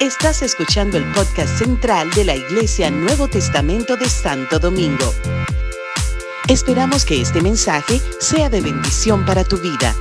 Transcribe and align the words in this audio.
Estás 0.00 0.42
escuchando 0.42 0.98
el 0.98 1.04
podcast 1.12 1.58
central 1.58 2.10
de 2.10 2.24
la 2.24 2.36
Iglesia 2.36 2.90
Nuevo 2.90 3.28
Testamento 3.28 3.96
de 3.96 4.06
Santo 4.06 4.58
Domingo. 4.58 5.12
Esperamos 6.48 7.06
que 7.06 7.22
este 7.22 7.40
mensaje 7.40 7.98
sea 8.20 8.50
de 8.50 8.60
bendición 8.60 9.24
para 9.24 9.44
tu 9.44 9.56
vida. 9.56 9.94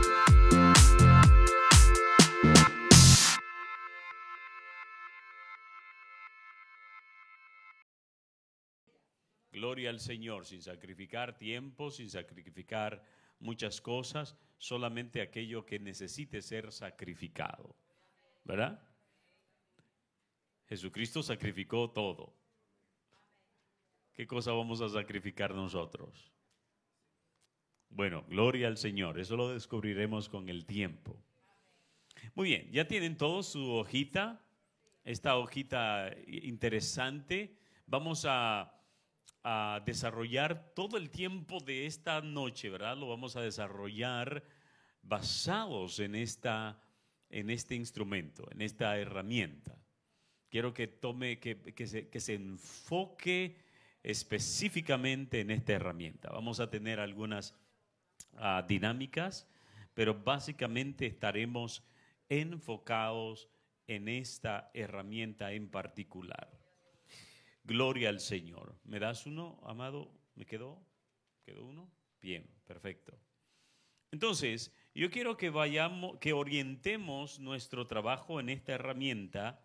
Gloria 9.52 9.90
al 9.90 10.02
Señor, 10.02 10.46
sin 10.46 10.62
sacrificar 10.62 11.38
tiempo, 11.38 11.92
sin 11.92 12.10
sacrificar 12.10 13.02
muchas 13.40 13.80
cosas, 13.80 14.36
solamente 14.58 15.22
aquello 15.22 15.66
que 15.66 15.80
necesite 15.80 16.42
ser 16.42 16.72
sacrificado. 16.72 17.76
¿Verdad? 18.44 18.93
Jesucristo 20.74 21.22
sacrificó 21.22 21.92
todo. 21.92 22.34
¿Qué 24.12 24.26
cosa 24.26 24.54
vamos 24.54 24.82
a 24.82 24.90
sacrificar 24.90 25.54
nosotros? 25.54 26.32
Bueno, 27.90 28.26
gloria 28.28 28.70
al 28.70 28.78
Señor. 28.78 29.20
Eso 29.20 29.38
lo 29.38 29.50
descubriremos 29.50 30.30
con 30.30 30.50
el 30.50 30.66
tiempo. 30.66 31.16
Muy 32.34 32.50
bien, 32.50 32.72
ya 32.72 32.88
tienen 32.88 33.18
todos 33.18 33.50
su 33.50 33.70
hojita, 33.70 34.42
esta 35.04 35.38
hojita 35.38 36.12
interesante. 36.26 37.56
Vamos 37.86 38.26
a, 38.28 38.72
desarrollar 39.86 40.74
todo 40.74 40.98
el 40.98 41.12
tiempo 41.12 41.60
de 41.60 41.86
esta 41.86 42.20
noche, 42.22 42.70
¿verdad? 42.70 42.98
Lo 42.98 43.10
vamos 43.10 43.36
a 43.36 43.42
desarrollar 43.42 44.44
basados 45.04 46.00
en, 46.00 46.16
esta, 46.16 46.82
en 47.30 47.52
este 47.52 47.76
instrumento, 47.76 48.50
en 48.52 48.62
esta 48.62 48.98
herramienta. 48.98 49.83
Quiero 50.54 50.72
que 50.72 50.86
tome, 50.86 51.40
que, 51.40 51.58
que, 51.74 51.88
se, 51.88 52.10
que 52.10 52.20
se 52.20 52.36
enfoque 52.36 53.58
específicamente 54.04 55.40
en 55.40 55.50
esta 55.50 55.74
herramienta. 55.74 56.30
Vamos 56.30 56.60
a 56.60 56.70
tener 56.70 57.00
algunas 57.00 57.56
uh, 58.34 58.62
dinámicas, 58.68 59.50
pero 59.96 60.14
básicamente 60.14 61.08
estaremos 61.08 61.84
enfocados 62.30 63.50
en 63.88 64.08
esta 64.08 64.70
herramienta 64.76 65.54
en 65.54 65.70
particular. 65.70 66.52
Gloria 67.64 68.10
al 68.10 68.20
Señor. 68.20 68.76
¿Me 68.84 69.00
das 69.00 69.26
uno, 69.26 69.60
amado? 69.66 70.12
¿Me 70.36 70.46
quedó? 70.46 70.80
¿Quedó 71.48 71.66
uno? 71.66 71.90
Bien, 72.22 72.48
perfecto. 72.68 73.18
Entonces, 74.12 74.72
yo 74.94 75.10
quiero 75.10 75.36
que 75.36 75.50
vayamos, 75.50 76.20
que 76.20 76.34
orientemos 76.34 77.40
nuestro 77.40 77.88
trabajo 77.88 78.40
en 78.40 78.50
esta 78.50 78.74
herramienta 78.74 79.60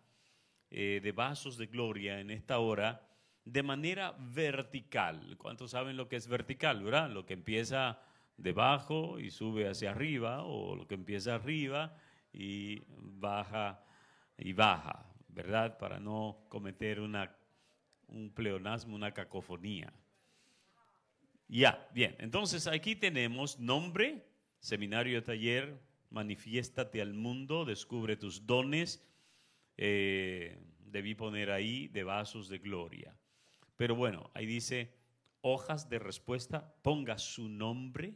eh, 0.71 0.99
de 1.01 1.11
vasos 1.11 1.57
de 1.57 1.67
gloria 1.67 2.19
en 2.19 2.31
esta 2.31 2.59
hora 2.59 3.07
de 3.45 3.63
manera 3.63 4.15
vertical. 4.19 5.35
¿Cuántos 5.37 5.71
saben 5.71 5.97
lo 5.97 6.07
que 6.07 6.15
es 6.15 6.27
vertical, 6.27 6.83
verdad? 6.83 7.09
Lo 7.09 7.25
que 7.25 7.33
empieza 7.33 8.01
debajo 8.37 9.19
y 9.19 9.31
sube 9.31 9.67
hacia 9.67 9.91
arriba, 9.91 10.43
o 10.43 10.75
lo 10.75 10.87
que 10.87 10.95
empieza 10.95 11.35
arriba 11.35 11.97
y 12.31 12.81
baja 12.87 13.83
y 14.37 14.53
baja, 14.53 15.05
¿verdad? 15.27 15.77
Para 15.77 15.99
no 15.99 16.45
cometer 16.49 16.99
una, 16.99 17.35
un 18.07 18.31
pleonasmo, 18.33 18.95
una 18.95 19.13
cacofonía. 19.13 19.91
Ya, 21.47 21.87
bien. 21.93 22.15
Entonces 22.19 22.67
aquí 22.67 22.95
tenemos 22.95 23.59
nombre, 23.59 24.25
seminario 24.59 25.23
taller, 25.23 25.81
manifiéstate 26.09 27.01
al 27.01 27.13
mundo, 27.13 27.65
descubre 27.65 28.15
tus 28.15 28.45
dones, 28.45 29.03
eh, 29.81 30.59
debí 30.91 31.15
poner 31.15 31.51
ahí 31.51 31.87
de 31.87 32.03
vasos 32.03 32.49
de 32.49 32.57
gloria. 32.59 33.15
Pero 33.77 33.95
bueno, 33.95 34.29
ahí 34.33 34.45
dice 34.45 34.93
hojas 35.39 35.87
de 35.87 35.99
respuesta, 35.99 36.75
ponga 36.81 37.17
su 37.17 37.47
nombre. 37.47 38.13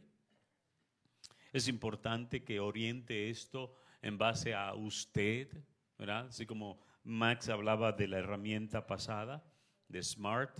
Es 1.54 1.66
importante 1.66 2.44
que 2.44 2.60
oriente 2.60 3.30
esto 3.30 3.74
en 4.02 4.18
base 4.18 4.52
a 4.52 4.74
usted, 4.74 5.48
¿verdad? 5.96 6.26
Así 6.26 6.44
como 6.44 6.78
Max 7.02 7.48
hablaba 7.48 7.92
de 7.92 8.08
la 8.08 8.18
herramienta 8.18 8.86
pasada, 8.86 9.42
de 9.88 10.02
Smart, 10.02 10.58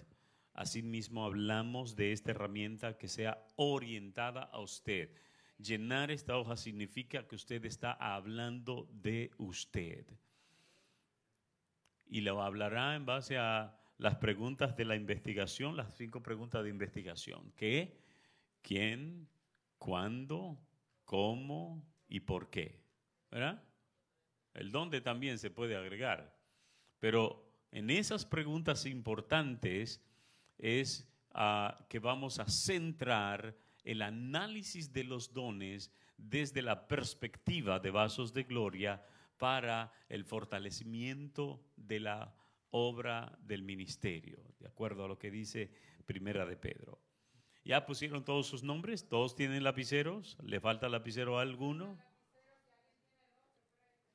asimismo 0.54 1.26
hablamos 1.26 1.96
de 1.96 2.12
esta 2.12 2.30
herramienta 2.30 2.96
que 2.96 3.08
sea 3.08 3.46
orientada 3.56 4.44
a 4.44 4.60
usted. 4.60 5.10
Llenar 5.58 6.10
esta 6.10 6.38
hoja 6.38 6.56
significa 6.56 7.28
que 7.28 7.34
usted 7.36 7.62
está 7.66 7.92
hablando 7.92 8.88
de 8.90 9.32
usted 9.36 10.06
y 12.06 12.20
lo 12.20 12.42
hablará 12.42 12.96
en 12.96 13.06
base 13.06 13.38
a 13.38 13.76
las 13.98 14.16
preguntas 14.16 14.76
de 14.76 14.84
la 14.84 14.96
investigación, 14.96 15.76
las 15.76 15.94
cinco 15.94 16.22
preguntas 16.22 16.62
de 16.62 16.70
investigación. 16.70 17.52
¿Qué? 17.56 17.96
¿Quién? 18.62 19.28
¿Cuándo? 19.78 20.58
¿Cómo? 21.04 21.82
¿Y 22.08 22.20
por 22.20 22.50
qué? 22.50 22.80
¿Verdad? 23.30 23.62
El 24.54 24.70
dónde 24.70 25.00
también 25.00 25.38
se 25.38 25.50
puede 25.50 25.76
agregar. 25.76 26.36
Pero 26.98 27.44
en 27.70 27.90
esas 27.90 28.24
preguntas 28.24 28.86
importantes 28.86 30.00
es 30.58 31.08
uh, 31.34 31.70
que 31.88 31.98
vamos 31.98 32.38
a 32.38 32.48
centrar 32.48 33.56
el 33.82 34.02
análisis 34.02 34.92
de 34.92 35.04
los 35.04 35.32
dones 35.32 35.92
desde 36.16 36.62
la 36.62 36.86
perspectiva 36.86 37.80
de 37.80 37.90
vasos 37.90 38.32
de 38.32 38.44
gloria 38.44 39.02
para 39.38 39.92
el 40.08 40.24
fortalecimiento 40.24 41.64
de 41.76 42.00
la 42.00 42.34
obra 42.70 43.38
del 43.42 43.62
ministerio, 43.62 44.42
de 44.58 44.66
acuerdo 44.66 45.04
a 45.04 45.08
lo 45.08 45.18
que 45.18 45.30
dice 45.30 45.70
Primera 46.06 46.44
de 46.46 46.56
Pedro. 46.56 47.00
¿Ya 47.64 47.86
pusieron 47.86 48.24
todos 48.24 48.46
sus 48.46 48.62
nombres? 48.62 49.08
¿Todos 49.08 49.34
tienen 49.34 49.64
lapiceros? 49.64 50.36
¿Le 50.42 50.60
falta 50.60 50.88
lapicero 50.88 51.38
a 51.38 51.42
alguno? 51.42 51.96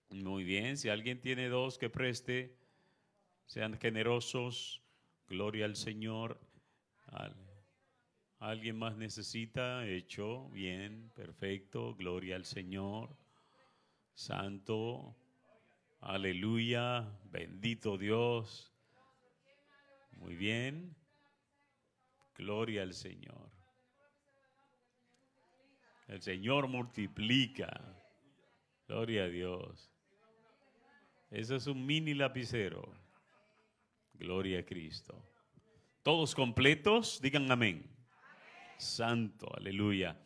Muy 0.09 0.44
bien, 0.44 0.78
si 0.78 0.90
alguien 0.90 1.22
tiene 1.22 1.50
dos, 1.50 1.78
que 1.78 1.90
preste. 1.90 2.57
Sean 3.46 3.80
generosos. 3.80 4.84
Gloria 5.28 5.66
al 5.66 5.75
Señor. 5.75 6.40
¿Alguien 8.40 8.78
más 8.78 8.97
necesita? 8.97 9.88
Hecho. 9.88 10.50
Bien, 10.50 11.12
perfecto. 11.16 11.96
Gloria 11.96 12.36
al 12.36 12.46
Señor. 12.46 13.16
Santo, 14.19 15.16
aleluya, 16.02 17.09
bendito 17.31 17.97
Dios. 17.97 18.69
Muy 20.12 20.35
bien, 20.35 20.94
gloria 22.35 22.81
al 22.81 22.94
Señor. 22.94 23.50
El 26.09 26.22
Señor 26.22 26.68
multiplica. 26.68 27.72
Gloria 28.90 29.24
a 29.24 29.30
Dios. 29.30 29.90
Eso 31.31 31.56
es 31.56 31.66
un 31.68 31.86
mini 31.86 32.13
lapicero. 32.13 32.94
Gloria 34.16 34.59
a 34.59 34.66
Cristo. 34.66 35.16
Todos 36.03 36.36
completos, 36.36 37.22
digan 37.22 37.50
amén. 37.50 37.90
Santo, 38.78 39.47
aleluya. 39.56 40.22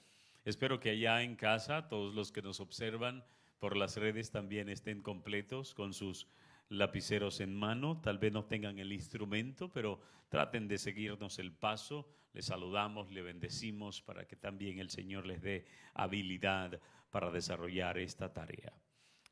Espero 0.45 0.79
que 0.79 0.89
allá 0.89 1.21
en 1.21 1.35
casa, 1.35 1.87
todos 1.87 2.15
los 2.15 2.31
que 2.31 2.41
nos 2.41 2.59
observan, 2.59 3.23
por 3.63 3.77
las 3.77 3.95
redes 3.95 4.29
también 4.29 4.67
estén 4.67 5.01
completos 5.01 5.73
con 5.73 5.93
sus 5.93 6.27
lapiceros 6.67 7.39
en 7.39 7.55
mano. 7.55 8.01
Tal 8.01 8.17
vez 8.17 8.33
no 8.33 8.43
tengan 8.43 8.77
el 8.77 8.91
instrumento, 8.91 9.71
pero 9.71 10.01
traten 10.27 10.67
de 10.67 10.77
seguirnos 10.77 11.39
el 11.39 11.53
paso. 11.53 12.09
Les 12.33 12.47
saludamos, 12.47 13.09
le 13.09 13.21
bendecimos 13.21 14.01
para 14.01 14.27
que 14.27 14.35
también 14.35 14.79
el 14.79 14.89
Señor 14.89 15.25
les 15.25 15.41
dé 15.41 15.65
habilidad 15.93 16.81
para 17.09 17.31
desarrollar 17.31 17.97
esta 17.97 18.33
tarea. 18.33 18.73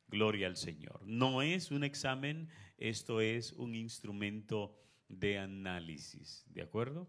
Gloria 0.08 0.46
al 0.46 0.56
Señor. 0.56 1.02
No 1.04 1.42
es 1.42 1.70
un 1.70 1.84
examen, 1.84 2.48
esto 2.78 3.20
es 3.20 3.52
un 3.52 3.74
instrumento 3.74 4.74
de 5.10 5.36
análisis, 5.40 6.46
¿de 6.46 6.62
acuerdo? 6.62 7.06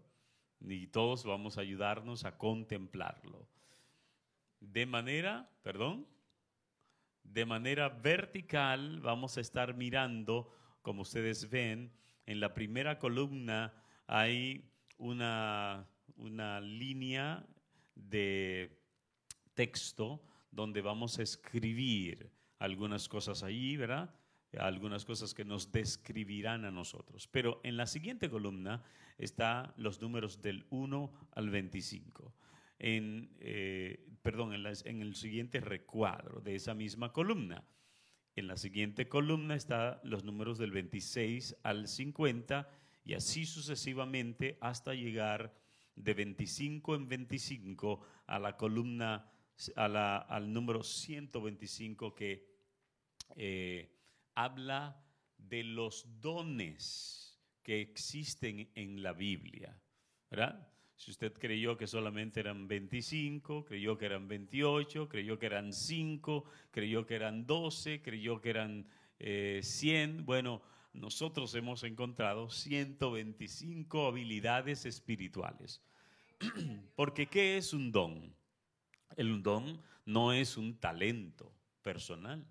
Y 0.60 0.88
todos 0.88 1.24
vamos 1.24 1.56
a 1.56 1.62
ayudarnos 1.62 2.26
a 2.26 2.36
contemplarlo. 2.36 3.48
De 4.60 4.84
manera, 4.84 5.50
perdón, 5.62 6.06
de 7.24 7.44
manera 7.46 7.88
vertical 7.88 9.00
vamos 9.00 9.36
a 9.36 9.40
estar 9.40 9.74
mirando, 9.74 10.52
como 10.82 11.02
ustedes 11.02 11.50
ven, 11.50 11.92
en 12.26 12.40
la 12.40 12.54
primera 12.54 12.98
columna 12.98 13.74
hay 14.06 14.70
una, 14.98 15.88
una 16.16 16.60
línea 16.60 17.44
de 17.94 18.78
texto 19.54 20.22
donde 20.50 20.80
vamos 20.80 21.18
a 21.18 21.22
escribir 21.22 22.30
algunas 22.58 23.08
cosas 23.08 23.42
allí, 23.42 23.76
¿verdad? 23.76 24.14
Algunas 24.58 25.04
cosas 25.04 25.34
que 25.34 25.44
nos 25.44 25.72
describirán 25.72 26.64
a 26.64 26.70
nosotros. 26.70 27.26
Pero 27.26 27.60
en 27.64 27.76
la 27.76 27.86
siguiente 27.86 28.30
columna 28.30 28.84
están 29.18 29.72
los 29.76 30.00
números 30.00 30.40
del 30.40 30.64
1 30.70 31.12
al 31.32 31.50
25 31.50 32.32
en, 32.78 33.34
eh, 33.40 34.06
perdón, 34.22 34.54
en, 34.54 34.66
en 34.66 35.02
el 35.02 35.14
siguiente 35.14 35.60
recuadro 35.60 36.40
de 36.40 36.54
esa 36.54 36.74
misma 36.74 37.12
columna. 37.12 37.64
En 38.36 38.48
la 38.48 38.56
siguiente 38.56 39.08
columna 39.08 39.54
están 39.54 39.98
los 40.02 40.24
números 40.24 40.58
del 40.58 40.72
26 40.72 41.56
al 41.62 41.86
50 41.86 42.68
y 43.04 43.14
así 43.14 43.46
sucesivamente 43.46 44.58
hasta 44.60 44.94
llegar 44.94 45.54
de 45.94 46.14
25 46.14 46.96
en 46.96 47.08
25 47.08 48.00
a 48.26 48.38
la 48.38 48.56
columna, 48.56 49.30
al 49.76 50.52
número 50.52 50.82
125 50.82 52.14
que 52.14 52.48
eh, 53.36 53.96
habla 54.34 55.00
de 55.38 55.62
los 55.62 56.20
dones 56.20 57.40
que 57.62 57.80
existen 57.80 58.70
en 58.74 59.02
la 59.02 59.12
Biblia. 59.12 59.80
¿verdad? 60.30 60.73
Si 60.96 61.10
usted 61.10 61.32
creyó 61.32 61.76
que 61.76 61.86
solamente 61.86 62.40
eran 62.40 62.68
25, 62.68 63.64
creyó 63.64 63.98
que 63.98 64.06
eran 64.06 64.28
28, 64.28 65.08
creyó 65.08 65.38
que 65.38 65.46
eran 65.46 65.72
5, 65.72 66.44
creyó 66.70 67.06
que 67.06 67.16
eran 67.16 67.46
12, 67.46 68.00
creyó 68.00 68.40
que 68.40 68.50
eran 68.50 68.86
100, 69.18 69.20
eh, 69.20 70.22
bueno, 70.24 70.62
nosotros 70.92 71.54
hemos 71.56 71.82
encontrado 71.82 72.48
125 72.48 74.06
habilidades 74.06 74.86
espirituales. 74.86 75.82
Porque 76.94 77.26
¿qué 77.26 77.56
es 77.56 77.72
un 77.72 77.90
don? 77.90 78.34
El 79.16 79.42
don 79.42 79.82
no 80.06 80.32
es 80.32 80.56
un 80.56 80.78
talento 80.78 81.52
personal. 81.82 82.46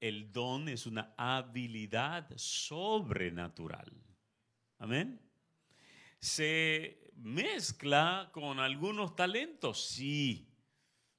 El 0.00 0.32
don 0.32 0.68
es 0.68 0.86
una 0.86 1.14
habilidad 1.16 2.28
sobrenatural. 2.36 3.92
Amén. 4.78 5.20
¿Se 6.18 7.05
mezcla 7.16 8.30
con 8.32 8.60
algunos 8.60 9.16
talentos? 9.16 9.86
Sí, 9.86 10.48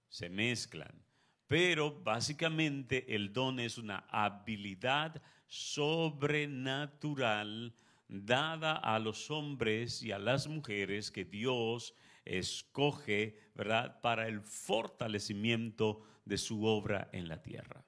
se 0.07 0.29
mezclan. 0.29 1.03
Pero 1.47 1.99
básicamente 2.01 3.15
el 3.15 3.33
don 3.33 3.59
es 3.59 3.77
una 3.77 4.05
habilidad 4.09 5.21
sobrenatural 5.47 7.73
dada 8.07 8.73
a 8.73 8.99
los 8.99 9.31
hombres 9.31 10.03
y 10.03 10.11
a 10.11 10.19
las 10.19 10.47
mujeres 10.47 11.09
que 11.11 11.25
Dios 11.25 11.95
escoge, 12.25 13.39
¿verdad?, 13.55 13.99
para 14.01 14.27
el 14.27 14.41
fortalecimiento 14.41 16.03
de 16.25 16.37
su 16.37 16.65
obra 16.65 17.09
en 17.13 17.29
la 17.29 17.41
tierra. 17.41 17.85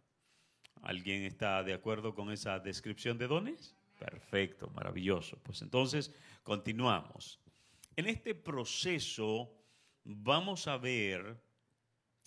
¿Alguien 0.81 1.23
está 1.23 1.61
de 1.63 1.73
acuerdo 1.73 2.15
con 2.15 2.31
esa 2.31 2.59
descripción 2.59 3.17
de 3.17 3.27
dones? 3.27 3.75
Perfecto, 3.97 4.69
maravilloso. 4.69 5.37
Pues 5.43 5.61
entonces 5.61 6.13
continuamos. 6.43 7.41
En 7.99 8.07
este 8.07 8.33
proceso 8.33 9.53
vamos 10.05 10.69
a 10.69 10.77
ver, 10.77 11.35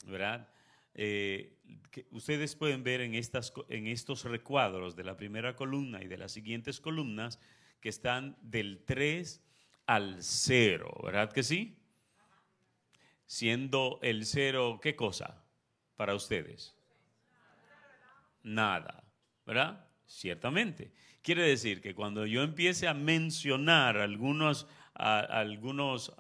¿verdad? 0.05 0.53
Eh, 0.93 1.63
que 1.91 2.07
ustedes 2.11 2.57
pueden 2.57 2.85
ver 2.85 3.01
en, 3.01 3.15
estas, 3.15 3.55
en 3.71 3.87
estos 3.87 4.25
recuadros 4.25 4.97
de 4.97 5.05
la 5.05 5.17
primera 5.17 5.57
columna 5.57 6.03
y 6.03 6.09
de 6.09 6.19
las 6.19 6.33
siguientes 6.33 6.79
columnas 6.79 7.41
que 7.81 7.89
están 7.89 8.37
del 8.43 8.85
3 8.85 9.43
al 9.87 10.23
0, 10.23 10.95
¿verdad 11.05 11.33
que 11.33 11.43
sí? 11.43 11.79
Siendo 13.25 13.99
el 14.03 14.27
0, 14.27 14.79
¿qué 14.83 14.95
cosa 14.95 15.43
para 15.97 16.15
ustedes? 16.15 16.77
Nada, 18.43 19.05
¿verdad? 19.47 19.89
Ciertamente. 20.05 20.93
Quiere 21.23 21.45
decir 21.45 21.81
que 21.81 21.95
cuando 21.95 22.27
yo 22.27 22.43
empiece 22.43 22.89
a 22.89 22.95
mencionar 22.95 23.97
algunos, 23.97 24.67
algunos 24.95 26.13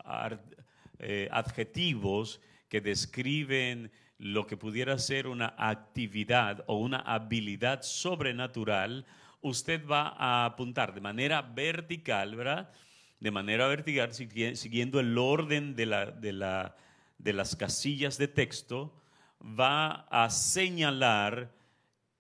eh, 0.98 1.28
adjetivos 1.30 2.40
que 2.68 2.80
describen 2.80 3.90
lo 4.18 4.46
que 4.46 4.56
pudiera 4.56 4.98
ser 4.98 5.26
una 5.26 5.54
actividad 5.58 6.64
o 6.68 6.78
una 6.78 6.98
habilidad 6.98 7.82
sobrenatural, 7.82 9.04
usted 9.40 9.84
va 9.86 10.14
a 10.16 10.44
apuntar 10.44 10.94
de 10.94 11.00
manera 11.00 11.42
vertical, 11.42 12.36
¿verdad? 12.36 12.70
De 13.18 13.30
manera 13.30 13.66
vertical, 13.66 14.14
siguiendo 14.14 15.00
el 15.00 15.18
orden 15.18 15.74
de, 15.74 15.86
la, 15.86 16.06
de, 16.06 16.32
la, 16.32 16.76
de 17.18 17.32
las 17.32 17.56
casillas 17.56 18.16
de 18.16 18.28
texto, 18.28 18.94
va 19.42 20.06
a 20.08 20.30
señalar 20.30 21.52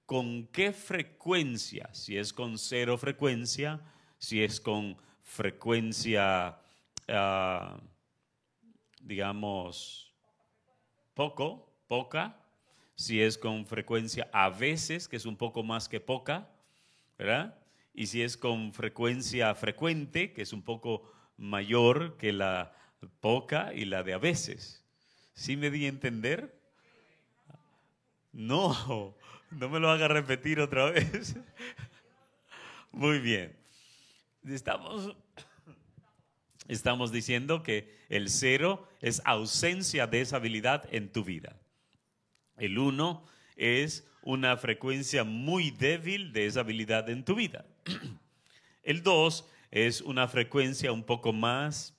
con 0.06 0.48
qué 0.48 0.72
frecuencia, 0.72 1.88
si 1.92 2.18
es 2.18 2.32
con 2.32 2.58
cero 2.58 2.98
frecuencia, 2.98 3.80
si 4.18 4.42
es 4.42 4.60
con 4.60 4.96
frecuencia, 5.22 6.58
ah, 7.08 7.80
digamos, 9.00 10.12
poco, 11.14 11.72
poca, 11.88 12.36
si 12.94 13.20
es 13.20 13.38
con 13.38 13.66
frecuencia 13.66 14.28
a 14.32 14.50
veces, 14.50 15.08
que 15.08 15.16
es 15.16 15.26
un 15.26 15.36
poco 15.36 15.62
más 15.62 15.88
que 15.88 16.00
poca, 16.00 16.48
¿verdad? 17.18 17.58
Y 17.94 18.06
si 18.06 18.22
es 18.22 18.36
con 18.36 18.72
frecuencia 18.72 19.54
frecuente, 19.54 20.32
que 20.32 20.42
es 20.42 20.52
un 20.52 20.62
poco 20.62 21.02
mayor 21.36 22.16
que 22.16 22.32
la 22.32 22.74
poca 23.20 23.72
y 23.74 23.84
la 23.84 24.02
de 24.02 24.14
a 24.14 24.18
veces. 24.18 24.84
¿Sí 25.34 25.56
me 25.56 25.70
di 25.70 25.86
a 25.86 25.88
entender? 25.88 26.54
No, 28.32 29.14
no 29.50 29.68
me 29.68 29.80
lo 29.80 29.90
haga 29.90 30.08
repetir 30.08 30.60
otra 30.60 30.90
vez. 30.90 31.36
Muy 32.92 33.18
bien. 33.18 33.61
Estamos, 34.48 35.14
estamos 36.66 37.12
diciendo 37.12 37.62
que 37.62 37.94
el 38.08 38.28
cero 38.28 38.88
es 39.00 39.22
ausencia 39.24 40.08
de 40.08 40.20
esa 40.20 40.36
habilidad 40.36 40.88
en 40.92 41.12
tu 41.12 41.22
vida. 41.22 41.60
El 42.56 42.76
1 42.76 43.24
es 43.54 44.04
una 44.22 44.56
frecuencia 44.56 45.22
muy 45.22 45.70
débil 45.70 46.32
de 46.32 46.46
esa 46.46 46.60
habilidad 46.60 47.08
en 47.08 47.24
tu 47.24 47.36
vida. 47.36 47.66
El 48.82 49.04
2 49.04 49.48
es 49.70 50.00
una 50.00 50.26
frecuencia 50.26 50.90
un 50.90 51.04
poco 51.04 51.32
más, 51.32 51.96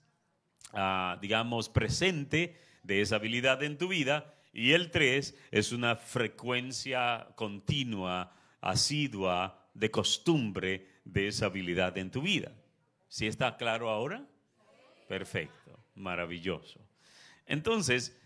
ah, 0.74 1.18
digamos, 1.22 1.69
presente 1.69 2.57
de 2.84 3.00
esa 3.00 3.16
habilidad 3.16 3.63
en 3.63 3.78
tu 3.78 3.88
vida. 3.88 4.36
Y 4.51 4.72
el 4.74 4.92
3 4.92 5.34
es 5.51 5.72
una 5.72 5.96
frecuencia 5.96 7.30
continua, 7.36 8.36
asidua, 8.60 9.69
de 9.74 9.89
costumbre 9.89 10.93
de 11.04 11.28
esa 11.28 11.48
habilidad 11.48 11.98
en 11.98 12.12
tu 12.12 12.22
vida. 12.22 12.52
¿Sí 13.08 13.28
está 13.28 13.58
claro 13.58 13.90
ahora? 13.90 14.26
Perfecto, 15.08 15.80
maravilloso. 15.96 16.80
Entonces, 17.46 18.18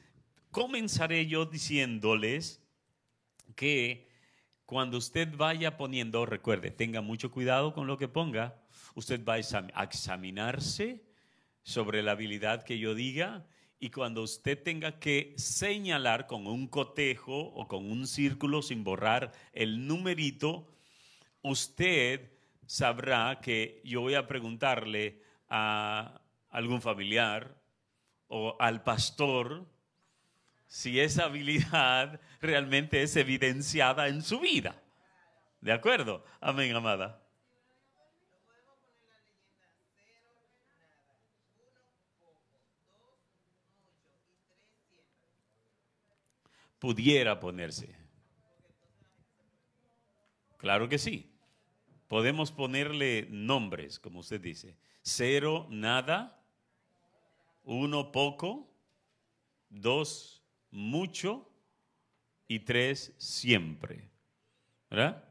comenzaré 0.51 1.25
yo 1.27 1.45
diciéndoles 1.45 2.62
que 3.56 4.07
cuando 4.65 4.97
usted 4.97 5.35
vaya 5.35 5.77
poniendo, 5.77 6.25
recuerde, 6.25 6.71
tenga 6.71 7.01
mucho 7.01 7.31
cuidado 7.31 7.73
con 7.73 7.87
lo 7.87 7.97
que 7.97 8.07
ponga, 8.07 8.61
usted 8.95 9.23
va 9.23 9.35
a 9.35 9.83
examinarse 9.83 11.04
sobre 11.63 12.04
la 12.04 12.11
habilidad 12.11 12.63
que 12.63 12.78
yo 12.80 12.95
diga 12.95 13.45
y 13.80 13.90
cuando 13.92 14.23
usted 14.23 14.61
tenga 14.61 14.99
que 14.99 15.33
señalar 15.37 16.28
con 16.28 16.47
un 16.47 16.68
cotejo 16.68 17.37
o 17.37 17.68
con 17.68 17.90
un 17.92 18.07
círculo 18.07 18.61
sin 18.61 18.83
borrar 18.83 19.31
el 19.54 19.85
numerito, 19.85 20.68
usted 21.42 22.31
sabrá 22.68 23.40
que 23.42 23.81
yo 23.83 24.02
voy 24.02 24.14
a 24.14 24.28
preguntarle 24.28 25.24
a 25.50 26.21
algún 26.50 26.81
familiar 26.81 27.56
o 28.28 28.56
al 28.59 28.83
pastor 28.83 29.66
si 30.68 31.00
esa 31.00 31.24
habilidad 31.26 32.19
realmente 32.42 33.02
es 33.02 33.16
evidenciada 33.16 34.09
en 34.09 34.21
su 34.21 34.40
vida. 34.40 34.83
¿De 35.62 35.71
acuerdo? 35.71 36.24
Amén, 36.42 36.76
amada. 36.76 37.24
Pudiera 46.80 47.40
ponerse. 47.40 47.95
Claro 50.57 50.88
que 50.90 50.97
sí. 50.97 51.36
Podemos 52.07 52.52
ponerle 52.52 53.28
nombres, 53.30 53.99
como 53.99 54.19
usted 54.19 54.40
dice. 54.40 54.78
Cero, 55.02 55.68
nada. 55.69 56.42
Uno, 57.64 58.11
poco. 58.11 58.69
Dos, 59.69 60.44
mucho 60.71 61.49
y 62.47 62.59
tres 62.59 63.14
siempre. 63.18 64.09
¿Verdad? 64.90 65.23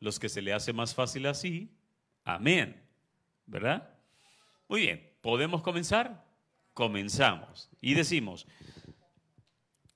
Los 0.00 0.18
que 0.18 0.28
se 0.28 0.42
le 0.42 0.52
hace 0.52 0.72
más 0.72 0.94
fácil 0.94 1.26
así, 1.26 1.70
amén. 2.24 2.82
¿Verdad? 3.46 3.94
Muy 4.68 4.82
bien, 4.82 5.10
¿podemos 5.20 5.62
comenzar? 5.62 6.24
Comenzamos. 6.72 7.68
Y 7.80 7.94
decimos, 7.94 8.46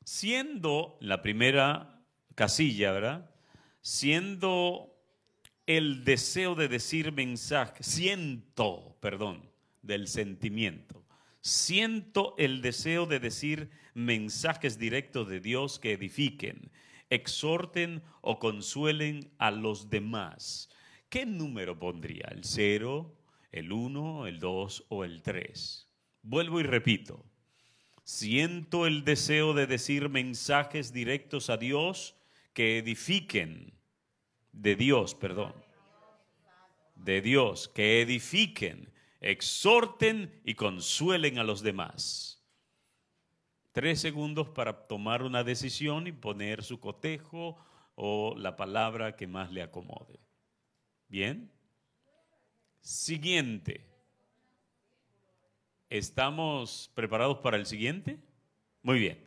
siendo 0.05 0.99
la 1.01 1.23
primera 1.23 2.03
casilla, 2.35 2.93
¿verdad? 2.93 3.31
Siendo 3.81 4.92
el 5.67 6.05
deseo 6.05 6.55
de 6.55 6.69
decir 6.69 7.13
mensaje, 7.13 7.83
siento, 7.83 8.97
perdón, 9.01 9.49
del 9.83 10.09
sentimiento. 10.09 11.05
Siento 11.41 12.35
el 12.39 12.63
deseo 12.63 13.07
de 13.07 13.21
decir 13.21 13.71
mensajes 13.95 14.79
directos 14.79 15.29
de 15.29 15.41
Dios 15.41 15.79
que 15.79 15.93
edifiquen. 15.93 16.71
exhorten 17.11 18.03
o 18.23 18.39
consuelen 18.39 19.31
a 19.37 19.51
los 19.51 19.91
demás. 19.91 20.71
¿Qué 21.11 21.27
número 21.27 21.79
pondría? 21.79 22.27
¿El 22.31 22.43
0, 22.43 23.15
el 23.51 23.71
1, 23.71 24.27
el 24.29 24.39
2 24.39 24.87
o 24.89 25.05
el 25.05 25.21
3? 25.21 25.91
Vuelvo 26.23 26.59
y 26.61 26.63
repito. 26.63 27.27
Siento 28.03 28.87
el 28.87 29.05
deseo 29.05 29.53
de 29.53 29.67
decir 29.67 30.09
mensajes 30.09 30.95
directos 30.95 31.51
a 31.51 31.59
Dios 31.59 32.17
que 32.55 32.79
edifiquen, 32.79 33.75
de 34.53 34.77
Dios, 34.77 35.15
perdón, 35.15 35.55
de 36.95 37.21
Dios, 37.21 37.69
que 37.69 38.01
edifiquen, 38.03 38.93
exhorten 39.21 40.41
y 40.45 40.55
consuelen 40.55 41.39
a 41.39 41.45
los 41.45 41.63
demás. 41.63 42.43
Tres 43.73 44.01
segundos 44.01 44.49
para 44.51 44.87
tomar 44.87 45.23
una 45.23 45.45
decisión 45.45 46.07
y 46.07 46.13
poner 46.13 46.63
su 46.63 46.79
cotejo 46.79 47.57
o 47.95 48.35
la 48.37 48.57
palabra 48.57 49.17
que 49.17 49.27
más 49.27 49.51
le 49.51 49.63
acomode. 49.63 50.21
Bien. 51.09 51.51
Siguiente. 52.81 53.87
¿Estamos 55.89 56.91
preparados 56.95 57.39
para 57.39 57.57
el 57.57 57.67
siguiente? 57.67 58.19
Muy 58.83 58.99
bien. 58.99 59.25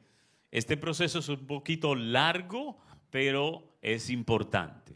Este 0.51 0.77
proceso 0.77 1.19
es 1.19 1.29
un 1.29 1.47
poquito 1.47 1.95
largo, 1.95 2.77
pero 3.09 3.77
es 3.81 4.09
importante. 4.09 4.95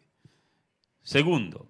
Segundo, 1.09 1.67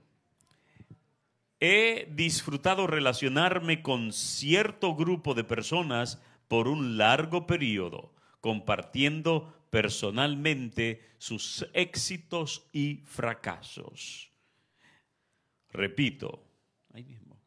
he 1.62 2.10
disfrutado 2.12 2.88
relacionarme 2.88 3.81
con 3.81 4.12
cierto 4.12 4.96
grupo 4.96 5.34
de 5.34 5.46
personas 5.46 6.22
por 6.50 6.67
un 6.67 6.98
largo 6.98 7.48
periodo, 7.48 8.13
compartiendo 8.41 9.55
personalmente 9.69 11.01
sus 11.19 11.65
éxitos 11.72 12.67
y 12.74 12.98
fracasos. 13.05 14.29
Repito, 15.69 16.43
ahí 16.93 17.05
mismo. 17.05 17.39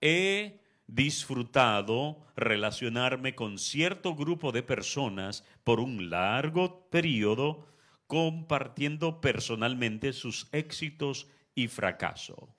He 0.00 0.58
disfrutado 0.88 2.26
relacionarme 2.34 3.36
con 3.36 3.58
cierto 3.58 4.16
grupo 4.16 4.50
de 4.50 4.64
personas 4.64 5.46
por 5.62 5.78
un 5.78 6.10
largo 6.10 6.90
periodo, 6.90 7.71
compartiendo 8.12 9.22
personalmente 9.22 10.12
sus 10.12 10.46
éxitos 10.52 11.28
y 11.54 11.66
fracasos. 11.68 12.50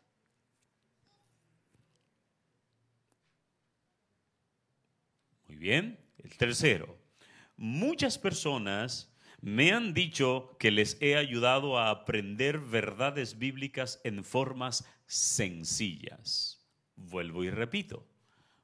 bien. 5.55 6.00
El 6.17 6.36
tercero, 6.38 6.98
muchas 7.55 8.17
personas 8.17 9.15
me 9.41 9.74
han 9.74 9.93
dicho 9.93 10.57
que 10.60 10.72
les 10.72 10.98
he 11.00 11.15
ayudado 11.17 11.77
a 11.77 11.91
aprender 11.91 12.57
verdades 12.57 13.38
bíblicas 13.38 14.01
en 14.03 14.24
formas 14.24 14.83
sencillas. 15.05 16.65
Vuelvo 16.95 17.43
y 17.43 17.51
repito, 17.51 18.10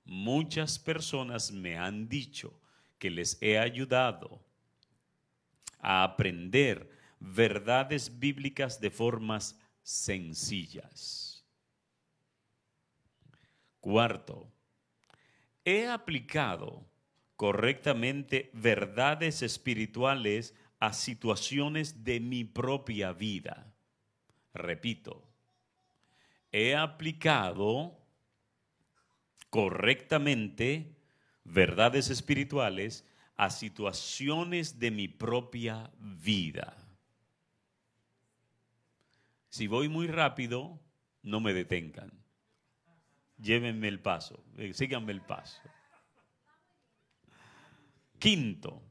muchas 0.05 0.79
personas 0.79 1.51
me 1.51 1.77
han 1.77 2.10
dicho 2.10 2.60
que 2.98 3.12
les 3.12 3.38
he 3.43 3.60
ayudado 3.60 4.49
a 5.79 6.03
aprender 6.03 6.89
verdades 7.19 8.19
bíblicas 8.19 8.79
de 8.79 8.89
formas 8.89 9.59
sencillas. 9.83 11.45
Cuarto, 13.79 14.51
he 15.63 15.88
aplicado 15.88 16.86
correctamente 17.36 18.50
verdades 18.53 19.41
espirituales 19.41 20.53
a 20.79 20.93
situaciones 20.93 22.03
de 22.03 22.19
mi 22.19 22.43
propia 22.43 23.13
vida. 23.13 23.74
Repito, 24.53 25.24
he 26.51 26.75
aplicado 26.75 27.98
correctamente 29.50 30.95
verdades 31.43 32.09
espirituales 32.09 33.05
a 33.39 33.50
situaciones 33.50 34.79
de 34.79 34.91
mi 34.91 35.08
propia 35.08 35.89
vida. 35.98 36.75
Si 39.48 39.65
voy 39.65 39.88
muy 39.88 40.08
rápido, 40.08 40.77
no 41.24 41.39
me 41.39 41.53
detengan. 41.53 42.12
Llévenme 43.38 43.88
el 43.88 44.01
paso, 44.01 44.43
eh, 44.58 44.74
síganme 44.74 45.13
el 45.13 45.22
paso. 45.22 45.62
Quinto, 48.19 48.84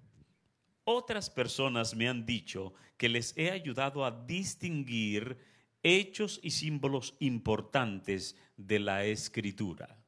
otras 0.84 1.28
personas 1.28 1.94
me 1.94 2.08
han 2.08 2.24
dicho 2.24 2.72
que 2.96 3.10
les 3.10 3.36
he 3.36 3.50
ayudado 3.50 4.02
a 4.02 4.10
distinguir 4.10 5.36
hechos 5.82 6.40
y 6.42 6.52
símbolos 6.52 7.16
importantes 7.20 8.34
de 8.56 8.78
la 8.78 9.04
escritura. 9.04 10.02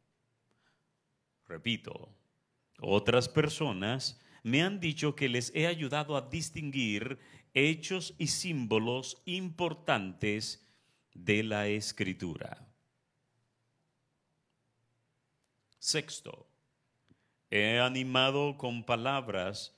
Repito, 1.47 2.09
otras 2.81 3.29
personas 3.29 4.19
me 4.43 4.63
han 4.63 4.81
dicho 4.81 5.15
que 5.15 5.29
les 5.29 5.53
he 5.55 5.67
ayudado 5.67 6.17
a 6.17 6.29
distinguir 6.29 7.19
hechos 7.55 8.15
y 8.19 8.29
símbolos 8.29 9.23
importantes 9.25 10.67
de 11.15 11.43
la 11.43 11.69
escritura. 11.69 12.67
Sexto, 15.79 16.51
He 17.51 17.81
animado 17.81 18.57
con 18.57 18.85
palabras 18.85 19.77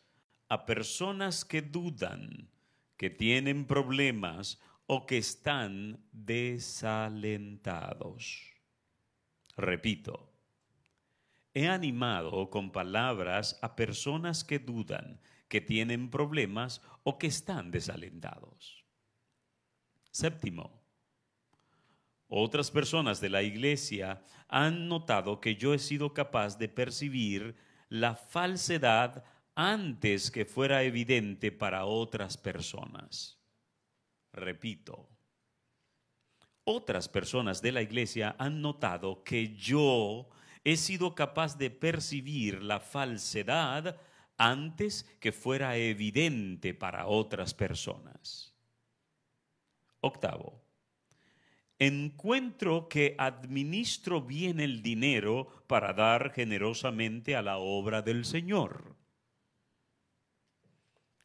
a 0.50 0.66
personas 0.66 1.46
que 1.46 1.62
dudan, 1.62 2.50
que 2.98 3.08
tienen 3.08 3.64
problemas 3.64 4.60
o 4.86 5.06
que 5.06 5.16
están 5.16 6.04
desalentados. 6.12 8.42
Repito, 9.56 10.31
he 11.54 11.68
animado 11.68 12.50
con 12.50 12.72
palabras 12.72 13.58
a 13.62 13.76
personas 13.76 14.44
que 14.44 14.58
dudan, 14.58 15.20
que 15.48 15.60
tienen 15.60 16.10
problemas 16.10 16.80
o 17.02 17.18
que 17.18 17.26
están 17.26 17.70
desalentados. 17.70 18.84
Séptimo, 20.10 20.82
otras 22.28 22.70
personas 22.70 23.20
de 23.20 23.28
la 23.28 23.42
iglesia 23.42 24.24
han 24.48 24.88
notado 24.88 25.40
que 25.40 25.56
yo 25.56 25.74
he 25.74 25.78
sido 25.78 26.14
capaz 26.14 26.56
de 26.56 26.68
percibir 26.68 27.56
la 27.88 28.14
falsedad 28.14 29.24
antes 29.54 30.30
que 30.30 30.46
fuera 30.46 30.82
evidente 30.82 31.52
para 31.52 31.84
otras 31.84 32.38
personas. 32.38 33.38
Repito, 34.32 35.10
otras 36.64 37.08
personas 37.08 37.60
de 37.60 37.72
la 37.72 37.82
iglesia 37.82 38.34
han 38.38 38.62
notado 38.62 39.22
que 39.22 39.54
yo 39.54 40.30
he 40.64 40.76
sido 40.76 41.14
capaz 41.14 41.58
de 41.58 41.70
percibir 41.70 42.62
la 42.62 42.80
falsedad 42.80 43.96
antes 44.36 45.04
que 45.20 45.32
fuera 45.32 45.76
evidente 45.76 46.74
para 46.74 47.06
otras 47.06 47.54
personas. 47.54 48.54
Octavo, 50.00 50.62
encuentro 51.78 52.88
que 52.88 53.14
administro 53.18 54.22
bien 54.22 54.60
el 54.60 54.82
dinero 54.82 55.64
para 55.66 55.92
dar 55.92 56.32
generosamente 56.32 57.36
a 57.36 57.42
la 57.42 57.58
obra 57.58 58.02
del 58.02 58.24
Señor. 58.24 58.96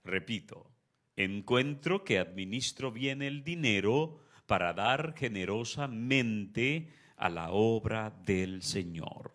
Repito, 0.03 0.71
encuentro 1.15 2.03
que 2.03 2.19
administro 2.19 2.91
bien 2.91 3.21
el 3.21 3.43
dinero 3.43 4.19
para 4.45 4.73
dar 4.73 5.13
generosamente 5.17 6.89
a 7.17 7.29
la 7.29 7.51
obra 7.51 8.11
del 8.25 8.61
Señor. 8.61 9.33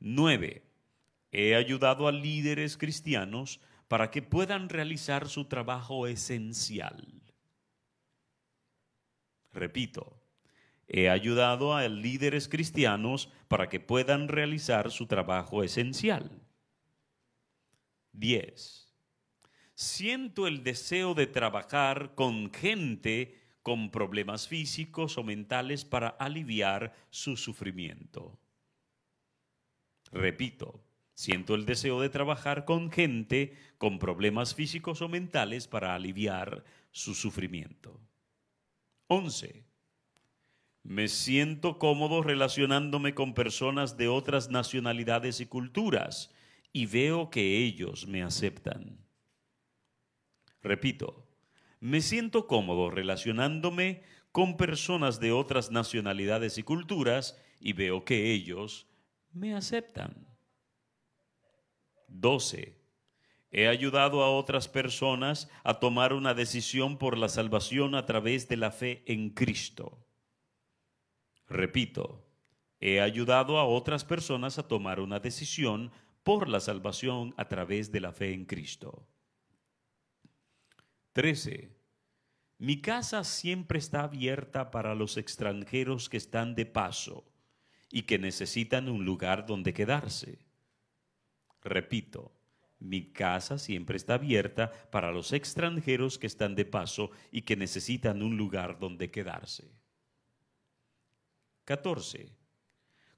9. 0.00 0.62
He 1.32 1.54
ayudado 1.54 2.06
a 2.06 2.12
líderes 2.12 2.76
cristianos 2.76 3.60
para 3.88 4.10
que 4.10 4.22
puedan 4.22 4.68
realizar 4.68 5.28
su 5.28 5.46
trabajo 5.46 6.06
esencial. 6.06 7.22
Repito, 9.52 10.20
he 10.86 11.08
ayudado 11.08 11.74
a 11.74 11.88
líderes 11.88 12.48
cristianos 12.48 13.30
para 13.48 13.68
que 13.68 13.80
puedan 13.80 14.28
realizar 14.28 14.90
su 14.90 15.06
trabajo 15.06 15.62
esencial. 15.62 16.42
10. 18.12 18.92
Siento 19.74 20.46
el 20.46 20.62
deseo 20.62 21.14
de 21.14 21.26
trabajar 21.26 22.14
con 22.14 22.52
gente 22.52 23.43
con 23.64 23.90
problemas 23.90 24.46
físicos 24.46 25.16
o 25.16 25.24
mentales 25.24 25.86
para 25.86 26.08
aliviar 26.08 26.94
su 27.08 27.38
sufrimiento. 27.38 28.38
Repito, 30.12 30.84
siento 31.14 31.54
el 31.54 31.64
deseo 31.64 31.98
de 32.02 32.10
trabajar 32.10 32.66
con 32.66 32.92
gente 32.92 33.56
con 33.78 33.98
problemas 33.98 34.54
físicos 34.54 35.00
o 35.00 35.08
mentales 35.08 35.66
para 35.66 35.94
aliviar 35.94 36.62
su 36.90 37.14
sufrimiento. 37.14 37.98
11. 39.06 39.64
Me 40.82 41.08
siento 41.08 41.78
cómodo 41.78 42.22
relacionándome 42.22 43.14
con 43.14 43.32
personas 43.32 43.96
de 43.96 44.08
otras 44.08 44.50
nacionalidades 44.50 45.40
y 45.40 45.46
culturas 45.46 46.30
y 46.70 46.84
veo 46.84 47.30
que 47.30 47.64
ellos 47.64 48.06
me 48.06 48.22
aceptan. 48.22 48.98
Repito, 50.60 51.23
me 51.84 52.00
siento 52.00 52.46
cómodo 52.46 52.88
relacionándome 52.88 54.04
con 54.32 54.56
personas 54.56 55.20
de 55.20 55.32
otras 55.32 55.70
nacionalidades 55.70 56.56
y 56.56 56.62
culturas 56.62 57.38
y 57.60 57.74
veo 57.74 58.06
que 58.06 58.32
ellos 58.32 58.88
me 59.34 59.54
aceptan. 59.54 60.26
12. 62.08 62.80
He 63.50 63.68
ayudado 63.68 64.22
a 64.22 64.30
otras 64.30 64.66
personas 64.66 65.50
a 65.62 65.78
tomar 65.78 66.14
una 66.14 66.32
decisión 66.32 66.96
por 66.96 67.18
la 67.18 67.28
salvación 67.28 67.94
a 67.96 68.06
través 68.06 68.48
de 68.48 68.56
la 68.56 68.70
fe 68.70 69.02
en 69.04 69.28
Cristo. 69.28 70.06
Repito, 71.48 72.26
he 72.80 73.02
ayudado 73.02 73.58
a 73.58 73.66
otras 73.66 74.06
personas 74.06 74.58
a 74.58 74.66
tomar 74.66 75.00
una 75.00 75.20
decisión 75.20 75.92
por 76.22 76.48
la 76.48 76.60
salvación 76.60 77.34
a 77.36 77.46
través 77.46 77.92
de 77.92 78.00
la 78.00 78.12
fe 78.12 78.32
en 78.32 78.46
Cristo. 78.46 79.06
13. 81.14 81.70
Mi 82.58 82.80
casa 82.80 83.22
siempre 83.22 83.78
está 83.78 84.02
abierta 84.02 84.72
para 84.72 84.96
los 84.96 85.16
extranjeros 85.16 86.08
que 86.08 86.16
están 86.16 86.56
de 86.56 86.66
paso 86.66 87.24
y 87.88 88.02
que 88.02 88.18
necesitan 88.18 88.88
un 88.88 89.04
lugar 89.04 89.46
donde 89.46 89.72
quedarse. 89.72 90.44
Repito, 91.62 92.32
mi 92.80 93.12
casa 93.12 93.58
siempre 93.58 93.96
está 93.96 94.14
abierta 94.14 94.72
para 94.90 95.12
los 95.12 95.32
extranjeros 95.32 96.18
que 96.18 96.26
están 96.26 96.56
de 96.56 96.64
paso 96.64 97.12
y 97.30 97.42
que 97.42 97.54
necesitan 97.54 98.20
un 98.20 98.36
lugar 98.36 98.80
donde 98.80 99.12
quedarse. 99.12 99.70
14. 101.64 102.28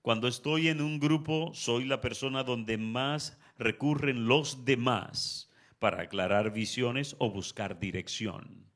Cuando 0.02 0.28
estoy 0.28 0.68
en 0.68 0.82
un 0.82 1.00
grupo, 1.00 1.54
soy 1.54 1.86
la 1.86 2.02
persona 2.02 2.44
donde 2.44 2.76
más 2.76 3.38
recurren 3.56 4.26
los 4.28 4.66
demás 4.66 5.45
para 5.78 6.02
aclarar 6.02 6.52
visiones 6.52 7.16
o 7.18 7.30
buscar 7.30 7.78
dirección. 7.78 8.70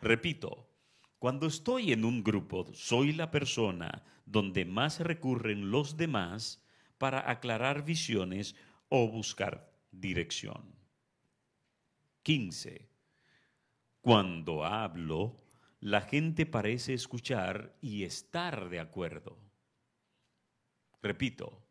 Repito, 0.00 0.70
cuando 1.18 1.46
estoy 1.46 1.92
en 1.92 2.04
un 2.04 2.22
grupo, 2.22 2.66
soy 2.74 3.12
la 3.12 3.30
persona 3.30 4.04
donde 4.26 4.64
más 4.64 5.00
recurren 5.00 5.70
los 5.70 5.96
demás 5.96 6.62
para 6.98 7.30
aclarar 7.30 7.84
visiones 7.84 8.54
o 8.88 9.08
buscar 9.08 9.72
dirección. 9.90 10.74
15. 12.22 12.88
Cuando 14.00 14.64
hablo, 14.64 15.40
la 15.80 16.02
gente 16.02 16.46
parece 16.46 16.94
escuchar 16.94 17.76
y 17.80 18.04
estar 18.04 18.68
de 18.68 18.80
acuerdo. 18.80 19.38
Repito, 21.02 21.62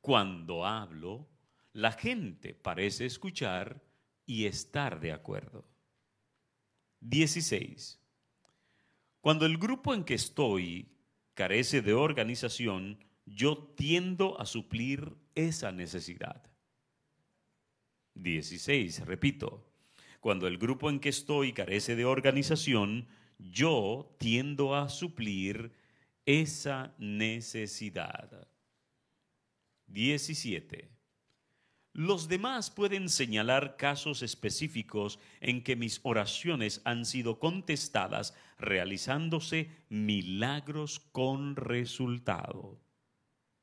cuando 0.00 0.64
hablo, 0.66 1.28
la 1.76 1.92
gente 1.92 2.54
parece 2.54 3.04
escuchar 3.04 3.82
y 4.24 4.46
estar 4.46 4.98
de 4.98 5.12
acuerdo. 5.12 5.68
16. 7.00 8.00
Cuando 9.20 9.44
el 9.44 9.58
grupo 9.58 9.92
en 9.92 10.02
que 10.02 10.14
estoy 10.14 10.88
carece 11.34 11.82
de 11.82 11.92
organización, 11.92 12.98
yo 13.26 13.74
tiendo 13.76 14.40
a 14.40 14.46
suplir 14.46 15.18
esa 15.34 15.70
necesidad. 15.70 16.50
16. 18.14 19.04
Repito, 19.04 19.70
cuando 20.20 20.46
el 20.46 20.56
grupo 20.56 20.88
en 20.88 20.98
que 20.98 21.10
estoy 21.10 21.52
carece 21.52 21.94
de 21.94 22.06
organización, 22.06 23.06
yo 23.38 24.16
tiendo 24.18 24.74
a 24.74 24.88
suplir 24.88 25.72
esa 26.24 26.94
necesidad. 26.96 28.48
17. 29.88 30.95
Los 31.96 32.28
demás 32.28 32.68
pueden 32.68 33.08
señalar 33.08 33.78
casos 33.78 34.20
específicos 34.20 35.18
en 35.40 35.64
que 35.64 35.76
mis 35.76 36.00
oraciones 36.02 36.82
han 36.84 37.06
sido 37.06 37.38
contestadas 37.38 38.34
realizándose 38.58 39.70
milagros 39.88 41.00
con 41.00 41.56
resultado. 41.56 42.78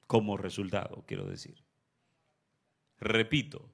Como 0.08 0.36
resultado, 0.36 1.04
quiero 1.06 1.28
decir. 1.28 1.64
Repito, 3.00 3.70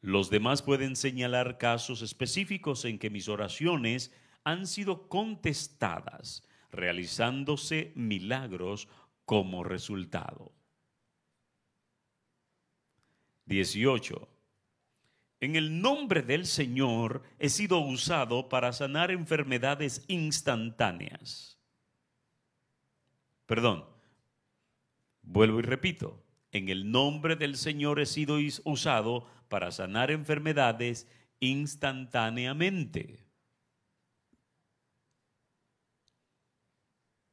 los 0.00 0.30
demás 0.30 0.62
pueden 0.62 0.94
señalar 0.94 1.58
casos 1.58 2.00
específicos 2.00 2.84
en 2.84 3.00
que 3.00 3.10
mis 3.10 3.28
oraciones 3.28 4.12
han 4.44 4.68
sido 4.68 5.08
contestadas 5.08 6.44
realizándose 6.70 7.90
milagros 7.96 8.86
como 9.24 9.64
resultado. 9.64 10.52
18. 13.48 14.28
En 15.40 15.56
el 15.56 15.80
nombre 15.80 16.22
del 16.22 16.46
Señor 16.46 17.22
he 17.38 17.48
sido 17.48 17.80
usado 17.80 18.48
para 18.48 18.72
sanar 18.72 19.10
enfermedades 19.10 20.04
instantáneas. 20.08 21.58
Perdón, 23.46 23.84
vuelvo 25.22 25.60
y 25.60 25.62
repito. 25.62 26.22
En 26.50 26.68
el 26.68 26.90
nombre 26.90 27.36
del 27.36 27.56
Señor 27.56 28.00
he 28.00 28.06
sido 28.06 28.38
usado 28.64 29.26
para 29.48 29.70
sanar 29.70 30.10
enfermedades 30.10 31.06
instantáneamente. 31.40 33.24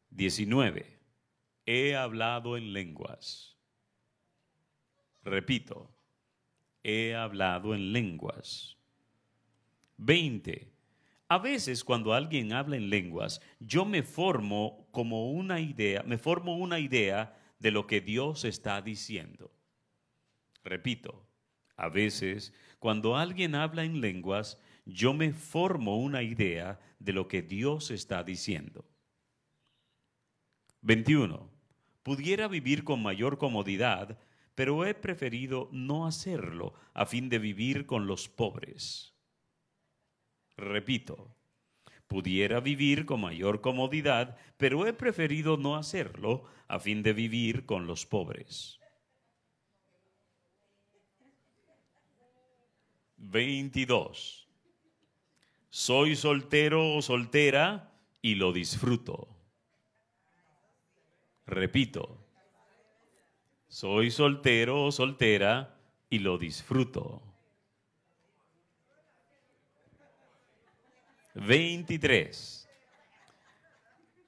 19. 0.10 1.00
He 1.66 1.96
hablado 1.96 2.56
en 2.56 2.72
lenguas. 2.72 3.58
Repito, 5.24 5.95
he 6.86 7.16
hablado 7.16 7.74
en 7.74 7.92
lenguas. 7.92 8.78
20. 9.98 10.72
A 11.28 11.40
veces 11.40 11.84
cuando 11.84 12.14
alguien 12.14 12.54
habla 12.54 12.76
en 12.76 12.92
lenguas, 12.92 13.42
yo 13.60 13.86
me 13.86 14.04
formo 14.04 14.88
como 14.92 15.32
una 15.32 15.60
idea, 15.60 16.04
me 16.04 16.20
formo 16.20 16.56
una 16.58 16.80
idea 16.80 17.36
de 17.58 17.72
lo 17.72 17.88
que 17.88 18.02
Dios 18.02 18.46
está 18.46 18.84
diciendo. 18.84 19.52
Repito, 20.64 21.26
a 21.76 21.90
veces 21.90 22.54
cuando 22.78 23.18
alguien 23.18 23.56
habla 23.56 23.84
en 23.84 24.00
lenguas, 24.00 24.60
yo 24.86 25.16
me 25.16 25.34
formo 25.34 25.98
una 25.98 26.22
idea 26.22 26.80
de 27.00 27.14
lo 27.14 27.28
que 27.28 27.42
Dios 27.42 27.90
está 27.90 28.24
diciendo. 28.24 28.86
21. 30.82 31.50
Pudiera 32.04 32.48
vivir 32.48 32.84
con 32.84 33.02
mayor 33.02 33.40
comodidad 33.40 34.20
pero 34.56 34.86
he 34.86 34.94
preferido 34.94 35.70
no 35.72 36.08
hacerlo 36.08 36.74
a 36.94 37.06
fin 37.06 37.30
de 37.30 37.40
vivir 37.40 37.86
con 37.86 38.08
los 38.08 38.30
pobres. 38.30 39.14
Repito, 40.58 41.36
pudiera 42.08 42.62
vivir 42.62 43.06
con 43.06 43.22
mayor 43.22 43.60
comodidad, 43.60 44.38
pero 44.58 44.88
he 44.88 44.94
preferido 44.94 45.58
no 45.58 45.76
hacerlo 45.76 46.46
a 46.68 46.80
fin 46.80 47.04
de 47.04 47.12
vivir 47.12 47.66
con 47.66 47.86
los 47.86 48.06
pobres. 48.06 48.80
22. 53.18 54.48
Soy 55.70 56.16
soltero 56.16 56.96
o 56.96 57.02
soltera 57.02 57.92
y 58.22 58.36
lo 58.36 58.54
disfruto. 58.54 59.28
Repito, 61.46 62.25
soy 63.76 64.10
soltero 64.10 64.86
o 64.86 64.92
soltera 64.94 65.76
y 66.10 66.20
lo 66.20 66.38
disfruto. 66.38 67.22
23. 71.34 72.70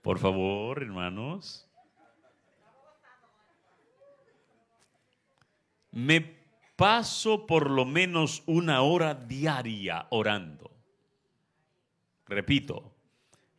Por 0.02 0.20
favor, 0.20 0.84
hermanos. 0.84 1.66
Me 5.92 6.20
paso 6.76 7.48
por 7.48 7.72
lo 7.72 7.86
menos 7.86 8.44
una 8.48 8.82
hora 8.82 9.14
diaria 9.14 10.08
orando. 10.10 10.72
Repito, 12.26 12.94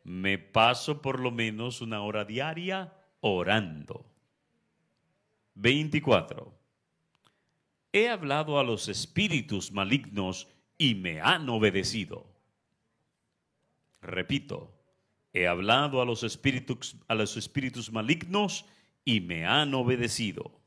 me 0.03 0.37
paso 0.37 1.01
por 1.01 1.19
lo 1.19 1.31
menos 1.31 1.81
una 1.81 2.03
hora 2.03 2.25
diaria 2.25 2.93
orando. 3.21 4.05
24. 5.59 6.57
He 7.91 8.07
hablado 8.07 8.59
a 8.59 8.63
los 8.63 8.87
espíritus 8.87 9.71
malignos 9.73 10.47
y 10.77 10.95
me 10.95 11.19
han 11.19 11.49
obedecido. 11.49 12.25
Repito, 14.01 14.73
he 15.33 15.47
hablado 15.47 16.01
a 16.01 16.05
los 16.05 16.23
espíritus, 16.23 16.95
a 17.09 17.15
los 17.15 17.35
espíritus 17.35 17.91
malignos 17.91 18.65
y 19.03 19.19
me 19.19 19.45
han 19.45 19.73
obedecido. 19.73 20.61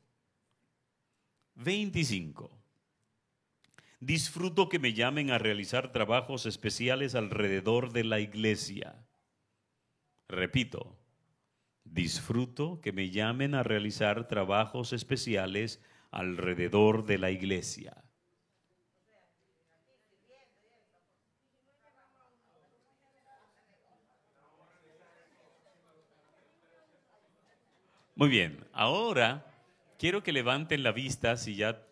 25. 1.55 2.51
Disfruto 3.99 4.69
que 4.69 4.77
me 4.77 4.93
llamen 4.93 5.31
a 5.31 5.39
realizar 5.39 5.91
trabajos 5.91 6.45
especiales 6.45 7.15
alrededor 7.15 7.93
de 7.93 8.03
la 8.03 8.19
iglesia. 8.19 8.95
Repito, 10.27 10.95
Disfruto 11.93 12.81
que 12.81 12.91
me 12.91 13.11
llamen 13.11 13.53
a 13.53 13.61
realizar 13.61 14.27
trabajos 14.27 14.93
especiales 14.93 15.79
alrededor 16.09 17.05
de 17.05 17.19
la 17.19 17.29
iglesia. 17.29 18.03
Muy 28.15 28.29
bien, 28.29 28.65
ahora 28.73 29.45
quiero 29.99 30.23
que 30.23 30.31
levanten 30.31 30.81
la 30.81 30.93
vista 30.93 31.37
si 31.37 31.55
ya, 31.55 31.85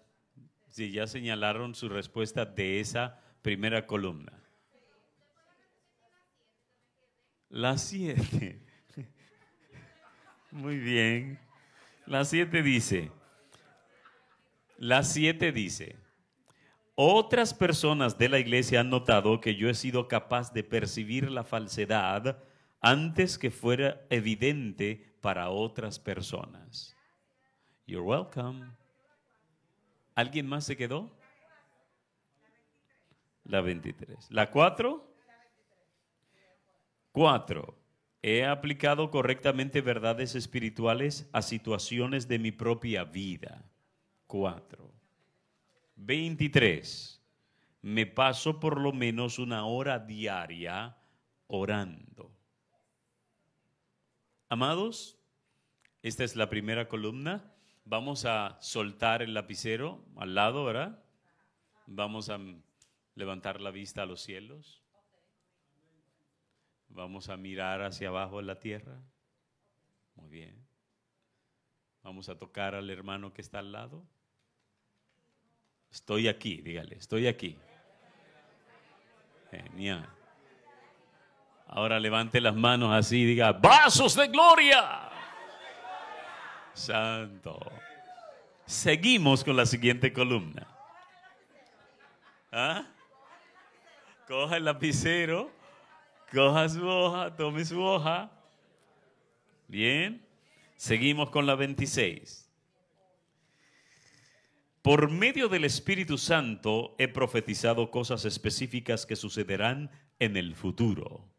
si 0.68 0.92
ya 0.92 1.06
señalaron 1.06 1.76
su 1.76 1.90
respuesta 1.90 2.46
de 2.46 2.80
esa 2.80 3.20
primera 3.44 3.86
columna. 3.86 4.34
Las 7.50 7.84
siete. 7.84 8.71
Muy 10.52 10.78
bien. 10.78 11.40
La 12.06 12.26
siete 12.26 12.62
dice, 12.62 13.10
la 14.78 15.04
siete 15.04 15.52
dice, 15.52 15.98
otras 16.96 17.54
personas 17.54 18.18
de 18.18 18.28
la 18.28 18.40
iglesia 18.40 18.82
han 18.82 18.90
notado 18.90 19.40
que 19.40 19.56
yo 19.56 19.70
he 19.70 19.74
sido 19.74 20.08
capaz 20.08 20.52
de 20.52 20.64
percibir 20.64 21.32
la 21.32 21.44
falsedad 21.44 22.44
antes 22.82 23.38
que 23.38 23.50
fuera 23.50 24.02
evidente 24.10 25.16
para 25.22 25.50
otras 25.50 26.00
personas. 26.00 26.98
You're 27.86 28.06
welcome. 28.06 28.66
¿Alguien 30.16 30.48
más 30.48 30.66
se 30.66 30.76
quedó? 30.76 31.16
La 33.46 33.62
23. 33.62 34.32
¿La 34.32 34.52
4? 34.52 35.16
4. 37.14 37.81
He 38.24 38.46
aplicado 38.46 39.10
correctamente 39.10 39.82
verdades 39.82 40.36
espirituales 40.36 41.28
a 41.32 41.42
situaciones 41.42 42.28
de 42.28 42.38
mi 42.38 42.52
propia 42.52 43.04
vida. 43.04 43.64
4. 44.28 44.92
23. 45.96 47.22
Me 47.82 48.06
paso 48.06 48.60
por 48.60 48.80
lo 48.80 48.94
menos 48.94 49.40
una 49.40 49.66
hora 49.66 49.98
diaria 49.98 50.98
orando. 51.48 52.32
Amados, 54.50 55.18
esta 56.04 56.24
es 56.24 56.36
la 56.36 56.50
primera 56.50 56.88
columna. 56.88 57.52
Vamos 57.86 58.26
a 58.26 58.58
soltar 58.62 59.24
el 59.24 59.34
lapicero 59.34 60.06
al 60.16 60.36
lado, 60.36 60.64
¿verdad? 60.64 61.04
Vamos 61.88 62.30
a 62.30 62.40
levantar 63.16 63.62
la 63.62 63.72
vista 63.72 64.04
a 64.04 64.06
los 64.06 64.22
cielos. 64.22 64.81
Vamos 66.94 67.30
a 67.30 67.38
mirar 67.38 67.82
hacia 67.82 68.10
abajo 68.10 68.40
en 68.40 68.48
la 68.48 68.60
tierra. 68.60 69.02
Muy 70.16 70.30
bien. 70.30 70.68
Vamos 72.04 72.30
a 72.30 72.38
tocar 72.38 72.76
al 72.76 72.90
hermano 72.90 73.34
que 73.34 73.42
está 73.42 73.60
al 73.60 73.72
lado. 73.72 74.06
Estoy 75.92 76.28
aquí, 76.28 76.62
dígale, 76.62 76.96
estoy 76.96 77.28
aquí. 77.28 77.58
Genial. 79.52 80.08
Ahora 81.68 82.00
levante 82.00 82.42
las 82.42 82.56
manos 82.56 82.94
así 82.94 83.22
y 83.22 83.26
diga, 83.26 83.54
vasos 83.54 84.16
de 84.16 84.28
gloria. 84.28 85.10
Santo. 86.74 87.60
Seguimos 88.66 89.44
con 89.44 89.56
la 89.56 89.66
siguiente 89.66 90.12
columna. 90.12 90.68
¿Ah? 92.52 92.86
Coja 94.28 94.58
el 94.58 94.66
lapicero, 94.66 95.52
coja 96.32 96.70
su 96.70 96.88
hoja, 96.88 97.36
tome 97.36 97.66
su 97.66 97.82
hoja. 97.82 98.32
Bien. 99.68 100.26
Seguimos 100.76 101.30
con 101.30 101.46
la 101.46 101.56
26. 101.56 102.50
Por 104.82 105.12
medio 105.12 105.48
del 105.48 105.66
Espíritu 105.66 106.18
Santo 106.18 106.96
he 106.98 107.08
profetizado 107.08 107.92
cosas 107.92 108.26
específicas 108.26 109.06
que 109.06 109.16
sucederán 109.16 109.92
en 110.18 110.38
el 110.38 110.56
futuro. 110.56 111.30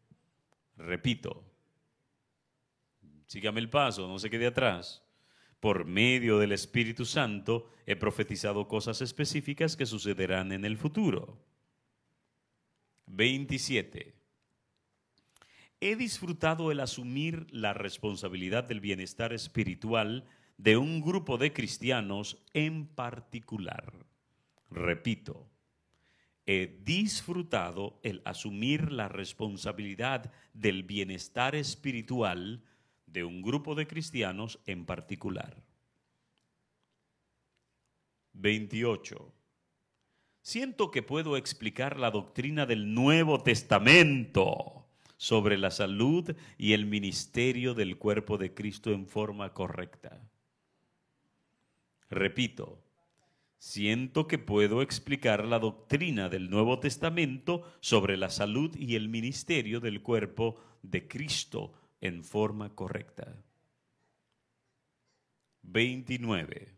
Repito, 0.77 1.43
sígame 3.27 3.59
el 3.59 3.69
paso, 3.69 4.07
no 4.07 4.17
se 4.17 4.29
quede 4.29 4.47
atrás 4.47 5.03
por 5.63 5.85
medio 5.85 6.39
del 6.39 6.51
Espíritu 6.51 7.05
Santo, 7.05 7.69
he 7.85 7.95
profetizado 7.95 8.67
cosas 8.67 8.99
específicas 8.99 9.77
que 9.77 9.85
sucederán 9.85 10.51
en 10.51 10.65
el 10.65 10.75
futuro. 10.75 11.41
27. 13.05 14.13
He 15.85 15.97
disfrutado 15.97 16.71
el 16.71 16.79
asumir 16.79 17.45
la 17.51 17.73
responsabilidad 17.73 18.63
del 18.63 18.79
bienestar 18.79 19.33
espiritual 19.33 20.23
de 20.57 20.77
un 20.77 21.01
grupo 21.01 21.37
de 21.37 21.51
cristianos 21.51 22.41
en 22.53 22.87
particular. 22.87 23.93
Repito, 24.71 25.45
he 26.45 26.79
disfrutado 26.85 27.99
el 28.01 28.21
asumir 28.23 28.93
la 28.93 29.09
responsabilidad 29.09 30.31
del 30.53 30.83
bienestar 30.83 31.53
espiritual 31.53 32.63
de 33.05 33.25
un 33.25 33.41
grupo 33.41 33.75
de 33.75 33.85
cristianos 33.85 34.61
en 34.65 34.85
particular. 34.85 35.61
28. 38.31 39.33
Siento 40.41 40.91
que 40.91 41.03
puedo 41.03 41.35
explicar 41.35 41.99
la 41.99 42.09
doctrina 42.09 42.65
del 42.65 42.93
Nuevo 42.93 43.43
Testamento 43.43 44.82
sobre 45.17 45.57
la 45.57 45.71
salud 45.71 46.35
y 46.57 46.73
el 46.73 46.85
ministerio 46.85 47.73
del 47.73 47.97
cuerpo 47.97 48.37
de 48.37 48.53
Cristo 48.53 48.91
en 48.91 49.07
forma 49.07 49.53
correcta. 49.53 50.21
Repito, 52.09 52.83
siento 53.57 54.27
que 54.27 54.37
puedo 54.37 54.81
explicar 54.81 55.45
la 55.45 55.59
doctrina 55.59 56.29
del 56.29 56.49
Nuevo 56.49 56.79
Testamento 56.79 57.63
sobre 57.79 58.17
la 58.17 58.29
salud 58.29 58.75
y 58.75 58.95
el 58.95 59.09
ministerio 59.09 59.79
del 59.79 60.01
cuerpo 60.01 60.59
de 60.81 61.07
Cristo 61.07 61.73
en 62.01 62.23
forma 62.23 62.75
correcta. 62.75 63.41
29. 65.61 66.75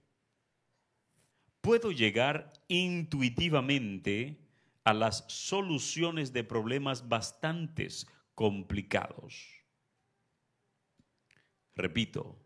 Puedo 1.61 1.91
llegar 1.91 2.53
intuitivamente 2.67 4.37
a 4.83 4.93
las 4.93 5.25
soluciones 5.27 6.31
de 6.31 6.43
problemas 6.43 7.09
bastante 7.09 7.87
complicados. 8.35 9.65
Repito, 11.75 12.37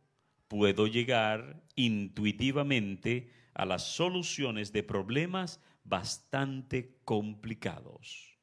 puedo 0.47 0.87
llegar 0.87 1.61
intuitivamente 1.75 3.31
a 3.53 3.65
las 3.65 3.83
soluciones 3.83 4.71
de 4.71 4.83
problemas 4.83 5.61
bastante 5.83 6.97
complicados. 7.03 8.37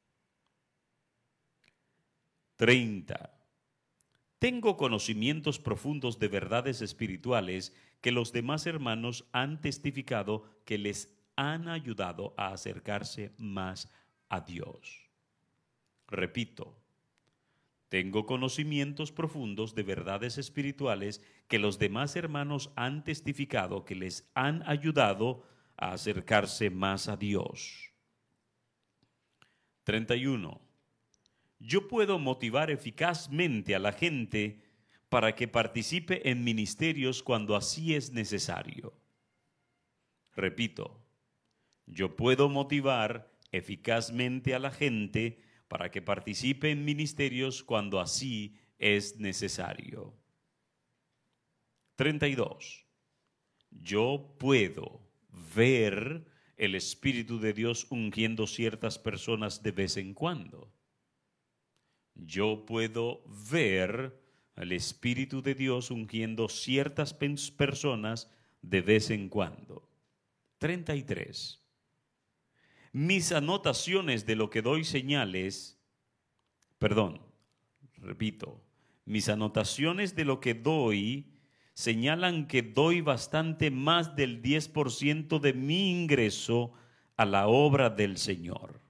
30. 2.57 3.33
Tengo 4.39 4.77
conocimientos 4.77 5.59
profundos 5.59 6.19
de 6.19 6.27
verdades 6.27 6.81
espirituales 6.81 7.75
que 8.01 8.11
los 8.11 8.31
demás 8.31 8.67
hermanos 8.67 9.27
han 9.31 9.61
testificado 9.61 10.43
que 10.65 10.77
les 10.77 11.17
han 11.35 11.67
ayudado 11.67 12.33
a 12.37 12.53
acercarse 12.53 13.33
más 13.37 13.91
a 14.29 14.41
Dios. 14.41 15.09
Repito, 16.07 16.86
tengo 17.89 18.25
conocimientos 18.25 19.11
profundos 19.11 19.75
de 19.75 19.83
verdades 19.83 20.37
espirituales 20.37 21.21
que 21.47 21.59
los 21.59 21.79
demás 21.79 22.15
hermanos 22.15 22.71
han 22.75 23.03
testificado 23.03 23.85
que 23.85 23.95
les 23.95 24.29
han 24.33 24.63
ayudado 24.67 25.43
a 25.77 25.93
acercarse 25.93 26.69
más 26.69 27.07
a 27.07 27.17
Dios. 27.17 27.91
31 29.83 30.67
yo 31.59 31.87
puedo 31.87 32.19
motivar 32.19 32.69
eficazmente 32.69 33.75
a 33.75 33.79
la 33.79 33.91
gente 33.91 34.61
para 35.09 35.35
que 35.35 35.47
participe 35.47 36.29
en 36.29 36.43
ministerios 36.43 37.23
cuando 37.23 37.55
así 37.55 37.95
es 37.95 38.11
necesario. 38.11 38.93
Repito, 40.35 41.03
yo 41.85 42.15
puedo 42.15 42.49
motivar 42.49 43.33
eficazmente 43.51 44.53
a 44.53 44.59
la 44.59 44.71
gente 44.71 45.39
para 45.67 45.91
que 45.91 46.01
participe 46.01 46.71
en 46.71 46.85
ministerios 46.85 47.63
cuando 47.63 47.99
así 47.99 48.55
es 48.77 49.19
necesario. 49.19 50.13
32. 51.95 52.85
Yo 53.71 54.35
puedo 54.39 55.01
ver 55.55 56.25
el 56.55 56.75
Espíritu 56.75 57.39
de 57.39 57.53
Dios 57.53 57.87
ungiendo 57.89 58.47
ciertas 58.47 58.97
personas 58.97 59.61
de 59.61 59.71
vez 59.71 59.97
en 59.97 60.13
cuando 60.13 60.77
yo 62.25 62.65
puedo 62.65 63.23
ver 63.51 64.19
al 64.55 64.71
Espíritu 64.71 65.41
de 65.41 65.53
Dios 65.53 65.91
ungiendo 65.91 66.49
ciertas 66.49 67.13
personas 67.13 68.31
de 68.61 68.81
vez 68.81 69.11
en 69.11 69.29
cuando. 69.29 69.89
33. 70.57 71.63
Mis 72.97 73.31
anotaciones 73.31 74.25
de 74.25 74.35
lo 74.35 74.49
que 74.49 74.63
doy 74.63 74.83
señales, 74.83 75.79
perdón, 76.79 77.21
repito, 77.97 78.59
mis 79.05 79.29
anotaciones 79.29 80.15
de 80.15 80.25
lo 80.25 80.39
que 80.39 80.55
doy 80.55 81.27
señalan 81.75 82.47
que 82.47 82.63
doy 82.63 83.01
bastante 83.01 83.69
más 83.69 84.15
del 84.15 84.41
10% 84.41 85.39
de 85.39 85.53
mi 85.53 85.91
ingreso 85.91 86.73
a 87.17 87.25
la 87.25 87.47
obra 87.47 87.91
del 87.91 88.17
Señor. 88.17 88.81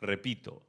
Repito, 0.00 0.66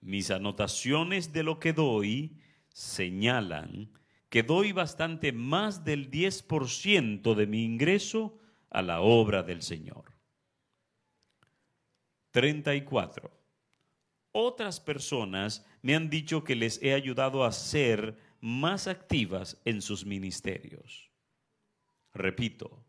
mis 0.00 0.32
anotaciones 0.32 1.32
de 1.32 1.44
lo 1.44 1.60
que 1.60 1.72
doy 1.72 2.36
señalan 2.70 3.92
que 4.28 4.42
doy 4.42 4.72
bastante 4.72 5.30
más 5.30 5.84
del 5.84 6.10
10% 6.10 7.36
de 7.36 7.46
mi 7.46 7.64
ingreso 7.64 8.40
a 8.70 8.82
la 8.82 9.02
obra 9.02 9.44
del 9.44 9.62
Señor. 9.62 10.13
34. 12.34 13.30
Otras 14.32 14.80
personas 14.80 15.64
me 15.82 15.94
han 15.94 16.10
dicho 16.10 16.42
que 16.42 16.56
les 16.56 16.82
he 16.82 16.92
ayudado 16.92 17.44
a 17.44 17.52
ser 17.52 18.18
más 18.40 18.88
activas 18.88 19.60
en 19.64 19.80
sus 19.80 20.04
ministerios. 20.04 21.12
Repito, 22.12 22.84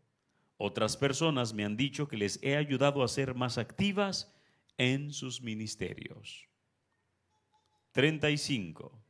otras 0.56 0.96
personas 0.96 1.54
me 1.54 1.64
han 1.64 1.76
dicho 1.76 2.08
que 2.08 2.16
les 2.16 2.42
he 2.42 2.56
ayudado 2.56 3.04
a 3.04 3.08
ser 3.08 3.36
más 3.36 3.56
activas 3.56 4.34
en 4.78 5.12
sus 5.12 5.40
ministerios. 5.40 6.48
35. 7.92 9.00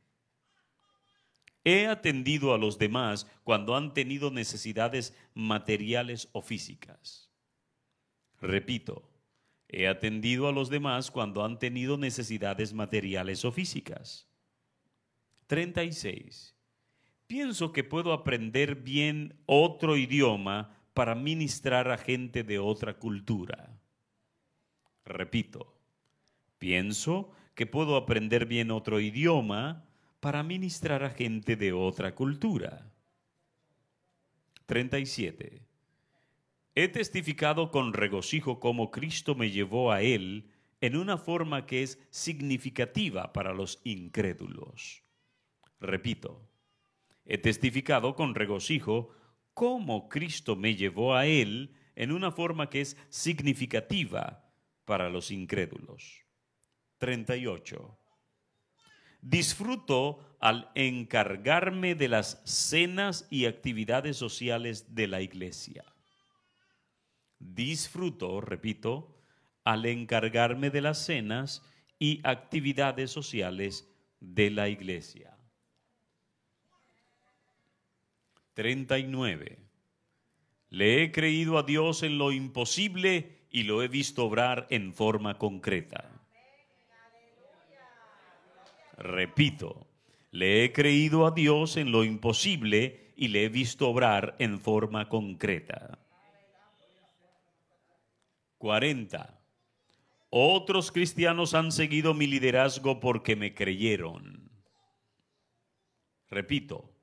He 1.63 1.87
atendido 1.87 2.53
a 2.53 2.59
los 2.59 2.77
demás 2.77 3.25
cuando 3.43 3.75
han 3.75 3.91
tenido 3.91 4.29
necesidades 4.29 5.17
materiales 5.33 6.29
o 6.31 6.43
físicas. 6.43 7.31
Repito, 8.39 9.16
he 9.69 9.87
atendido 9.87 10.47
a 10.47 10.51
los 10.51 10.69
demás 10.69 11.11
cuando 11.11 11.43
han 11.43 11.59
tenido 11.59 11.97
necesidades 11.97 12.73
materiales 12.73 13.43
o 13.45 13.51
físicas. 13.51 14.27
36. 15.47 16.55
Pienso 17.27 17.73
que 17.73 17.83
puedo 17.83 18.13
aprender 18.13 18.75
bien 18.75 19.41
otro 19.45 19.97
idioma 19.97 20.73
para 20.93 21.15
ministrar 21.15 21.89
a 21.89 21.97
gente 21.97 22.43
de 22.43 22.59
otra 22.59 22.97
cultura. 22.97 23.77
Repito, 25.05 25.77
pienso 26.57 27.31
que 27.53 27.65
puedo 27.65 27.97
aprender 27.97 28.45
bien 28.45 28.71
otro 28.71 28.99
idioma 28.99 29.85
para 30.19 30.43
ministrar 30.43 31.03
a 31.03 31.09
gente 31.09 31.55
de 31.55 31.73
otra 31.73 32.15
cultura. 32.15 32.91
37. 34.65 35.66
He 36.79 36.87
testificado 36.89 37.71
con 37.71 37.91
regocijo 37.91 38.59
cómo 38.59 38.91
Cristo 38.91 39.33
me 39.33 39.49
llevó 39.49 39.91
a 39.91 40.03
Él 40.03 40.51
en 40.79 40.95
una 40.95 41.17
forma 41.17 41.65
que 41.65 41.81
es 41.81 41.99
significativa 42.11 43.33
para 43.33 43.51
los 43.51 43.81
incrédulos. 43.83 45.01
Repito, 45.79 46.47
he 47.25 47.39
testificado 47.39 48.13
con 48.13 48.35
regocijo 48.35 49.09
cómo 49.55 50.07
Cristo 50.07 50.55
me 50.55 50.75
llevó 50.75 51.15
a 51.15 51.25
Él 51.25 51.73
en 51.95 52.11
una 52.11 52.31
forma 52.31 52.69
que 52.69 52.81
es 52.81 52.95
significativa 53.09 54.47
para 54.85 55.09
los 55.09 55.31
incrédulos. 55.31 56.25
38. 56.99 57.97
Disfruto 59.19 60.37
al 60.39 60.69
encargarme 60.75 61.95
de 61.95 62.07
las 62.07 62.39
cenas 62.45 63.25
y 63.31 63.47
actividades 63.47 64.15
sociales 64.15 64.93
de 64.93 65.07
la 65.07 65.21
iglesia. 65.21 65.83
Disfruto, 67.39 68.41
repito, 68.41 69.21
al 69.63 69.85
encargarme 69.85 70.69
de 70.69 70.81
las 70.81 71.05
cenas 71.05 71.63
y 71.99 72.21
actividades 72.23 73.11
sociales 73.11 73.87
de 74.19 74.49
la 74.49 74.69
iglesia. 74.69 75.37
39. 78.53 79.59
Le 80.69 81.03
he 81.03 81.11
creído 81.11 81.57
a 81.57 81.63
Dios 81.63 82.03
en 82.03 82.17
lo 82.17 82.31
imposible 82.31 83.45
y 83.51 83.63
lo 83.63 83.83
he 83.83 83.87
visto 83.87 84.25
obrar 84.25 84.67
en 84.69 84.93
forma 84.93 85.37
concreta. 85.37 86.09
Repito, 88.97 89.85
le 90.31 90.63
he 90.63 90.73
creído 90.73 91.27
a 91.27 91.31
Dios 91.31 91.77
en 91.77 91.91
lo 91.91 92.03
imposible 92.03 93.13
y 93.15 93.27
le 93.29 93.45
he 93.45 93.49
visto 93.49 93.89
obrar 93.89 94.35
en 94.39 94.59
forma 94.59 95.07
concreta. 95.07 95.99
40. 98.57 99.39
Otros 100.29 100.91
cristianos 100.91 101.53
han 101.53 101.71
seguido 101.71 102.13
mi 102.13 102.27
liderazgo 102.27 102.99
porque 102.99 103.35
me 103.35 103.53
creyeron. 103.53 104.51
Repito, 106.29 106.93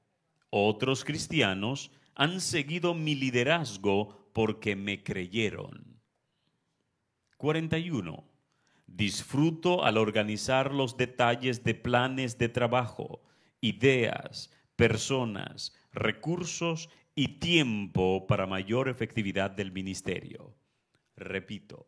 otros 0.51 1.05
cristianos 1.05 1.90
han 2.14 2.40
seguido 2.40 2.95
mi 2.95 3.14
liderazgo 3.14 4.31
porque 4.33 4.77
me 4.77 5.03
creyeron. 5.03 6.01
41. 7.38 8.25
Disfruto 8.87 9.85
al 9.85 9.97
organizar 9.97 10.73
los 10.73 10.97
detalles 10.97 11.64
de 11.64 11.75
planes 11.75 12.37
de 12.37 12.49
trabajo, 12.49 13.23
ideas, 13.61 14.53
personas, 14.77 15.75
recursos 15.93 16.90
y 17.14 17.38
tiempo 17.38 18.27
para 18.27 18.47
mayor 18.47 18.88
efectividad 18.88 19.51
del 19.51 19.73
ministerio. 19.73 20.55
Repito, 21.16 21.87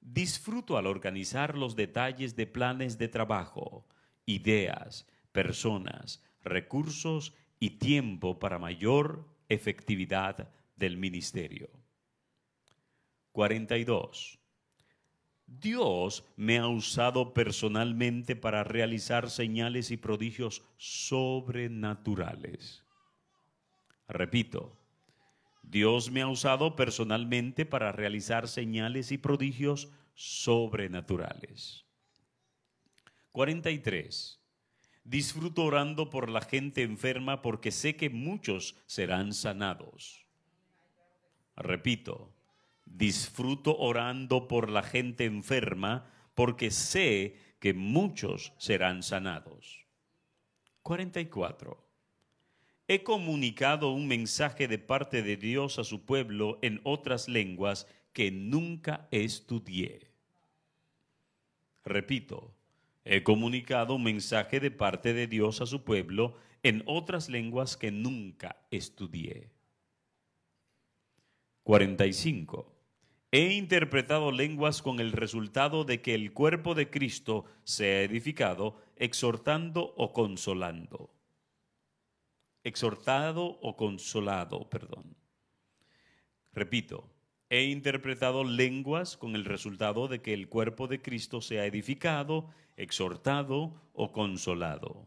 disfruto 0.00 0.76
al 0.76 0.86
organizar 0.86 1.56
los 1.56 1.76
detalles 1.76 2.36
de 2.36 2.46
planes 2.46 2.98
de 2.98 3.08
trabajo, 3.08 3.86
ideas, 4.26 5.06
personas, 5.32 6.22
recursos 6.42 7.34
y 7.58 7.78
tiempo 7.78 8.38
para 8.38 8.58
mayor 8.58 9.28
efectividad 9.48 10.52
del 10.76 10.96
ministerio. 10.96 11.70
42. 13.32 14.38
Dios 15.46 16.24
me 16.36 16.58
ha 16.58 16.66
usado 16.66 17.34
personalmente 17.34 18.36
para 18.36 18.64
realizar 18.64 19.30
señales 19.30 19.90
y 19.90 19.96
prodigios 19.96 20.62
sobrenaturales. 20.76 22.84
Repito, 24.08 24.81
Dios 25.62 26.10
me 26.10 26.22
ha 26.22 26.28
usado 26.28 26.76
personalmente 26.76 27.64
para 27.64 27.92
realizar 27.92 28.48
señales 28.48 29.12
y 29.12 29.18
prodigios 29.18 29.88
sobrenaturales. 30.14 31.86
43. 33.32 34.40
Disfruto 35.04 35.64
orando 35.64 36.10
por 36.10 36.28
la 36.28 36.42
gente 36.42 36.82
enferma 36.82 37.42
porque 37.42 37.72
sé 37.72 37.96
que 37.96 38.10
muchos 38.10 38.76
serán 38.86 39.32
sanados. 39.32 40.26
Repito, 41.56 42.32
disfruto 42.84 43.76
orando 43.78 44.48
por 44.48 44.70
la 44.70 44.82
gente 44.82 45.24
enferma 45.24 46.10
porque 46.34 46.70
sé 46.70 47.36
que 47.58 47.74
muchos 47.74 48.52
serán 48.58 49.02
sanados. 49.02 49.86
44. 50.82 51.91
He 52.88 53.02
comunicado 53.02 53.92
un 53.92 54.08
mensaje 54.08 54.68
de 54.68 54.78
parte 54.78 55.22
de 55.22 55.36
Dios 55.36 55.78
a 55.78 55.84
su 55.84 56.04
pueblo 56.04 56.58
en 56.62 56.80
otras 56.84 57.28
lenguas 57.28 57.86
que 58.12 58.30
nunca 58.30 59.08
estudié. 59.10 60.10
Repito, 61.84 62.54
He 63.04 63.24
comunicado 63.24 63.94
un 63.94 64.04
mensaje 64.04 64.60
de 64.60 64.70
parte 64.70 65.12
de 65.12 65.26
Dios 65.26 65.60
a 65.60 65.66
su 65.66 65.82
pueblo 65.82 66.36
en 66.62 66.84
otras 66.86 67.28
lenguas 67.28 67.76
que 67.76 67.90
nunca 67.90 68.56
estudié. 68.70 69.50
45. 71.64 72.72
He 73.32 73.54
interpretado 73.54 74.30
lenguas 74.30 74.82
con 74.82 75.00
el 75.00 75.12
resultado 75.12 75.84
de 75.84 76.00
que 76.00 76.14
el 76.14 76.32
cuerpo 76.32 76.74
de 76.74 76.90
Cristo 76.90 77.44
sea 77.64 78.02
edificado, 78.02 78.76
exhortando 78.96 79.94
o 79.96 80.12
consolando. 80.12 81.10
Exhortado 82.64 83.58
o 83.60 83.76
consolado, 83.76 84.68
perdón. 84.70 85.16
Repito, 86.52 87.10
he 87.48 87.64
interpretado 87.64 88.44
lenguas 88.44 89.16
con 89.16 89.34
el 89.34 89.44
resultado 89.44 90.08
de 90.08 90.22
que 90.22 90.32
el 90.32 90.48
cuerpo 90.48 90.86
de 90.86 91.02
Cristo 91.02 91.40
sea 91.40 91.66
edificado, 91.66 92.50
exhortado 92.76 93.74
o 93.92 94.12
consolado. 94.12 95.06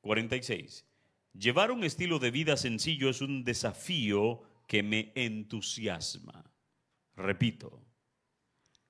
46. 0.00 0.86
Llevar 1.32 1.70
un 1.70 1.84
estilo 1.84 2.18
de 2.18 2.30
vida 2.30 2.56
sencillo 2.56 3.10
es 3.10 3.20
un 3.20 3.44
desafío 3.44 4.42
que 4.66 4.82
me 4.82 5.12
entusiasma. 5.14 6.50
Repito, 7.14 7.82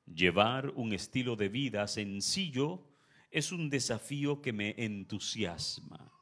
llevar 0.07 0.71
un 0.71 0.93
estilo 0.93 1.35
de 1.37 1.49
vida 1.49 1.89
sencillo 1.89 2.87
es 3.31 3.53
un 3.53 3.69
desafío 3.69 4.43
que 4.43 4.53
me 4.53 4.75
entusiasma. 4.79 6.16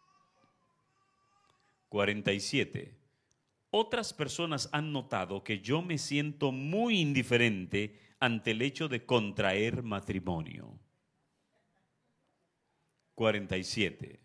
47. 1.94 2.92
Otras 3.70 4.12
personas 4.12 4.68
han 4.72 4.92
notado 4.92 5.44
que 5.44 5.60
yo 5.60 5.80
me 5.80 5.96
siento 5.96 6.50
muy 6.50 6.98
indiferente 6.98 8.00
ante 8.18 8.50
el 8.50 8.62
hecho 8.62 8.88
de 8.88 9.06
contraer 9.06 9.84
matrimonio. 9.84 10.76
47. 13.14 14.18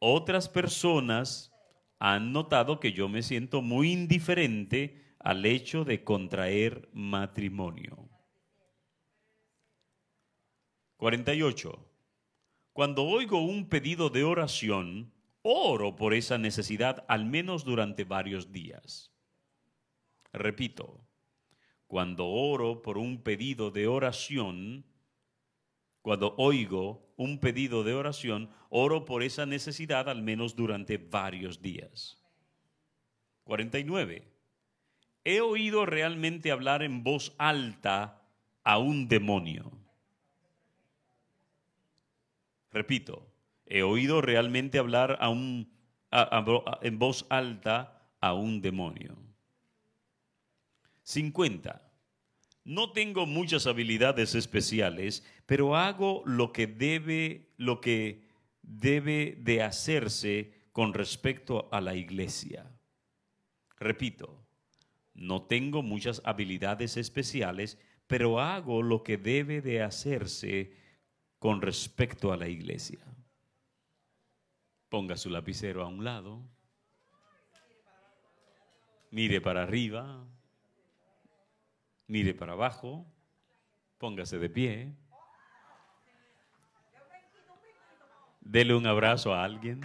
Otras 0.00 0.50
personas 0.50 1.50
han 1.98 2.30
notado 2.34 2.78
que 2.78 2.92
yo 2.92 3.08
me 3.08 3.22
siento 3.22 3.62
muy 3.62 3.90
indiferente 3.90 5.16
al 5.18 5.46
hecho 5.46 5.82
de 5.82 6.04
contraer 6.04 6.90
matrimonio. 6.92 8.10
48. 10.98 11.88
cuando 12.74 13.02
oigo 13.04 13.42
un 13.42 13.70
pedido 13.70 14.10
de 14.10 14.24
oración, 14.24 15.10
oro 15.42 15.96
por 15.96 16.14
esa 16.14 16.38
necesidad 16.38 17.04
al 17.08 17.24
menos 17.24 17.64
durante 17.64 18.04
varios 18.04 18.52
días. 18.52 19.12
Repito, 20.32 21.00
cuando 21.86 22.26
oro 22.28 22.80
por 22.80 22.96
un 22.96 23.22
pedido 23.22 23.70
de 23.70 23.86
oración, 23.86 24.84
cuando 26.00 26.34
oigo 26.38 27.12
un 27.16 27.38
pedido 27.38 27.84
de 27.84 27.94
oración, 27.94 28.50
oro 28.70 29.04
por 29.04 29.22
esa 29.22 29.46
necesidad 29.46 30.08
al 30.08 30.22
menos 30.22 30.56
durante 30.56 30.96
varios 30.96 31.60
días. 31.60 32.18
49. 33.44 34.24
He 35.24 35.40
oído 35.40 35.86
realmente 35.86 36.50
hablar 36.50 36.82
en 36.82 37.04
voz 37.04 37.34
alta 37.38 38.22
a 38.64 38.78
un 38.78 39.08
demonio. 39.08 39.70
Repito, 42.70 43.31
he 43.66 43.82
oído 43.82 44.20
realmente 44.20 44.78
hablar 44.78 45.18
a 45.20 45.28
un, 45.28 45.72
en 46.82 46.98
voz 46.98 47.26
alta 47.30 48.10
a 48.20 48.34
un 48.34 48.60
demonio. 48.60 49.16
50. 51.02 51.92
No 52.64 52.92
tengo 52.92 53.26
muchas 53.26 53.66
habilidades 53.66 54.34
especiales, 54.34 55.24
pero 55.46 55.76
hago 55.76 56.22
lo 56.26 56.52
que 56.52 56.66
debe, 56.66 57.52
lo 57.56 57.80
que 57.80 58.28
debe 58.62 59.36
de 59.40 59.62
hacerse 59.62 60.52
con 60.70 60.94
respecto 60.94 61.68
a 61.72 61.80
la 61.80 61.94
iglesia. 61.96 62.70
Repito, 63.78 64.46
no 65.14 65.42
tengo 65.42 65.82
muchas 65.82 66.22
habilidades 66.24 66.96
especiales, 66.96 67.78
pero 68.06 68.40
hago 68.40 68.82
lo 68.82 69.02
que 69.02 69.16
debe 69.18 69.60
de 69.60 69.82
hacerse 69.82 70.72
con 71.38 71.60
respecto 71.60 72.32
a 72.32 72.36
la 72.36 72.48
iglesia. 72.48 73.00
Ponga 74.92 75.16
su 75.16 75.30
lapicero 75.30 75.82
a 75.82 75.86
un 75.86 76.04
lado. 76.04 76.42
Mire 79.10 79.40
para 79.40 79.62
arriba. 79.62 80.22
Mire 82.08 82.34
para 82.34 82.52
abajo. 82.52 83.06
Póngase 83.96 84.38
de 84.38 84.50
pie. 84.50 84.94
Dele 88.42 88.74
un 88.74 88.86
abrazo 88.86 89.32
a 89.32 89.44
alguien. 89.44 89.80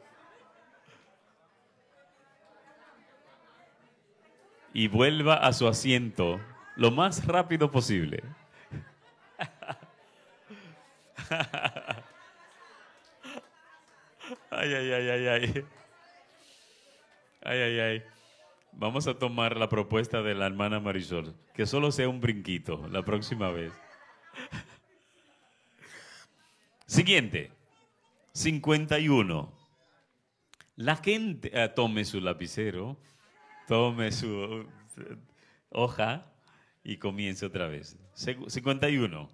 y 4.75 4.89
vuelva 4.89 5.35
a 5.35 5.53
su 5.53 5.67
asiento 5.69 6.39
lo 6.75 6.91
más 6.91 7.25
rápido 7.25 7.71
posible. 7.71 8.21
Ay, 14.49 14.73
ay, 14.73 14.91
ay, 14.91 15.09
ay, 15.09 15.27
ay. 15.27 15.65
Ay, 17.43 17.59
ay, 17.59 17.79
ay. 17.79 18.03
Vamos 18.71 19.05
a 19.07 19.19
tomar 19.19 19.55
la 19.55 19.69
propuesta 19.69 20.23
de 20.23 20.33
la 20.33 20.47
hermana 20.47 20.79
Marisol, 20.79 21.35
que 21.53 21.67
solo 21.67 21.91
sea 21.91 22.09
un 22.09 22.19
brinquito 22.21 22.88
la 22.89 23.03
próxima 23.03 23.51
vez. 23.51 23.71
Siguiente, 26.88 27.51
51. 28.33 29.53
La 30.77 30.95
gente, 30.95 31.51
eh, 31.53 31.69
tome 31.69 32.03
su 32.03 32.19
lapicero, 32.19 32.97
tome 33.67 34.12
su 34.12 34.65
hoja 35.69 36.32
y 36.84 36.97
comience 36.97 37.45
otra 37.45 37.67
vez. 37.67 37.97
51. 38.13 39.30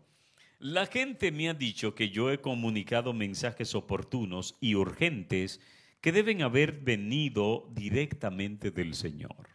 La 0.59 0.85
gente 0.85 1.31
me 1.31 1.49
ha 1.49 1.53
dicho 1.53 1.95
que 1.95 2.09
yo 2.09 2.31
he 2.31 2.39
comunicado 2.39 3.13
mensajes 3.13 3.73
oportunos 3.75 4.57
y 4.61 4.75
urgentes 4.75 5.59
que 6.01 6.11
deben 6.11 6.41
haber 6.41 6.81
venido 6.81 7.67
directamente 7.73 8.71
del 8.71 8.93
Señor. 8.93 9.49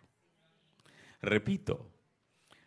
Repito, 1.22 1.90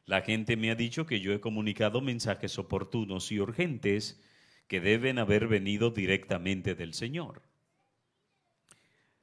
la 0.05 0.21
gente 0.21 0.57
me 0.57 0.71
ha 0.71 0.75
dicho 0.75 1.05
que 1.05 1.19
yo 1.21 1.33
he 1.33 1.39
comunicado 1.39 2.01
mensajes 2.01 2.57
oportunos 2.57 3.31
y 3.31 3.39
urgentes 3.39 4.19
que 4.67 4.79
deben 4.79 5.19
haber 5.19 5.47
venido 5.47 5.91
directamente 5.91 6.75
del 6.75 6.93
Señor. 6.93 7.41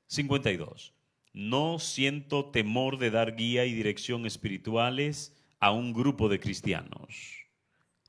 52. 0.07 0.96
No 1.39 1.79
siento 1.79 2.47
temor 2.47 2.97
de 2.97 3.11
dar 3.11 3.37
guía 3.37 3.67
y 3.67 3.75
dirección 3.75 4.25
espirituales 4.25 5.37
a 5.61 5.71
un 5.71 5.93
grupo 5.93 6.31
de 6.31 6.41
cristianos. 6.41 7.45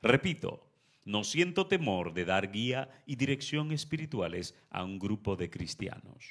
Repito, 0.01 0.71
no 1.03 1.25
siento 1.25 1.67
temor 1.67 2.13
de 2.13 2.23
dar 2.23 2.53
guía 2.53 2.89
y 3.05 3.17
dirección 3.17 3.73
espirituales 3.73 4.55
a 4.69 4.85
un 4.85 4.97
grupo 4.97 5.35
de 5.35 5.49
cristianos. 5.49 6.23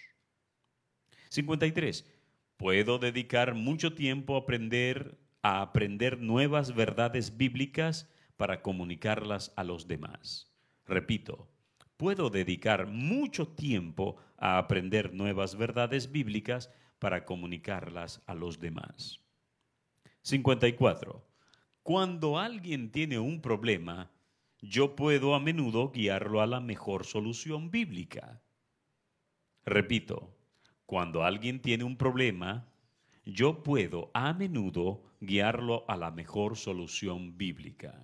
53. 1.29 2.11
Puedo 2.57 2.99
dedicar 2.99 3.53
mucho 3.55 3.93
tiempo 3.93 4.35
a 4.35 4.39
aprender 4.39 5.19
a 5.43 5.61
aprender 5.61 6.19
nuevas 6.19 6.75
verdades 6.75 7.37
bíblicas 7.37 8.11
para 8.39 8.63
comunicarlas 8.63 9.53
a 9.57 9.65
los 9.65 9.87
demás. 9.87 10.51
Repito, 10.87 11.47
puedo 11.99 12.31
dedicar 12.31 12.87
mucho 12.87 13.49
tiempo 13.49 14.17
a 14.39 14.57
aprender 14.57 15.13
nuevas 15.13 15.57
verdades 15.57 16.11
bíblicas 16.11 16.71
para 16.99 17.25
comunicarlas 17.25 18.23
a 18.27 18.35
los 18.35 18.59
demás. 18.59 19.21
54. 20.23 21.27
Cuando 21.83 22.39
alguien 22.39 22.91
tiene 22.91 23.19
un 23.19 23.41
problema, 23.41 24.11
yo 24.61 24.97
puedo 24.97 25.35
a 25.35 25.41
menudo 25.41 25.93
guiarlo 25.93 26.41
a 26.41 26.47
la 26.47 26.61
mejor 26.61 27.05
solución 27.05 27.71
bíblica. 27.71 28.43
Repito, 29.65 30.37
cuando 30.87 31.25
alguien 31.25 31.61
tiene 31.61 31.85
un 31.85 31.97
problema, 31.97 32.69
yo 33.25 33.63
puedo 33.63 34.11
a 34.15 34.33
menudo 34.33 35.05
guiarlo 35.21 35.85
a 35.89 35.97
la 35.97 36.11
mejor 36.11 36.57
solución 36.57 37.37
bíblica. 37.37 38.03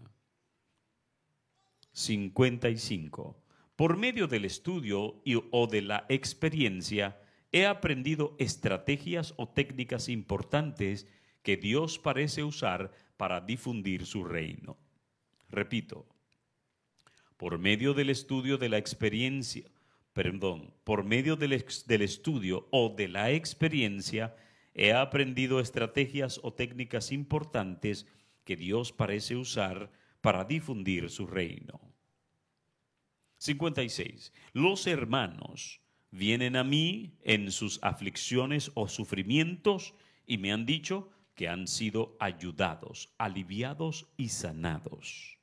55. 1.92 3.42
Por 3.76 3.96
medio 3.96 4.26
del 4.26 4.44
estudio 4.44 5.22
o 5.50 5.66
de 5.66 5.82
la 5.82 6.06
experiencia, 6.08 7.20
he 7.52 7.66
aprendido 7.66 8.34
estrategias 8.38 9.34
o 9.36 9.48
técnicas 9.48 10.08
importantes 10.08 11.06
que 11.42 11.56
Dios 11.56 11.98
parece 11.98 12.42
usar 12.42 12.92
para 13.16 13.40
difundir 13.40 14.06
su 14.06 14.24
reino. 14.24 14.78
Repito, 15.50 16.06
por 17.36 17.58
medio 17.58 17.92
del 17.92 18.08
estudio 18.08 18.56
de 18.56 18.70
la 18.70 18.78
experiencia, 18.78 19.70
perdón, 20.14 20.72
por 20.84 21.04
medio 21.04 21.36
del, 21.36 21.52
estudio 21.52 22.68
o 22.70 22.88
de 22.88 23.08
la 23.08 23.30
experiencia, 23.32 24.34
he 24.74 24.94
aprendido 24.94 25.60
estrategias 25.60 26.40
o 26.42 26.54
técnicas 26.54 27.12
importantes 27.12 28.06
que 28.44 28.56
Dios 28.56 28.92
parece 28.92 29.36
usar 29.36 29.90
para 30.22 30.44
difundir 30.44 31.10
su 31.10 31.26
reino. 31.26 31.80
56. 33.38 34.32
Los 34.52 34.86
hermanos 34.86 35.81
vienen 36.12 36.56
a 36.56 36.62
mí 36.62 37.18
en 37.22 37.50
sus 37.50 37.82
aflicciones 37.82 38.70
o 38.74 38.86
sufrimientos 38.86 39.94
y 40.26 40.38
me 40.38 40.52
han 40.52 40.64
dicho 40.66 41.10
que 41.34 41.48
han 41.48 41.66
sido 41.66 42.16
ayudados, 42.20 43.12
aliviados 43.18 44.06
y 44.16 44.28
sanados. 44.28 45.38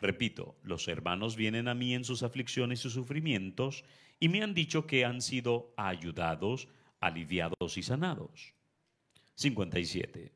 Repito, 0.00 0.56
los 0.64 0.88
hermanos 0.88 1.36
vienen 1.36 1.68
a 1.68 1.74
mí 1.74 1.94
en 1.94 2.04
sus 2.04 2.24
aflicciones 2.24 2.84
y 2.84 2.90
sufrimientos 2.90 3.84
y 4.18 4.28
me 4.28 4.42
han 4.42 4.54
dicho 4.54 4.86
que 4.86 5.04
han 5.04 5.20
sido 5.20 5.72
ayudados, 5.76 6.66
aliviados 6.98 7.76
y 7.76 7.82
sanados. 7.82 8.54
57. 9.34 10.32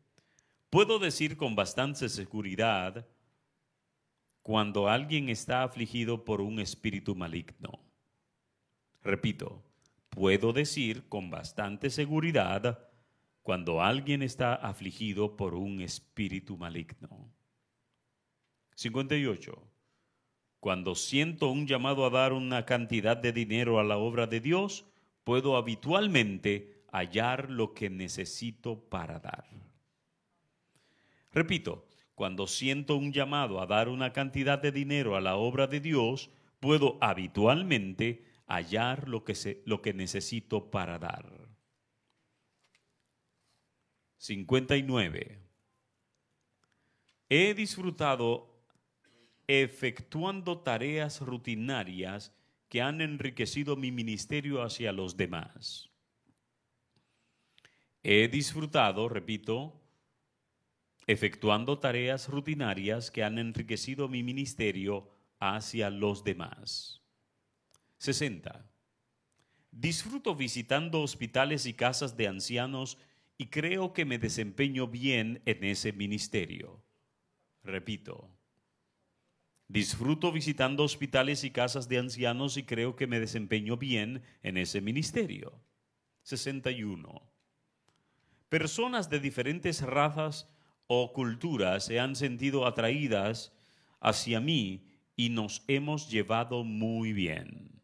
Puedo 0.70 0.98
decir 0.98 1.36
con 1.36 1.56
bastante 1.56 2.08
seguridad 2.08 3.08
cuando 4.42 4.88
alguien 4.88 5.30
está 5.30 5.62
afligido 5.62 6.24
por 6.24 6.40
un 6.40 6.60
espíritu 6.60 7.14
maligno. 7.16 7.85
Repito, 9.06 9.62
puedo 10.10 10.52
decir 10.52 11.08
con 11.08 11.30
bastante 11.30 11.90
seguridad 11.90 12.88
cuando 13.44 13.80
alguien 13.80 14.20
está 14.20 14.52
afligido 14.52 15.36
por 15.36 15.54
un 15.54 15.80
espíritu 15.80 16.56
maligno. 16.56 17.30
58. 18.74 19.62
Cuando 20.58 20.96
siento 20.96 21.48
un 21.50 21.68
llamado 21.68 22.04
a 22.04 22.10
dar 22.10 22.32
una 22.32 22.66
cantidad 22.66 23.16
de 23.16 23.30
dinero 23.30 23.78
a 23.78 23.84
la 23.84 23.96
obra 23.96 24.26
de 24.26 24.40
Dios, 24.40 24.84
puedo 25.22 25.56
habitualmente 25.56 26.82
hallar 26.90 27.48
lo 27.48 27.74
que 27.74 27.88
necesito 27.88 28.88
para 28.88 29.20
dar. 29.20 29.48
Repito, 31.30 31.86
cuando 32.16 32.48
siento 32.48 32.96
un 32.96 33.12
llamado 33.12 33.60
a 33.60 33.66
dar 33.66 33.88
una 33.88 34.12
cantidad 34.12 34.58
de 34.58 34.72
dinero 34.72 35.14
a 35.14 35.20
la 35.20 35.36
obra 35.36 35.68
de 35.68 35.78
Dios, 35.78 36.28
puedo 36.58 36.98
habitualmente 37.00 38.24
hallar 38.46 39.08
lo 39.08 39.24
que, 39.24 39.34
se, 39.34 39.62
lo 39.66 39.82
que 39.82 39.92
necesito 39.92 40.70
para 40.70 40.98
dar. 40.98 41.48
59. 44.18 45.38
He 47.28 47.54
disfrutado 47.54 48.56
efectuando 49.46 50.58
tareas 50.58 51.20
rutinarias 51.20 52.32
que 52.68 52.82
han 52.82 53.00
enriquecido 53.00 53.76
mi 53.76 53.92
ministerio 53.92 54.62
hacia 54.62 54.92
los 54.92 55.16
demás. 55.16 55.90
He 58.02 58.28
disfrutado, 58.28 59.08
repito, 59.08 59.80
efectuando 61.06 61.78
tareas 61.78 62.28
rutinarias 62.28 63.10
que 63.10 63.22
han 63.22 63.38
enriquecido 63.38 64.08
mi 64.08 64.22
ministerio 64.22 65.08
hacia 65.38 65.90
los 65.90 66.24
demás. 66.24 67.05
60. 67.98 68.64
Disfruto 69.70 70.34
visitando 70.34 71.02
hospitales 71.02 71.66
y 71.66 71.74
casas 71.74 72.16
de 72.16 72.28
ancianos 72.28 72.98
y 73.38 73.46
creo 73.46 73.92
que 73.92 74.04
me 74.04 74.18
desempeño 74.18 74.86
bien 74.86 75.42
en 75.44 75.64
ese 75.64 75.92
ministerio. 75.92 76.82
Repito, 77.62 78.30
disfruto 79.68 80.32
visitando 80.32 80.84
hospitales 80.84 81.44
y 81.44 81.50
casas 81.50 81.88
de 81.88 81.98
ancianos 81.98 82.56
y 82.56 82.62
creo 82.62 82.96
que 82.96 83.06
me 83.06 83.20
desempeño 83.20 83.76
bien 83.76 84.22
en 84.42 84.56
ese 84.56 84.80
ministerio. 84.80 85.60
61. 86.22 87.22
Personas 88.48 89.10
de 89.10 89.20
diferentes 89.20 89.82
razas 89.82 90.48
o 90.86 91.12
culturas 91.12 91.84
se 91.84 91.98
han 91.98 92.16
sentido 92.16 92.66
atraídas 92.66 93.52
hacia 94.00 94.40
mí 94.40 94.86
y 95.16 95.30
nos 95.30 95.64
hemos 95.66 96.08
llevado 96.10 96.62
muy 96.62 97.12
bien. 97.12 97.75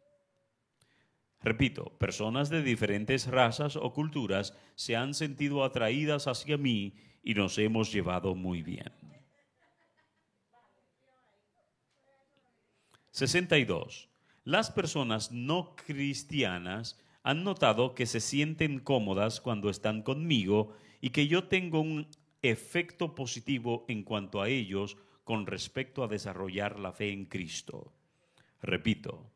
Repito, 1.42 1.96
personas 1.98 2.50
de 2.50 2.62
diferentes 2.62 3.26
razas 3.26 3.76
o 3.76 3.92
culturas 3.92 4.56
se 4.76 4.96
han 4.96 5.14
sentido 5.14 5.64
atraídas 5.64 6.28
hacia 6.28 6.56
mí 6.56 6.94
y 7.22 7.34
nos 7.34 7.58
hemos 7.58 7.92
llevado 7.92 8.34
muy 8.34 8.62
bien. 8.62 8.92
62. 13.10 14.08
Las 14.44 14.70
personas 14.70 15.32
no 15.32 15.76
cristianas 15.76 16.98
han 17.22 17.44
notado 17.44 17.94
que 17.94 18.06
se 18.06 18.20
sienten 18.20 18.80
cómodas 18.80 19.40
cuando 19.40 19.68
están 19.68 20.02
conmigo 20.02 20.74
y 21.00 21.10
que 21.10 21.28
yo 21.28 21.44
tengo 21.44 21.80
un 21.80 22.08
efecto 22.42 23.14
positivo 23.14 23.84
en 23.88 24.02
cuanto 24.02 24.40
a 24.40 24.48
ellos 24.48 24.96
con 25.24 25.46
respecto 25.46 26.02
a 26.02 26.08
desarrollar 26.08 26.78
la 26.78 26.92
fe 26.92 27.12
en 27.12 27.26
Cristo. 27.26 27.92
Repito, 28.60 29.31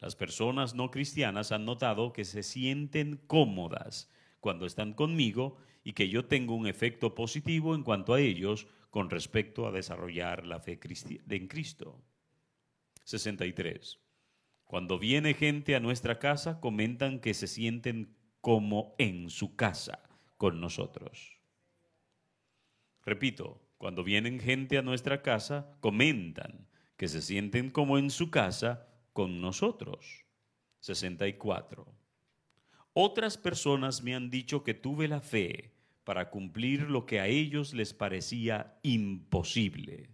las 0.00 0.16
personas 0.16 0.74
no 0.74 0.90
cristianas 0.90 1.52
han 1.52 1.66
notado 1.66 2.12
que 2.12 2.24
se 2.24 2.42
sienten 2.42 3.18
cómodas 3.26 4.10
cuando 4.40 4.64
están 4.64 4.94
conmigo 4.94 5.58
y 5.84 5.92
que 5.92 6.08
yo 6.08 6.24
tengo 6.24 6.54
un 6.54 6.66
efecto 6.66 7.14
positivo 7.14 7.74
en 7.74 7.82
cuanto 7.82 8.14
a 8.14 8.20
ellos 8.20 8.66
con 8.88 9.10
respecto 9.10 9.66
a 9.66 9.72
desarrollar 9.72 10.46
la 10.46 10.58
fe 10.58 10.80
en 11.28 11.48
Cristo. 11.48 12.02
63. 13.04 13.98
Cuando 14.64 14.98
viene 14.98 15.34
gente 15.34 15.76
a 15.76 15.80
nuestra 15.80 16.18
casa, 16.18 16.60
comentan 16.60 17.20
que 17.20 17.34
se 17.34 17.46
sienten 17.46 18.16
como 18.40 18.94
en 18.98 19.28
su 19.28 19.54
casa 19.54 20.02
con 20.38 20.60
nosotros. 20.60 21.38
Repito, 23.04 23.60
cuando 23.76 24.04
vienen 24.04 24.40
gente 24.40 24.78
a 24.78 24.82
nuestra 24.82 25.22
casa, 25.22 25.76
comentan 25.80 26.68
que 26.96 27.08
se 27.08 27.20
sienten 27.20 27.70
como 27.70 27.98
en 27.98 28.10
su 28.10 28.30
casa 28.30 28.89
con 29.12 29.40
nosotros. 29.40 30.24
64. 30.80 31.86
Otras 32.92 33.38
personas 33.38 34.02
me 34.02 34.14
han 34.14 34.30
dicho 34.30 34.64
que 34.64 34.74
tuve 34.74 35.08
la 35.08 35.20
fe 35.20 35.74
para 36.04 36.30
cumplir 36.30 36.90
lo 36.90 37.06
que 37.06 37.20
a 37.20 37.26
ellos 37.26 37.74
les 37.74 37.94
parecía 37.94 38.78
imposible. 38.82 40.10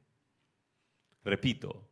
Repito, 1.25 1.89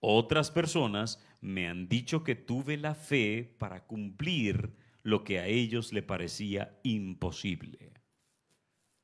otras 0.00 0.50
personas 0.50 1.22
me 1.40 1.68
han 1.68 1.88
dicho 1.88 2.24
que 2.24 2.34
tuve 2.34 2.76
la 2.76 2.94
fe 2.94 3.54
para 3.58 3.86
cumplir 3.86 4.74
lo 5.02 5.24
que 5.24 5.38
a 5.38 5.46
ellos 5.46 5.92
le 5.92 6.02
parecía 6.02 6.78
imposible. 6.82 7.92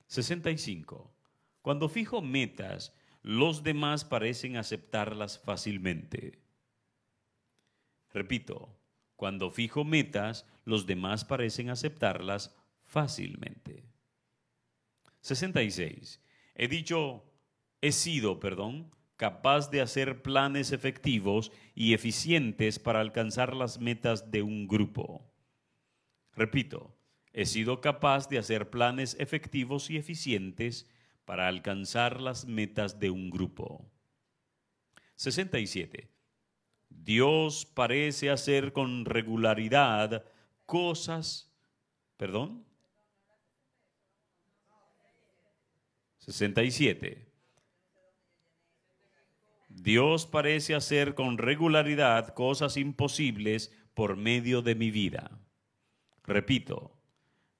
65. 0.08 1.14
Cuando 1.62 1.88
fijo 1.88 2.20
metas, 2.20 2.94
los 3.22 3.62
demás 3.62 4.04
parecen 4.04 4.56
aceptarlas 4.56 5.38
fácilmente. 5.38 6.42
Repito, 8.12 8.78
cuando 9.16 9.50
fijo 9.50 9.84
metas, 9.84 10.46
los 10.64 10.86
demás 10.86 11.24
parecen 11.24 11.70
aceptarlas 11.70 12.54
fácilmente. 12.84 13.84
66. 15.20 16.20
He 16.54 16.68
dicho, 16.68 17.24
he 17.80 17.92
sido, 17.92 18.40
perdón, 18.40 18.90
capaz 19.16 19.70
de 19.70 19.80
hacer 19.80 20.22
planes 20.22 20.72
efectivos 20.72 21.52
y 21.74 21.94
eficientes 21.94 22.78
para 22.78 23.00
alcanzar 23.00 23.54
las 23.54 23.80
metas 23.80 24.30
de 24.30 24.42
un 24.42 24.66
grupo. 24.66 25.32
Repito, 26.34 26.98
he 27.32 27.46
sido 27.46 27.80
capaz 27.80 28.28
de 28.28 28.38
hacer 28.38 28.70
planes 28.70 29.16
efectivos 29.18 29.90
y 29.90 29.96
eficientes 29.96 30.88
para 31.24 31.48
alcanzar 31.48 32.20
las 32.20 32.46
metas 32.46 32.98
de 32.98 33.10
un 33.10 33.30
grupo. 33.30 33.90
67. 35.16 36.08
Dios 37.04 37.66
parece 37.66 38.30
hacer 38.30 38.72
con 38.72 39.04
regularidad 39.04 40.24
cosas, 40.66 41.52
perdón, 42.16 42.64
67. 46.18 47.26
Dios 49.68 50.26
parece 50.26 50.74
hacer 50.74 51.14
con 51.14 51.38
regularidad 51.38 52.34
cosas 52.34 52.76
imposibles 52.76 53.72
por 53.94 54.16
medio 54.16 54.62
de 54.62 54.74
mi 54.76 54.90
vida. 54.90 55.40
Repito, 56.22 56.96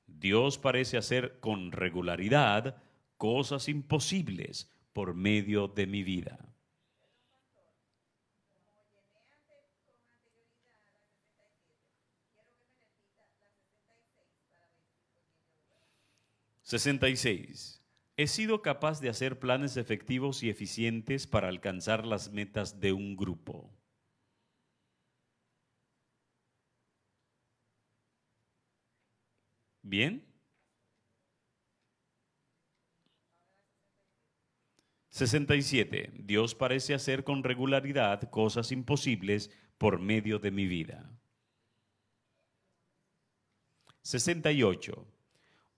Dios 0.07 0.59
parece 0.59 0.97
hacer 0.97 1.41
con 1.41 1.73
regularidad 1.73 2.81
cosas 3.17 3.69
imposibles 3.69 4.71
por 4.93 5.15
medio 5.15 5.67
de 5.67 5.87
mi 5.87 6.05
vida. 6.05 6.52
66. 16.79 17.83
He 18.17 18.27
sido 18.27 18.63
capaz 18.63 18.99
de 19.03 19.11
hacer 19.11 19.39
planes 19.39 19.77
efectivos 19.77 20.43
y 20.43 20.49
eficientes 20.49 21.27
para 21.27 21.49
alcanzar 21.49 22.07
las 22.07 22.33
metas 22.33 22.81
de 22.81 22.95
un 22.95 23.15
grupo. 23.15 23.71
¿Bien? 29.83 30.25
67. 35.11 36.11
Dios 36.25 36.55
parece 36.55 36.95
hacer 36.95 37.23
con 37.23 37.45
regularidad 37.45 38.31
cosas 38.31 38.73
imposibles 38.73 39.51
por 39.77 39.99
medio 39.99 40.39
de 40.39 40.51
mi 40.51 40.67
vida. 40.67 41.11
68. 44.01 45.12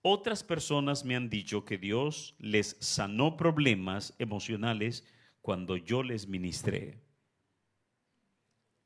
Otras 0.06 0.44
personas 0.44 1.02
me 1.06 1.16
han 1.16 1.30
dicho 1.30 1.64
que 1.64 1.78
Dios 1.78 2.34
les 2.38 2.76
sanó 2.78 3.38
problemas 3.38 4.14
emocionales 4.18 5.02
cuando 5.40 5.78
yo 5.78 6.02
les 6.02 6.28
ministré. 6.28 7.00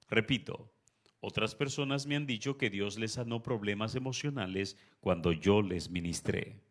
Repito, 0.08 0.72
otras 1.18 1.56
personas 1.56 2.06
me 2.06 2.14
han 2.14 2.24
dicho 2.24 2.56
que 2.56 2.70
Dios 2.70 3.00
les 3.00 3.14
sanó 3.14 3.42
problemas 3.42 3.96
emocionales 3.96 4.76
cuando 5.00 5.32
yo 5.32 5.60
les 5.60 5.90
ministré. 5.90 6.62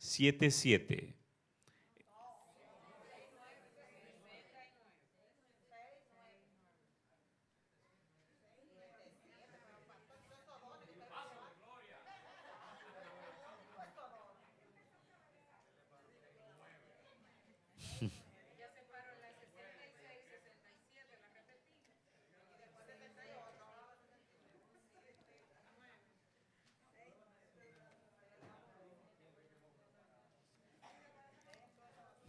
7.7. 0.00 1.14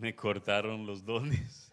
me 0.04 0.14
cortaron 0.14 0.86
los 0.86 1.06
dones. 1.06 1.72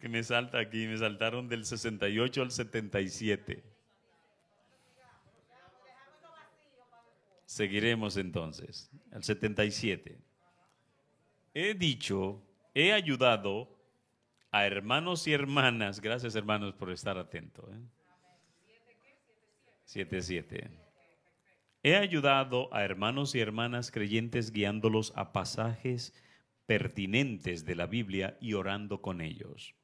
que 0.00 0.08
me 0.08 0.24
salta 0.24 0.58
aquí, 0.58 0.88
me 0.88 0.98
saltaron 0.98 1.48
del 1.48 1.64
68 1.64 2.42
al 2.42 2.50
77. 2.50 3.62
Seguiremos 7.46 8.16
entonces, 8.16 8.90
al 9.12 9.22
77. 9.22 10.18
He 11.54 11.74
dicho, 11.74 12.42
he 12.74 12.92
ayudado 12.92 13.68
a 14.50 14.66
hermanos 14.66 15.28
y 15.28 15.32
hermanas, 15.32 16.00
gracias 16.00 16.34
hermanos 16.34 16.74
por 16.74 16.90
estar 16.90 17.18
atentos. 17.18 17.70
¿eh? 17.70 17.78
77. 19.84 20.81
He 21.84 21.96
ayudado 21.96 22.72
a 22.72 22.84
hermanos 22.84 23.34
y 23.34 23.40
hermanas 23.40 23.90
creyentes 23.90 24.52
guiándolos 24.52 25.12
a 25.16 25.32
pasajes 25.32 26.14
pertinentes 26.66 27.64
de 27.64 27.74
la 27.74 27.86
Biblia 27.86 28.38
y 28.40 28.54
orando 28.54 29.02
con 29.02 29.20
ellos. 29.20 29.74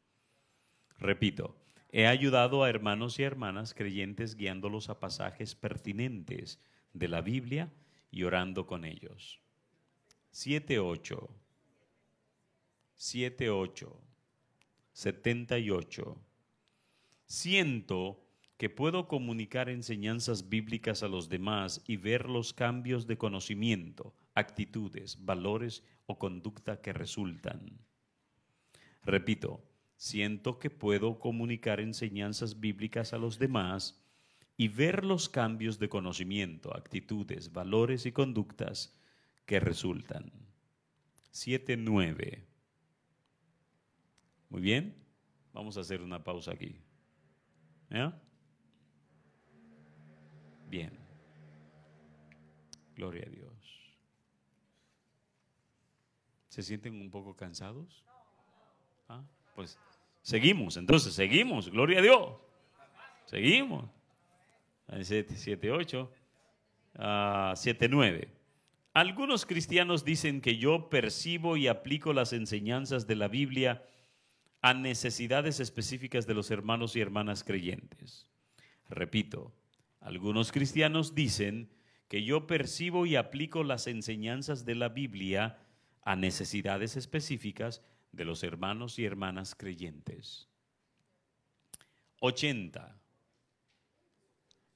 Repito, 0.99 1.57
he 1.91 2.07
ayudado 2.07 2.63
a 2.63 2.71
hermanos 2.71 3.19
y 3.19 3.25
hermanas 3.25 3.75
creyentes 3.75 4.37
guiándolos 4.37 4.91
a 4.91 5.01
pasajes 5.01 5.57
pertinentes 5.57 6.61
de 6.93 7.09
la 7.09 7.21
Biblia 7.21 7.73
y 8.13 8.23
orando 8.23 8.67
con 8.67 8.85
ellos. 8.85 9.41
7.8. 10.33 11.29
7.8. 12.97 13.93
78. 14.93 16.21
Siento 17.27 18.28
que 18.59 18.69
puedo 18.69 19.07
comunicar 19.07 19.69
enseñanzas 19.69 20.49
bíblicas 20.49 21.05
a 21.05 21.09
los 21.09 21.29
demás 21.29 21.81
y 21.87 21.97
ver 21.97 22.29
los 22.29 22.53
cambios 22.53 23.07
de 23.07 23.17
conocimiento, 23.17 24.15
actitudes, 24.35 25.25
valores 25.25 25.85
o 26.07 26.19
conducta 26.19 26.81
que 26.81 26.93
resultan. 26.93 27.79
Repito, 29.05 29.63
siento 29.97 30.59
que 30.59 30.71
puedo 30.71 31.21
comunicar 31.21 31.79
enseñanzas 31.79 32.59
bíblicas 32.59 33.13
a 33.13 33.19
los 33.19 33.39
demás 33.39 34.05
y 34.57 34.67
ver 34.67 35.05
los 35.05 35.29
cambios 35.29 35.79
de 35.79 35.89
conocimiento, 35.89 36.77
actitudes, 36.77 37.53
valores 37.53 38.07
y 38.07 38.13
conductas 38.13 38.93
que 39.47 39.61
resultan. 39.61 40.33
7.9. 41.33 42.43
Muy 44.49 44.61
bien, 44.61 44.97
vamos 45.53 45.77
a 45.77 45.83
hacer 45.83 46.03
una 46.03 46.25
pausa 46.25 46.51
aquí. 46.51 46.75
¿Ya? 47.89 48.21
Bien. 50.69 50.93
Gloria 52.95 53.25
a 53.27 53.31
Dios. 53.31 53.53
¿Se 56.49 56.63
sienten 56.63 57.01
un 57.01 57.11
poco 57.11 57.37
cansados? 57.37 58.05
¿Ah? 59.09 59.23
Pues 59.55 59.79
seguimos, 60.23 60.77
entonces 60.77 61.15
seguimos, 61.15 61.71
gloria 61.71 62.01
a 62.01 62.03
Dios. 62.03 62.33
Seguimos. 63.27 63.89
7, 65.03 65.71
8, 65.71 66.13
7, 67.55 67.89
9. 67.89 68.33
Algunos 68.95 69.47
cristianos 69.47 70.05
dicen 70.05 70.41
que 70.41 70.57
yo 70.57 70.89
percibo 70.89 71.57
y 71.57 71.69
aplico 71.69 72.13
las 72.13 72.33
enseñanzas 72.33 73.07
de 73.07 73.15
la 73.17 73.29
Biblia 73.29 73.85
a 74.61 74.75
necesidades 74.75 75.61
específicas 75.61 76.27
de 76.27 76.35
los 76.35 76.51
hermanos 76.51 76.97
y 76.97 77.01
hermanas 77.01 77.45
creyentes. 77.45 78.27
Repito, 78.89 79.53
algunos 80.01 80.53
cristianos 80.53 81.15
dicen 81.15 81.71
que 82.09 82.25
yo 82.25 82.47
percibo 82.47 83.07
y 83.07 83.17
aplico 83.17 83.65
las 83.65 83.87
enseñanzas 83.87 84.65
de 84.65 84.75
la 84.75 84.89
Biblia 84.89 85.59
a 86.03 86.17
necesidades 86.17 86.97
específicas 86.97 87.83
de 88.13 88.25
los 88.25 88.43
hermanos 88.43 88.99
y 88.99 89.05
hermanas 89.05 89.55
creyentes. 89.55 90.49
80. 92.21 92.99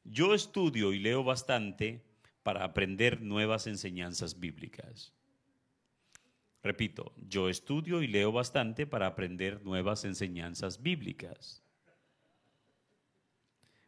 Yo 0.05 0.35
estudio 0.35 0.93
y 0.93 0.99
leo 0.99 1.25
bastante 1.25 2.05
para 2.43 2.65
aprender 2.65 3.23
nuevas 3.23 3.67
enseñanzas 3.67 4.39
bíblicas. 4.39 5.13
Repito, 6.63 7.13
yo 7.17 7.49
estudio 7.49 8.03
y 8.03 8.07
leo 8.07 8.31
bastante 8.31 8.87
para 8.87 9.07
aprender 9.07 9.65
nuevas 9.65 10.05
enseñanzas 10.05 10.83
bíblicas. 10.83 11.63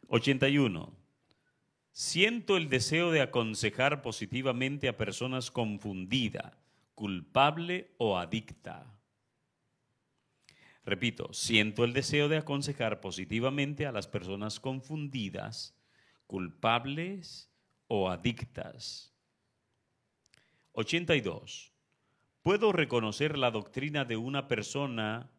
81. 0.07 1.04
Siento 1.97 2.57
el 2.57 2.67
deseo 2.67 3.09
de 3.11 3.21
aconsejar 3.21 4.01
positivamente 4.01 4.89
a 4.89 4.97
personas 4.97 5.49
confundida, 5.49 6.59
culpable 6.93 7.95
o 7.97 8.17
adicta. 8.17 8.99
Repito, 10.83 11.31
siento 11.31 11.85
el 11.85 11.93
deseo 11.93 12.27
de 12.27 12.35
aconsejar 12.35 12.99
positivamente 12.99 13.85
a 13.85 13.93
las 13.93 14.09
personas 14.09 14.59
confundidas, 14.59 15.73
culpables 16.27 17.49
o 17.87 18.09
adictas. 18.09 19.15
82. 20.73 21.71
Puedo 22.41 22.73
reconocer 22.73 23.37
la 23.37 23.51
doctrina 23.51 24.03
de 24.03 24.17
una 24.17 24.49
persona 24.49 25.31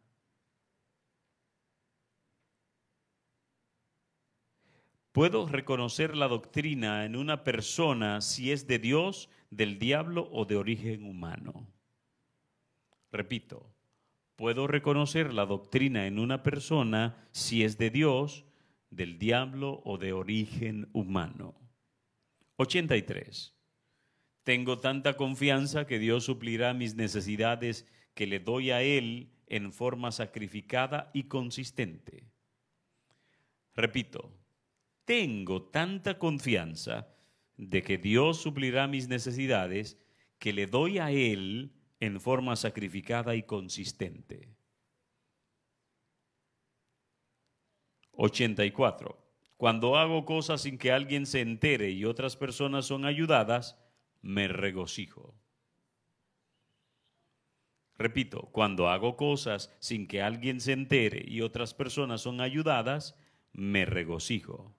Puedo 5.17 5.47
reconocer 5.47 6.15
la 6.15 6.27
doctrina 6.27 7.03
en 7.03 7.15
una 7.15 7.43
persona 7.43 8.21
si 8.21 8.51
es 8.51 8.67
de 8.67 8.77
Dios, 8.77 9.31
del 9.49 9.79
diablo 9.79 10.29
o 10.31 10.45
de 10.45 10.57
origen 10.57 11.05
humano. 11.05 11.65
Repito, 13.11 13.67
puedo 14.35 14.67
reconocer 14.67 15.33
la 15.33 15.47
doctrina 15.47 16.05
en 16.05 16.19
una 16.19 16.43
persona 16.43 17.27
si 17.31 17.63
es 17.63 17.79
de 17.79 17.89
Dios, 17.89 18.45
del 18.91 19.17
diablo 19.17 19.81
o 19.85 19.97
de 19.97 20.13
origen 20.13 20.87
humano. 20.93 21.55
83. 22.57 23.55
Tengo 24.43 24.77
tanta 24.77 25.17
confianza 25.17 25.87
que 25.87 25.97
Dios 25.97 26.25
suplirá 26.25 26.75
mis 26.75 26.93
necesidades 26.93 27.87
que 28.13 28.27
le 28.27 28.39
doy 28.39 28.69
a 28.69 28.83
Él 28.83 29.31
en 29.47 29.73
forma 29.73 30.11
sacrificada 30.11 31.09
y 31.11 31.23
consistente. 31.23 32.27
Repito, 33.73 34.31
tengo 35.07 35.63
tanta 35.63 36.19
confianza 36.19 37.07
de 37.55 37.81
que 37.81 37.97
Dios 37.97 38.41
suplirá 38.41 38.87
mis 38.87 39.07
necesidades 39.07 39.97
que 40.37 40.51
le 40.51 40.67
doy 40.67 40.99
a 40.99 41.11
Él 41.11 41.71
en 42.01 42.19
forma 42.19 42.57
sacrificada 42.57 43.33
y 43.33 43.43
consistente. 43.43 44.49
84. 48.11 49.17
Cuando 49.55 49.95
hago 49.95 50.25
cosas 50.25 50.63
sin 50.63 50.77
que 50.77 50.91
alguien 50.91 51.25
se 51.25 51.39
entere 51.39 51.91
y 51.91 52.03
otras 52.03 52.35
personas 52.35 52.85
son 52.85 53.05
ayudadas, 53.05 53.79
me 54.21 54.49
regocijo. 54.49 55.33
Repito, 57.97 58.49
cuando 58.51 58.89
hago 58.89 59.15
cosas 59.15 59.73
sin 59.79 60.05
que 60.05 60.21
alguien 60.21 60.59
se 60.59 60.73
entere 60.73 61.23
y 61.25 61.39
otras 61.39 61.73
personas 61.73 62.19
son 62.19 62.41
ayudadas, 62.41 63.15
me 63.53 63.85
regocijo. 63.85 64.75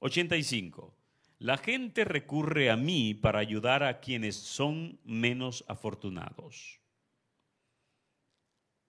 85. 0.00 0.94
La 1.38 1.56
gente 1.56 2.04
recurre 2.04 2.70
a 2.70 2.76
mí 2.76 3.14
para 3.14 3.38
ayudar 3.38 3.82
a 3.82 4.00
quienes 4.00 4.36
son 4.36 4.98
menos 5.04 5.64
afortunados. 5.68 6.80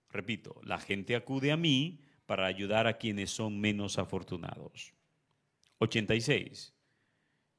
Repito, 0.08 0.60
la 0.64 0.78
gente 0.78 1.14
acude 1.14 1.52
a 1.52 1.56
mí 1.56 2.00
para 2.26 2.46
ayudar 2.46 2.86
a 2.86 2.98
quienes 2.98 3.30
son 3.30 3.60
menos 3.60 3.98
afortunados. 3.98 4.92
86. 5.78 6.74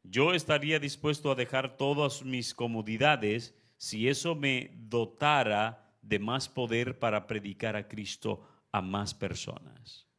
Yo 0.04 0.34
estaría 0.34 0.80
dispuesto 0.80 1.32
a 1.32 1.36
dejar 1.36 1.78
todas 1.78 2.24
mis 2.24 2.54
comodidades 2.54 3.56
si 3.78 4.08
eso 4.08 4.36
me 4.36 4.72
dotara 4.76 5.98
de 6.02 6.20
más 6.20 6.50
poder 6.50 7.00
para 7.00 7.28
predicar 7.28 7.76
a 7.76 7.88
Cristo 7.88 8.46
a 8.72 8.82
más 8.82 9.14
personas. 9.14 10.11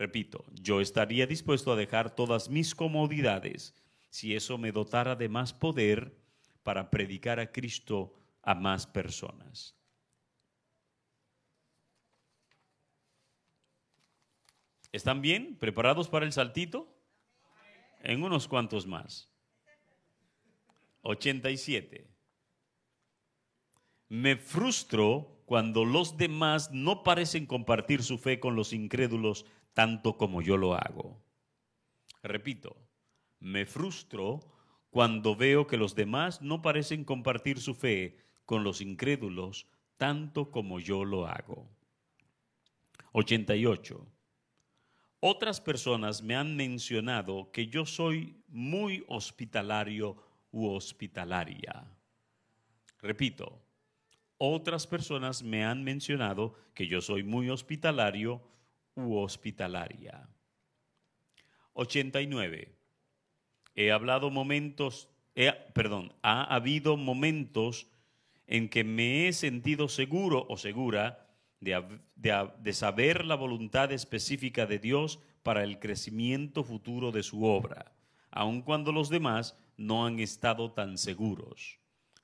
Repito, 0.00 0.46
yo 0.54 0.80
estaría 0.80 1.26
dispuesto 1.26 1.70
a 1.70 1.76
dejar 1.76 2.16
todas 2.16 2.48
mis 2.48 2.74
comodidades 2.74 3.74
si 4.08 4.34
eso 4.34 4.56
me 4.56 4.72
dotara 4.72 5.14
de 5.14 5.28
más 5.28 5.52
poder 5.52 6.16
para 6.62 6.88
predicar 6.88 7.38
a 7.38 7.52
Cristo 7.52 8.14
a 8.40 8.54
más 8.54 8.86
personas. 8.86 9.76
¿Están 14.90 15.20
bien? 15.20 15.58
¿Preparados 15.58 16.08
para 16.08 16.24
el 16.24 16.32
saltito? 16.32 16.88
En 18.02 18.22
unos 18.22 18.48
cuantos 18.48 18.86
más. 18.86 19.30
87. 21.02 22.08
Me 24.08 24.36
frustro 24.36 25.42
cuando 25.44 25.84
los 25.84 26.16
demás 26.16 26.70
no 26.72 27.02
parecen 27.02 27.44
compartir 27.44 28.02
su 28.02 28.16
fe 28.16 28.40
con 28.40 28.56
los 28.56 28.72
incrédulos 28.72 29.44
tanto 29.74 30.16
como 30.16 30.42
yo 30.42 30.56
lo 30.56 30.74
hago. 30.74 31.20
Repito, 32.22 32.76
me 33.38 33.64
frustro 33.66 34.40
cuando 34.90 35.36
veo 35.36 35.66
que 35.66 35.76
los 35.76 35.94
demás 35.94 36.42
no 36.42 36.62
parecen 36.62 37.04
compartir 37.04 37.60
su 37.60 37.74
fe 37.74 38.18
con 38.44 38.64
los 38.64 38.80
incrédulos 38.80 39.66
tanto 39.96 40.50
como 40.50 40.80
yo 40.80 41.04
lo 41.04 41.26
hago. 41.26 41.68
88. 43.12 44.06
Otras 45.20 45.60
personas 45.60 46.22
me 46.22 46.34
han 46.34 46.56
mencionado 46.56 47.50
que 47.52 47.66
yo 47.66 47.84
soy 47.84 48.42
muy 48.48 49.04
hospitalario 49.08 50.16
u 50.50 50.68
hospitalaria. 50.68 51.84
Repito, 53.02 53.62
otras 54.38 54.86
personas 54.86 55.42
me 55.42 55.64
han 55.64 55.84
mencionado 55.84 56.54
que 56.74 56.86
yo 56.86 57.00
soy 57.02 57.22
muy 57.22 57.50
hospitalario 57.50 58.42
u 58.94 59.16
hospitalaria. 59.16 60.28
89. 61.74 62.74
He 63.74 63.92
hablado 63.92 64.30
momentos, 64.30 65.08
perdón, 65.72 66.12
ha 66.22 66.54
habido 66.54 66.96
momentos 66.96 67.88
en 68.46 68.68
que 68.68 68.84
me 68.84 69.28
he 69.28 69.32
sentido 69.32 69.88
seguro 69.88 70.46
o 70.48 70.56
segura 70.56 71.30
de, 71.60 72.72
saber 72.72 73.24
la 73.24 73.36
voluntad 73.36 73.92
específica 73.92 74.66
de 74.66 74.78
Dios 74.78 75.20
para 75.42 75.62
el 75.62 75.78
crecimiento 75.78 76.64
futuro 76.64 77.12
de 77.12 77.22
su 77.22 77.44
obra, 77.44 77.92
aun 78.30 78.62
cuando 78.62 78.92
los 78.92 79.08
demás 79.08 79.56
no 79.76 80.04
han 80.04 80.20
estado 80.20 80.72
tan 80.72 80.98
seguros. 80.98 81.78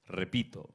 Repito, 0.05 0.75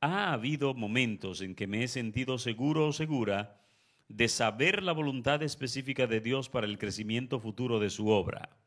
ha 0.00 0.32
habido 0.32 0.74
momentos 0.74 1.40
en 1.40 1.54
que 1.54 1.66
me 1.66 1.84
he 1.84 1.88
sentido 1.88 2.38
seguro 2.38 2.88
o 2.88 2.92
segura 2.92 3.60
de 4.08 4.28
saber 4.28 4.82
la 4.82 4.92
voluntad 4.92 5.42
específica 5.42 6.06
de 6.06 6.20
Dios 6.20 6.48
para 6.48 6.66
el 6.66 6.78
crecimiento 6.78 7.38
futuro 7.38 7.78
de 7.78 7.90
su 7.90 8.08
obra, 8.08 8.58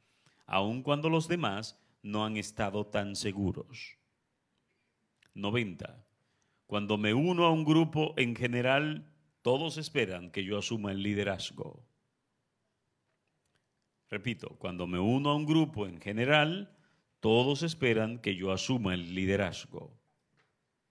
aun 0.45 0.83
cuando 0.83 1.09
los 1.09 1.27
demás 1.27 1.79
no 2.03 2.25
han 2.25 2.37
estado 2.37 2.85
tan 2.85 3.15
seguros. 3.15 3.97
90. 5.33 6.05
Cuando 6.67 6.97
me 6.97 7.13
uno 7.13 7.45
a 7.45 7.51
un 7.51 7.65
grupo, 7.65 8.13
en 8.17 8.35
general, 8.35 9.11
todos 9.41 9.77
esperan 9.77 10.31
que 10.31 10.43
yo 10.43 10.57
asuma 10.57 10.91
el 10.91 11.01
liderazgo. 11.03 11.85
Repito, 14.09 14.57
cuando 14.59 14.87
me 14.87 14.99
uno 14.99 15.29
a 15.29 15.35
un 15.35 15.45
grupo, 15.45 15.87
en 15.87 15.99
general, 15.99 16.77
todos 17.19 17.63
esperan 17.63 18.19
que 18.19 18.35
yo 18.35 18.51
asuma 18.51 18.93
el 18.93 19.15
liderazgo. 19.15 19.97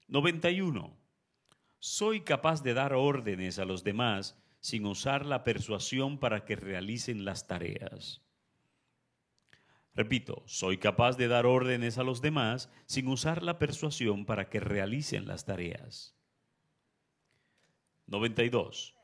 91. 0.08 0.99
Soy 1.80 2.20
capaz 2.20 2.62
de 2.62 2.74
dar 2.74 2.92
órdenes 2.92 3.58
a 3.58 3.64
los 3.64 3.84
demás 3.84 4.38
sin 4.60 4.84
usar 4.84 5.24
la 5.24 5.44
persuasión 5.44 6.18
para 6.18 6.44
que 6.44 6.54
realicen 6.54 7.24
las 7.24 7.46
tareas. 7.46 8.22
Repito, 9.94 10.42
soy 10.46 10.76
capaz 10.76 11.16
de 11.16 11.26
dar 11.26 11.46
órdenes 11.46 11.96
a 11.96 12.04
los 12.04 12.20
demás 12.20 12.70
sin 12.84 13.08
usar 13.08 13.42
la 13.42 13.58
persuasión 13.58 14.26
para 14.26 14.50
que 14.50 14.60
realicen 14.60 15.26
las 15.26 15.46
tareas. 15.46 16.14
92. 18.06 18.94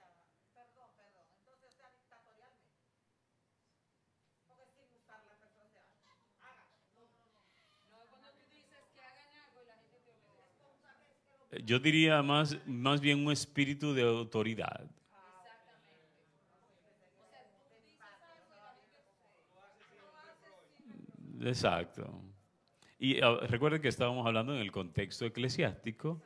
Yo 11.64 11.78
diría 11.78 12.22
más, 12.22 12.56
más 12.66 13.00
bien 13.00 13.24
un 13.24 13.32
espíritu 13.32 13.94
de 13.94 14.02
autoridad. 14.02 14.90
Exacto. 21.40 22.22
Y 22.98 23.20
ah, 23.20 23.38
recuerden 23.48 23.82
que 23.82 23.88
estábamos 23.88 24.26
hablando 24.26 24.54
en 24.54 24.60
el 24.60 24.72
contexto 24.72 25.26
eclesiástico. 25.26 26.22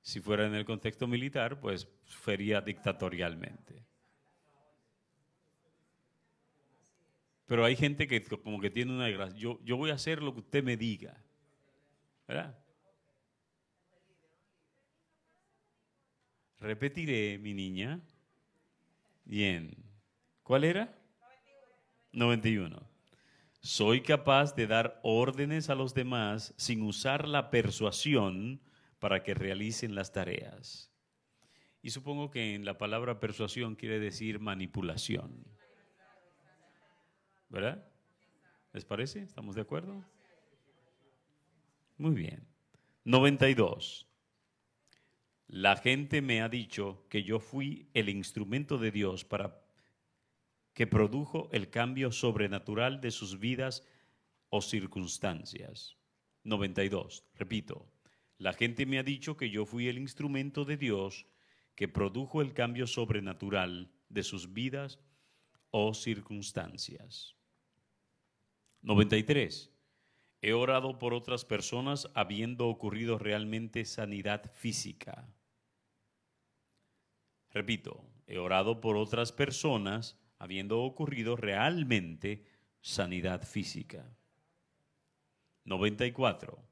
Si 0.00 0.20
fuera 0.20 0.46
en 0.46 0.54
el 0.54 0.64
contexto 0.64 1.06
militar, 1.06 1.60
pues 1.60 1.88
sería 2.24 2.60
dictatorialmente. 2.60 3.84
Pero 7.46 7.64
hay 7.64 7.76
gente 7.76 8.06
que 8.08 8.22
como 8.24 8.60
que 8.60 8.70
tiene 8.70 8.92
una 8.92 9.08
gracia. 9.08 9.36
Yo, 9.36 9.60
yo 9.64 9.76
voy 9.76 9.90
a 9.90 9.94
hacer 9.94 10.22
lo 10.22 10.32
que 10.32 10.40
usted 10.40 10.64
me 10.64 10.76
diga. 10.76 11.16
¿Verdad? 12.26 12.58
Repetiré, 16.60 17.38
mi 17.38 17.54
niña. 17.54 18.00
Bien. 19.24 19.76
¿Cuál 20.42 20.64
era? 20.64 20.96
91. 22.12 22.88
Soy 23.60 24.00
capaz 24.02 24.54
de 24.54 24.66
dar 24.66 25.00
órdenes 25.02 25.70
a 25.70 25.74
los 25.74 25.92
demás 25.92 26.54
sin 26.56 26.82
usar 26.82 27.26
la 27.26 27.50
persuasión 27.50 28.60
para 28.98 29.22
que 29.22 29.34
realicen 29.34 29.94
las 29.94 30.12
tareas. 30.12 30.92
Y 31.82 31.90
supongo 31.90 32.30
que 32.30 32.54
en 32.54 32.64
la 32.64 32.78
palabra 32.78 33.20
persuasión 33.20 33.74
quiere 33.76 33.98
decir 33.98 34.40
manipulación. 34.40 35.44
¿Verdad? 37.48 37.86
¿Les 38.72 38.84
parece? 38.84 39.22
¿Estamos 39.22 39.54
de 39.54 39.62
acuerdo? 39.62 40.04
Muy 41.98 42.14
bien. 42.14 42.46
92. 43.04 44.05
La 45.48 45.76
gente 45.76 46.22
me 46.22 46.42
ha 46.42 46.48
dicho 46.48 47.06
que 47.08 47.22
yo 47.22 47.38
fui 47.38 47.88
el 47.94 48.08
instrumento 48.08 48.78
de 48.78 48.90
Dios 48.90 49.24
para 49.24 49.62
que 50.74 50.86
produjo 50.86 51.48
el 51.52 51.70
cambio 51.70 52.10
sobrenatural 52.10 53.00
de 53.00 53.10
sus 53.10 53.38
vidas 53.38 53.84
o 54.50 54.60
circunstancias. 54.60 55.96
92. 56.42 57.24
Repito, 57.34 57.90
la 58.38 58.52
gente 58.52 58.86
me 58.86 58.98
ha 58.98 59.02
dicho 59.02 59.36
que 59.36 59.50
yo 59.50 59.64
fui 59.66 59.88
el 59.88 59.98
instrumento 59.98 60.64
de 60.64 60.76
Dios 60.76 61.26
que 61.74 61.88
produjo 61.88 62.42
el 62.42 62.52
cambio 62.52 62.86
sobrenatural 62.86 63.90
de 64.08 64.22
sus 64.22 64.52
vidas 64.52 64.98
o 65.70 65.94
circunstancias. 65.94 67.36
93. 68.82 69.72
He 70.42 70.52
orado 70.52 70.98
por 70.98 71.14
otras 71.14 71.44
personas 71.44 72.08
habiendo 72.14 72.68
ocurrido 72.68 73.18
realmente 73.18 73.84
sanidad 73.84 74.50
física. 74.52 75.28
Repito, 77.56 78.04
he 78.26 78.36
orado 78.36 78.82
por 78.82 78.98
otras 78.98 79.32
personas 79.32 80.20
habiendo 80.38 80.82
ocurrido 80.82 81.36
realmente 81.36 82.44
sanidad 82.82 83.44
física. 83.44 84.14
94. 85.64 86.62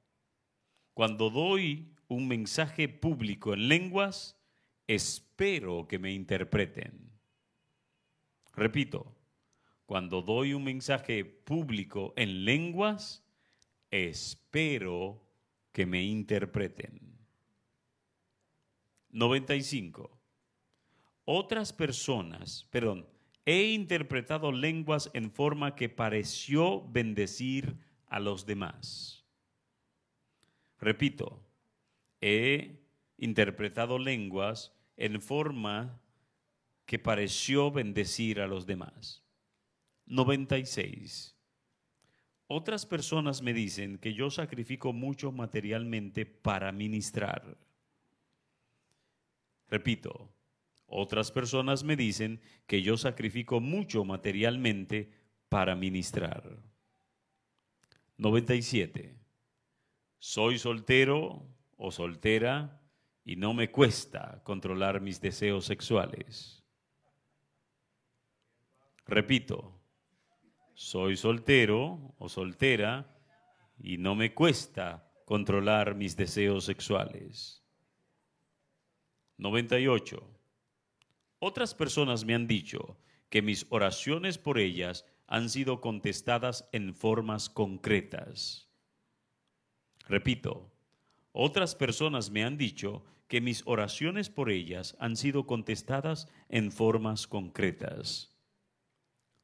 Cuando 0.93 1.31
doy 1.31 1.97
un 2.07 2.29
mensaje 2.29 2.91
público 2.91 3.55
en 3.55 3.69
lenguas, 3.69 4.39
espero 4.87 5.89
que 5.89 5.99
me 5.99 6.13
interpreten. 6.13 7.11
Repito, 8.53 9.17
cuando 9.87 10.21
doy 10.21 10.53
un 10.53 10.65
mensaje 10.65 11.25
público 11.25 12.13
en 12.15 12.45
lenguas, 12.45 13.25
espero 13.91 15.27
que 15.73 15.87
me 15.87 16.03
interpreten. 16.03 17.17
95. 19.13 20.24
Otras 21.25 21.73
personas, 21.73 22.69
perdón, 22.71 23.07
he 23.47 23.69
interpretado 23.73 24.53
lenguas 24.53 25.11
en 25.15 25.31
forma 25.31 25.75
que 25.75 25.89
pareció 25.89 26.87
bendecir 26.89 27.77
a 28.07 28.21
los 28.21 28.47
demás. 28.47 29.25
Repito, 30.79 31.43
he 32.21 32.81
interpretado 33.17 33.99
lenguas 33.99 34.73
en 34.97 35.21
forma 35.21 36.01
que 36.87 36.99
pareció 36.99 37.71
bendecir 37.71 38.41
a 38.41 38.47
los 38.47 38.67
demás. 38.67 39.23
96. 40.07 41.35
Otras 42.47 42.85
personas 42.85 43.41
me 43.41 43.55
dicen 43.55 43.97
que 43.99 44.13
yo 44.13 44.31
sacrifico 44.31 44.93
mucho 44.93 45.33
materialmente 45.33 46.27
para 46.27 46.71
ministrar. 46.73 47.57
Repito, 49.69 50.31
otras 50.87 51.31
personas 51.33 51.85
me 51.85 51.97
dicen 51.97 52.41
que 52.67 52.83
yo 52.83 52.97
sacrifico 52.97 53.61
mucho 53.61 54.05
materialmente 54.05 55.11
para 55.49 55.75
ministrar. 55.75 56.59
97. 58.17 59.17
Soy 60.19 60.59
soltero 60.59 61.47
o 61.77 61.91
soltera 61.91 62.81
y 63.25 63.37
no 63.37 63.55
me 63.55 63.71
cuesta 63.71 64.43
controlar 64.45 65.01
mis 65.01 65.21
deseos 65.21 65.65
sexuales. 65.65 66.65
Repito, 69.07 69.81
soy 70.75 71.17
soltero 71.17 72.15
o 72.19 72.29
soltera 72.29 73.19
y 73.79 73.99
no 73.99 74.15
me 74.15 74.33
cuesta 74.35 75.11
controlar 75.25 75.95
mis 75.95 76.17
deseos 76.17 76.65
sexuales. 76.65 77.63
98. 79.39 80.34
Otras 81.47 81.75
personas 81.75 82.25
me 82.25 82.35
han 82.35 82.47
dicho 82.47 82.97
que 83.29 83.43
mis 83.43 83.67
oraciones 83.69 84.39
por 84.39 84.59
ellas 84.59 85.05
han 85.27 85.51
sido 85.51 85.83
contestadas 85.83 86.71
en 86.73 86.95
formas 86.95 87.51
concretas. 87.51 88.71
Repito, 90.09 90.73
otras 91.33 91.75
personas 91.75 92.31
me 92.31 92.45
han 92.45 92.57
dicho 92.57 93.05
que 93.29 93.43
mis 93.43 93.63
oraciones 93.67 94.31
por 94.31 94.49
ellas 94.51 94.97
han 95.01 95.17
sido 95.17 95.47
contestadas 95.47 96.29
en 96.49 96.73
formas 96.73 97.27
concretas. 97.27 98.35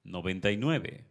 99. 0.05 1.05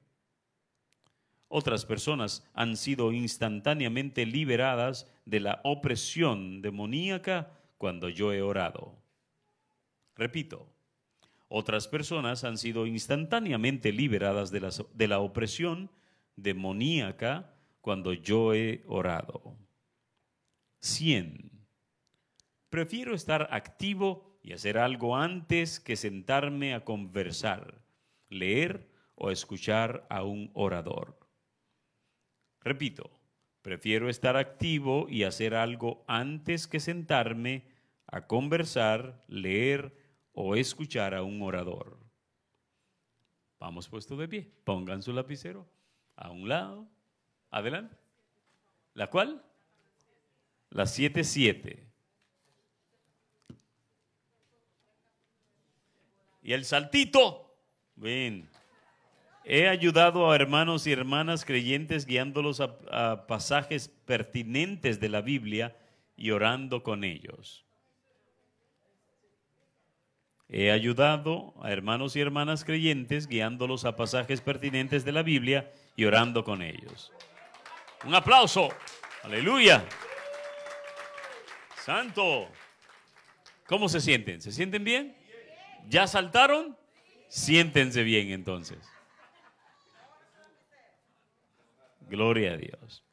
Otras 1.50 1.86
personas 1.86 2.50
han 2.56 2.76
sido 2.76 3.12
instantáneamente 3.12 4.26
liberadas 4.26 5.08
de 5.26 5.40
la 5.40 5.62
opresión 5.64 6.64
demoníaca 6.64 7.60
cuando 7.78 8.10
yo 8.10 8.34
he 8.34 8.42
orado. 8.42 8.98
Repito, 10.16 10.68
otras 11.50 11.88
personas 11.88 12.44
han 12.44 12.58
sido 12.58 12.86
instantáneamente 12.86 13.92
liberadas 13.92 14.52
de 14.52 14.62
la, 14.62 14.70
de 14.94 15.08
la 15.08 15.20
opresión 15.20 15.92
demoníaca 16.36 17.54
cuando 17.82 18.14
yo 18.14 18.54
he 18.54 18.84
orado. 18.88 19.58
100. 20.80 21.52
Prefiero 22.70 23.16
estar 23.16 23.50
activo 23.52 24.40
y 24.44 24.54
hacer 24.54 24.78
algo 24.78 25.18
antes 25.18 25.80
que 25.80 25.96
sentarme 25.96 26.74
a 26.74 26.86
conversar, 26.86 27.82
leer 28.30 28.88
o 29.16 29.32
escuchar 29.32 30.06
a 30.10 30.24
un 30.24 30.52
orador. 30.54 31.20
Repito, 32.62 33.10
prefiero 33.64 34.08
estar 34.08 34.38
activo 34.38 35.08
y 35.10 35.24
hacer 35.24 35.56
algo 35.56 36.04
antes 36.08 36.68
que 36.68 36.80
sentarme 36.80 37.66
a 38.06 38.28
conversar, 38.28 39.24
leer 39.28 39.99
o 40.42 40.56
escuchar 40.56 41.14
a 41.14 41.22
un 41.22 41.42
orador. 41.42 41.98
Vamos 43.60 43.90
puesto 43.90 44.16
de 44.16 44.26
pie. 44.26 44.50
Pongan 44.64 45.02
su 45.02 45.12
lapicero 45.12 45.68
a 46.16 46.32
un 46.32 46.48
lado. 46.48 46.88
Adelante. 47.52 47.98
¿La 48.94 49.10
cual? 49.10 49.44
La 50.70 50.84
7-7. 50.84 51.84
Y 56.42 56.54
el 56.54 56.64
saltito. 56.64 57.54
Ven. 57.98 58.48
He 59.44 59.68
ayudado 59.68 60.32
a 60.32 60.36
hermanos 60.38 60.88
y 60.88 60.94
hermanas 60.94 61.44
creyentes 61.44 62.06
guiándolos 62.06 62.62
a, 62.62 63.28
pasajes 63.28 63.90
pertinentes 63.90 65.02
de 65.02 65.10
la 65.10 65.20
Biblia 65.20 65.76
y 66.16 66.32
orando 66.32 66.82
con 66.82 67.04
ellos. 67.04 67.66
He 70.52 70.72
ayudado 70.72 71.54
a 71.62 71.72
hermanos 71.72 72.16
y 72.16 72.22
hermanas 72.22 72.64
creyentes 72.66 73.28
guiándolos 73.28 73.86
a 73.86 73.96
pasajes 73.96 74.42
pertinentes 74.42 75.06
de 75.06 75.12
la 75.12 75.22
Biblia 75.22 75.72
y 75.96 76.06
orando 76.06 76.44
con 76.44 76.64
ellos. 76.64 77.14
Un 78.04 78.16
aplauso. 78.16 78.70
Aleluya. 79.22 79.86
Santo. 81.86 82.50
¿Cómo 83.68 83.90
se 83.90 84.02
sienten? 84.02 84.42
¿Se 84.42 84.52
sienten 84.52 84.84
bien? 84.84 85.16
¿Ya 85.88 86.08
saltaron? 86.08 86.76
Siéntense 87.28 88.02
bien 88.02 88.32
entonces. 88.32 88.80
Gloria 92.10 92.54
a 92.54 92.58
Dios. 92.58 93.04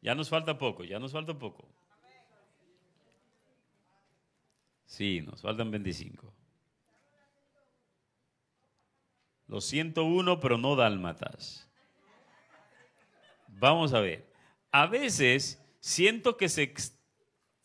Ya 0.00 0.14
nos 0.14 0.28
falta 0.28 0.58
poco, 0.58 0.84
ya 0.84 1.00
nos 1.00 1.12
falta 1.12 1.36
poco. 1.36 1.68
Sí, 4.86 5.22
nos 5.22 5.42
faltan 5.42 5.72
25. 5.72 6.32
Los 9.52 9.66
101, 9.66 10.40
pero 10.40 10.58
no 10.58 10.74
dálmatas. 10.74 11.68
Vamos 13.46 13.92
a 13.92 14.00
ver. 14.00 14.26
A 14.72 14.86
veces 14.86 15.62
siento 15.78 16.36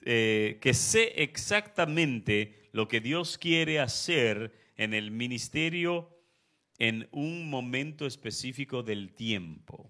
eh, 0.01 0.59
que 0.61 0.73
sé 0.73 1.23
exactamente 1.23 2.69
lo 2.73 2.87
que 2.87 3.01
Dios 3.01 3.39
quiere 3.39 3.79
hacer 3.79 4.53
en 4.75 4.93
el 4.93 5.09
ministerio 5.09 6.15
en 6.77 7.07
un 7.11 7.49
momento 7.49 8.05
específico 8.05 8.83
del 8.83 9.13
tiempo 9.15 9.89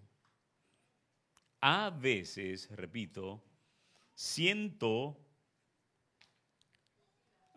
a 1.62 1.90
veces, 1.90 2.70
repito, 2.72 3.44
siento, 4.14 5.20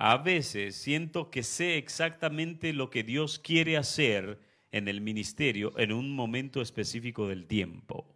a 0.03 0.17
veces 0.17 0.77
siento 0.77 1.31
que 1.31 1.43
sé 1.43 1.77
exactamente 1.77 2.73
lo 2.73 2.89
que 2.89 3.03
Dios 3.03 3.39
quiere 3.39 3.77
hacer 3.77 4.41
en 4.73 4.89
el 4.89 5.03
ministerio 5.03 5.79
en 5.79 5.93
un 5.93 6.17
momento 6.17 6.63
específico 6.63 7.29
del 7.29 7.47
tiempo. 7.47 8.07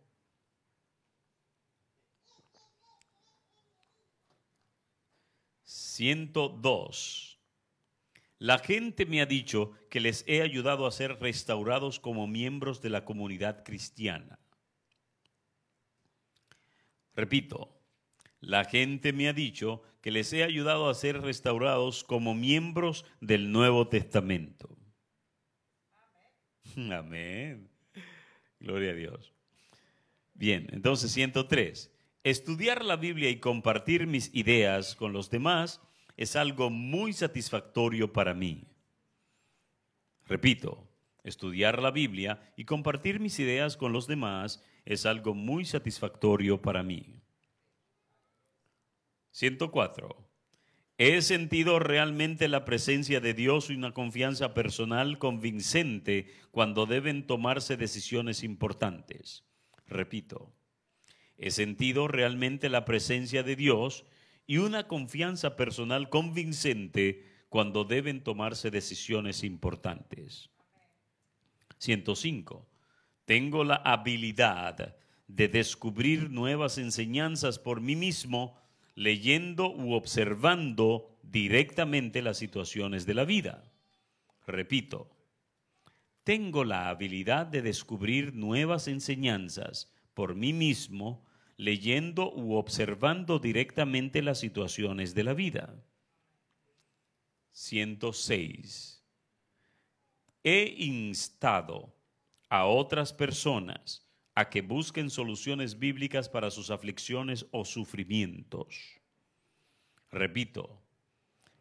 Ciento 5.62 6.48
dos. 6.48 7.38
La 8.38 8.58
gente 8.58 9.04
me 9.04 9.20
ha 9.20 9.26
dicho 9.26 9.72
que 9.90 10.00
les 10.00 10.24
he 10.26 10.40
ayudado 10.40 10.86
a 10.86 10.90
ser 10.90 11.20
restaurados 11.20 12.00
como 12.00 12.26
miembros 12.26 12.80
de 12.80 12.88
la 12.88 13.04
comunidad 13.04 13.62
cristiana. 13.62 14.38
Repito, 17.14 17.78
la 18.40 18.64
gente 18.64 19.12
me 19.12 19.28
ha 19.28 19.34
dicho 19.34 19.82
que 20.04 20.10
les 20.10 20.30
he 20.34 20.44
ayudado 20.44 20.90
a 20.90 20.94
ser 20.94 21.22
restaurados 21.22 22.04
como 22.04 22.34
miembros 22.34 23.06
del 23.22 23.50
Nuevo 23.50 23.88
Testamento. 23.88 24.76
Amén. 26.76 27.70
Gloria 28.60 28.90
a 28.90 28.94
Dios. 28.94 29.32
Bien, 30.34 30.68
entonces 30.72 31.10
103. 31.10 31.90
Estudiar 32.22 32.84
la 32.84 32.96
Biblia 32.96 33.30
y 33.30 33.40
compartir 33.40 34.06
mis 34.06 34.28
ideas 34.34 34.94
con 34.94 35.14
los 35.14 35.30
demás 35.30 35.80
es 36.18 36.36
algo 36.36 36.68
muy 36.68 37.14
satisfactorio 37.14 38.12
para 38.12 38.34
mí. 38.34 38.66
Repito, 40.26 40.86
estudiar 41.22 41.80
la 41.80 41.90
Biblia 41.90 42.52
y 42.58 42.66
compartir 42.66 43.20
mis 43.20 43.38
ideas 43.38 43.78
con 43.78 43.94
los 43.94 44.06
demás 44.06 44.62
es 44.84 45.06
algo 45.06 45.32
muy 45.32 45.64
satisfactorio 45.64 46.60
para 46.60 46.82
mí. 46.82 47.23
104. 49.34 50.16
He 50.96 51.20
sentido 51.20 51.80
realmente 51.80 52.46
la 52.46 52.64
presencia 52.64 53.18
de 53.20 53.34
Dios 53.34 53.68
y 53.68 53.74
una 53.74 53.92
confianza 53.92 54.54
personal 54.54 55.18
convincente 55.18 56.32
cuando 56.52 56.86
deben 56.86 57.26
tomarse 57.26 57.76
decisiones 57.76 58.44
importantes. 58.44 59.42
Repito, 59.88 60.54
he 61.36 61.50
sentido 61.50 62.06
realmente 62.06 62.68
la 62.68 62.84
presencia 62.84 63.42
de 63.42 63.56
Dios 63.56 64.04
y 64.46 64.58
una 64.58 64.86
confianza 64.86 65.56
personal 65.56 66.10
convincente 66.10 67.24
cuando 67.48 67.84
deben 67.84 68.22
tomarse 68.22 68.70
decisiones 68.70 69.42
importantes. 69.42 70.48
105. 71.78 72.68
Tengo 73.24 73.64
la 73.64 73.76
habilidad 73.76 74.96
de 75.26 75.48
descubrir 75.48 76.30
nuevas 76.30 76.78
enseñanzas 76.78 77.58
por 77.58 77.80
mí 77.80 77.96
mismo 77.96 78.63
leyendo 78.94 79.70
u 79.70 79.92
observando 79.94 81.18
directamente 81.22 82.22
las 82.22 82.38
situaciones 82.38 83.06
de 83.06 83.14
la 83.14 83.24
vida. 83.24 83.64
Repito, 84.46 85.10
tengo 86.22 86.64
la 86.64 86.88
habilidad 86.88 87.46
de 87.46 87.62
descubrir 87.62 88.34
nuevas 88.34 88.88
enseñanzas 88.88 89.92
por 90.14 90.34
mí 90.34 90.52
mismo 90.52 91.24
leyendo 91.56 92.32
u 92.32 92.54
observando 92.54 93.38
directamente 93.38 94.22
las 94.22 94.38
situaciones 94.38 95.14
de 95.14 95.24
la 95.24 95.34
vida. 95.34 95.74
106. 97.52 99.02
He 100.42 100.74
instado 100.78 101.94
a 102.48 102.66
otras 102.66 103.12
personas 103.12 104.03
a 104.34 104.50
que 104.50 104.62
busquen 104.62 105.10
soluciones 105.10 105.78
bíblicas 105.78 106.28
para 106.28 106.50
sus 106.50 106.70
aflicciones 106.70 107.46
o 107.52 107.64
sufrimientos. 107.64 109.00
Repito, 110.10 110.82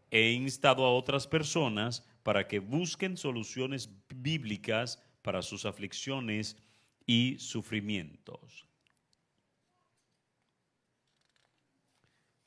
he 0.09 0.31
instado 0.31 0.85
a 0.85 0.93
otras 0.93 1.27
personas 1.27 2.07
para 2.23 2.47
que 2.47 2.59
busquen 2.59 3.17
soluciones 3.17 3.89
bíblicas 4.09 5.01
para 5.21 5.41
sus 5.41 5.65
aflicciones 5.65 6.57
y 7.05 7.37
sufrimientos. 7.39 8.67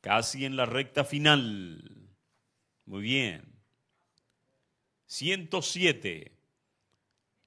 Casi 0.00 0.44
en 0.44 0.56
la 0.56 0.66
recta 0.66 1.04
final. 1.04 2.08
Muy 2.84 3.02
bien. 3.02 3.44
107 5.06 6.35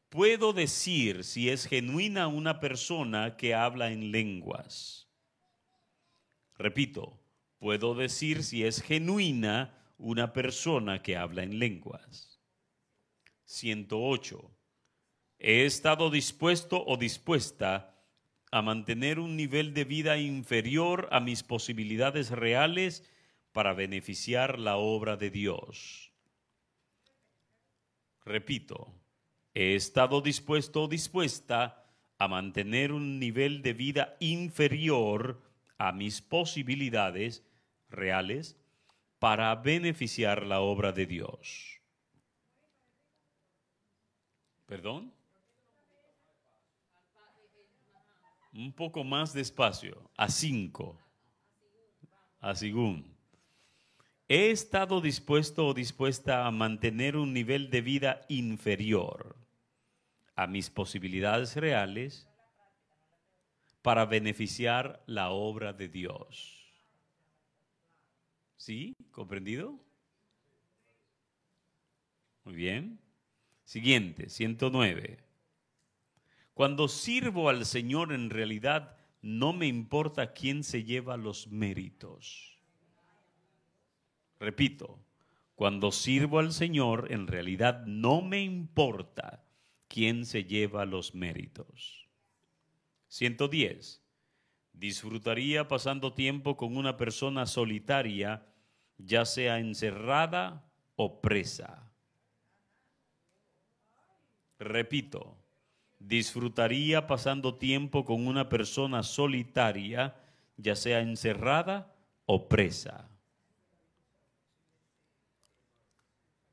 puedo 0.10 0.54
decir 0.54 1.24
si 1.24 1.50
es 1.50 1.68
genuina 1.68 2.28
una 2.28 2.60
persona 2.60 3.38
que 3.38 3.54
habla 3.54 3.92
en 3.92 4.12
lenguas. 4.12 5.08
Repito, 6.58 7.20
puedo 7.60 7.96
decir 7.96 8.44
si 8.44 8.64
es 8.66 8.82
genuina 8.82 9.74
una 9.98 10.34
persona 10.34 11.02
que 11.02 11.16
habla 11.16 11.44
en 11.44 11.60
lenguas. 11.60 12.40
108. 13.46 14.52
He 15.40 15.66
estado 15.66 16.10
dispuesto 16.10 16.84
o 16.86 16.98
dispuesta 16.98 17.96
a 18.52 18.62
mantener 18.62 19.20
un 19.20 19.36
nivel 19.36 19.74
de 19.74 19.86
vida 19.86 20.18
inferior 20.18 21.08
a 21.12 21.20
mis 21.20 21.44
posibilidades 21.44 22.32
reales 22.32 23.08
para 23.52 23.74
beneficiar 23.74 24.60
la 24.60 24.78
obra 24.78 25.18
de 25.18 25.30
Dios. 25.30 26.12
Repito, 28.26 28.99
he 29.54 29.76
estado 29.76 30.22
dispuesto 30.22 30.84
o 30.84 30.88
dispuesta 30.88 31.86
a 32.18 32.28
mantener 32.28 32.92
un 32.92 33.20
nivel 33.20 33.62
de 33.62 33.74
vida 33.74 34.16
inferior 34.20 35.42
a 35.78 35.92
mis 35.92 36.22
posibilidades 36.22 37.44
reales 37.90 38.58
para 39.18 39.56
beneficiar 39.56 40.46
la 40.46 40.60
obra 40.60 40.92
de 40.92 41.06
Dios. 41.06 41.82
¿Perdón? 44.66 45.12
Un 48.54 48.74
poco 48.74 49.04
más 49.04 49.34
despacio, 49.34 50.10
a 50.18 50.30
cinco, 50.30 51.00
a 52.40 52.54
según. 52.54 53.18
He 54.28 54.52
estado 54.52 55.02
dispuesto 55.02 55.68
o 55.68 55.74
dispuesta 55.74 56.46
a 56.46 56.52
mantener 56.52 57.16
un 57.16 57.34
nivel 57.34 57.70
de 57.70 57.82
vida 57.82 58.26
inferior 58.28 59.39
a 60.40 60.48
mis 60.48 60.70
posibilidades 60.70 61.58
reales 61.58 62.26
para 63.82 64.06
beneficiar 64.06 65.04
la 65.06 65.32
obra 65.32 65.74
de 65.74 65.90
Dios. 65.90 66.82
¿Sí? 68.56 68.96
¿Comprendido? 69.12 69.78
Muy 72.46 72.56
bien. 72.56 73.02
Siguiente, 73.66 74.30
109. 74.30 75.22
Cuando 76.54 76.88
sirvo 76.88 77.50
al 77.50 77.66
Señor 77.66 78.14
en 78.14 78.30
realidad 78.30 78.96
no 79.22 79.52
me 79.52 79.68
importa 79.68 80.32
quién 80.32 80.64
se 80.64 80.86
lleva 80.86 81.18
los 81.18 81.50
méritos. 81.50 82.58
Repito, 84.40 85.04
cuando 85.56 85.92
sirvo 85.92 86.40
al 86.40 86.54
Señor 86.54 87.12
en 87.12 87.28
realidad 87.28 87.86
no 87.86 88.22
me 88.22 88.42
importa 88.42 89.44
quién 89.90 90.26
se 90.26 90.46
lleva 90.46 90.86
los 90.86 91.14
méritos. 91.14 92.08
110. 93.10 94.02
Disfrutaría 94.72 95.68
pasando 95.68 96.14
tiempo 96.14 96.56
con 96.56 96.78
una 96.78 96.96
persona 96.96 97.46
solitaria, 97.46 98.46
ya 98.98 99.26
sea 99.26 99.60
encerrada 99.60 100.72
o 100.96 101.20
presa. 101.20 101.92
Repito, 104.60 105.38
disfrutaría 105.98 107.08
pasando 107.08 107.56
tiempo 107.56 108.06
con 108.06 108.28
una 108.28 108.48
persona 108.48 109.04
solitaria, 109.04 110.16
ya 110.56 110.76
sea 110.76 111.02
encerrada 111.02 111.94
o 112.26 112.48
presa. 112.48 113.10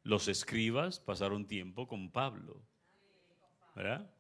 Los 0.03 0.29
escribas 0.29 1.01
pasaron 1.01 1.47
tiempo 1.47 1.89
con 1.89 2.11
Pablo, 2.11 2.63
¿verdad? 3.77 4.11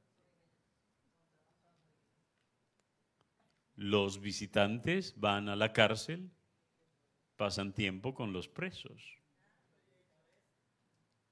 Los 3.74 4.20
visitantes 4.20 5.18
van 5.18 5.48
a 5.48 5.56
la 5.56 5.72
cárcel, 5.72 6.30
pasan 7.36 7.72
tiempo 7.72 8.14
con 8.14 8.32
los 8.32 8.48
presos. 8.48 9.02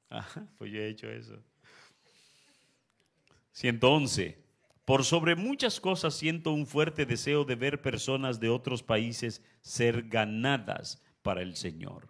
Ajá, 0.09 0.49
pues 0.59 0.73
yo 0.73 0.81
he 0.81 0.89
hecho 0.89 1.11
eso. 1.11 1.39
111. 3.53 4.43
Por 4.85 5.05
sobre 5.05 5.37
muchas 5.37 5.81
cosas 5.81 6.15
siento 6.15 6.51
un 6.53 6.67
fuerte 6.67 7.07
deseo 7.07 7.45
de 7.45 7.55
ver 7.55 7.81
personas 7.83 8.41
de 8.41 8.49
otros 8.49 8.83
países 8.83 9.43
ser 9.61 10.09
ganadas 10.09 11.03
para 11.23 11.43
el 11.43 11.57
Señor. 11.57 12.09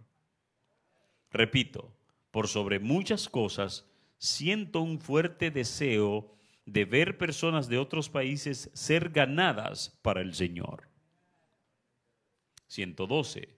Repito, 1.31 1.97
por 2.31 2.49
sobre 2.49 2.79
muchas 2.79 3.29
cosas 3.29 3.87
siento 4.25 4.81
un 4.81 4.99
fuerte 5.01 5.51
deseo 5.51 6.35
de 6.64 6.87
ver 6.87 7.18
personas 7.18 7.68
de 7.68 7.77
otros 7.77 8.09
países 8.09 8.70
ser 8.72 9.11
ganadas 9.11 9.99
para 10.01 10.22
el 10.22 10.35
Señor. 10.35 10.89
112. 12.68 13.55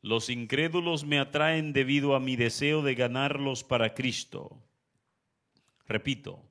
Los 0.00 0.30
incrédulos 0.30 1.04
me 1.04 1.18
atraen 1.18 1.74
debido 1.74 2.14
a 2.14 2.20
mi 2.20 2.34
deseo 2.34 2.82
de 2.82 2.94
ganarlos 2.94 3.62
para 3.62 3.92
Cristo. 3.92 4.62
Repito, 5.86 6.42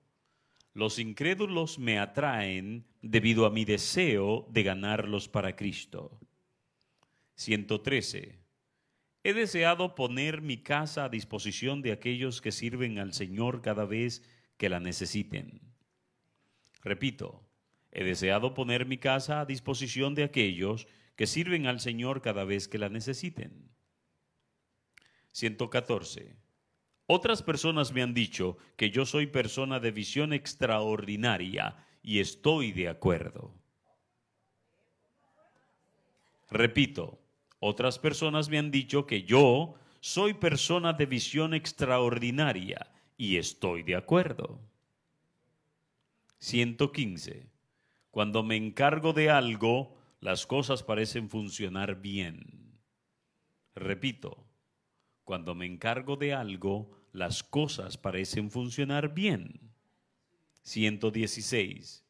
los 0.73 0.99
incrédulos 0.99 1.79
me 1.79 1.97
atraen 1.97 2.85
debido 3.01 3.47
a 3.47 3.49
mi 3.49 3.65
deseo 3.65 4.45
de 4.51 4.61
ganarlos 4.61 5.27
para 5.27 5.55
Cristo. 5.55 6.19
113. 7.33 8.46
He 9.27 9.33
deseado 9.33 9.93
poner 9.93 10.41
mi 10.41 10.55
casa 10.55 11.03
a 11.03 11.09
disposición 11.09 11.81
de 11.81 11.91
aquellos 11.91 12.39
que 12.39 12.53
sirven 12.53 12.97
al 12.97 13.11
Señor 13.11 13.61
cada 13.61 13.83
vez 13.83 14.23
que 14.55 14.69
la 14.69 14.79
necesiten. 14.79 15.59
Repito, 16.81 17.45
he 17.91 18.05
deseado 18.05 18.53
poner 18.53 18.85
mi 18.85 18.97
casa 18.97 19.41
a 19.41 19.45
disposición 19.45 20.15
de 20.15 20.23
aquellos 20.23 20.87
que 21.17 21.27
sirven 21.27 21.67
al 21.67 21.81
Señor 21.81 22.21
cada 22.21 22.45
vez 22.45 22.69
que 22.69 22.77
la 22.77 22.87
necesiten. 22.87 23.69
114. 25.33 26.37
Otras 27.05 27.43
personas 27.43 27.91
me 27.91 28.03
han 28.03 28.13
dicho 28.13 28.57
que 28.77 28.91
yo 28.91 29.05
soy 29.05 29.27
persona 29.27 29.81
de 29.81 29.91
visión 29.91 30.31
extraordinaria 30.31 31.75
y 32.01 32.21
estoy 32.21 32.71
de 32.71 32.87
acuerdo. 32.87 33.53
Repito, 36.49 37.26
otras 37.59 37.99
personas 37.99 38.49
me 38.49 38.57
han 38.57 38.71
dicho 38.71 39.05
que 39.05 39.23
yo 39.23 39.75
soy 39.99 40.33
persona 40.33 40.93
de 40.93 41.05
visión 41.05 41.53
extraordinaria 41.53 42.91
y 43.17 43.37
estoy 43.37 43.83
de 43.83 43.95
acuerdo. 43.95 44.61
115. 46.39 47.49
Cuando 48.11 48.43
me 48.43 48.55
encargo 48.55 49.13
de 49.13 49.29
algo, 49.29 49.97
las 50.19 50.45
cosas 50.45 50.83
parecen 50.83 51.29
funcionar 51.29 52.01
bien. 52.01 52.79
Repito, 53.75 54.47
cuando 55.23 55.55
me 55.55 55.65
encargo 55.65 56.15
de 56.15 56.33
algo, 56.33 56.91
las 57.11 57.43
cosas 57.43 57.97
parecen 57.97 58.49
funcionar 58.49 59.13
bien. 59.13 59.71
116. 60.63 62.05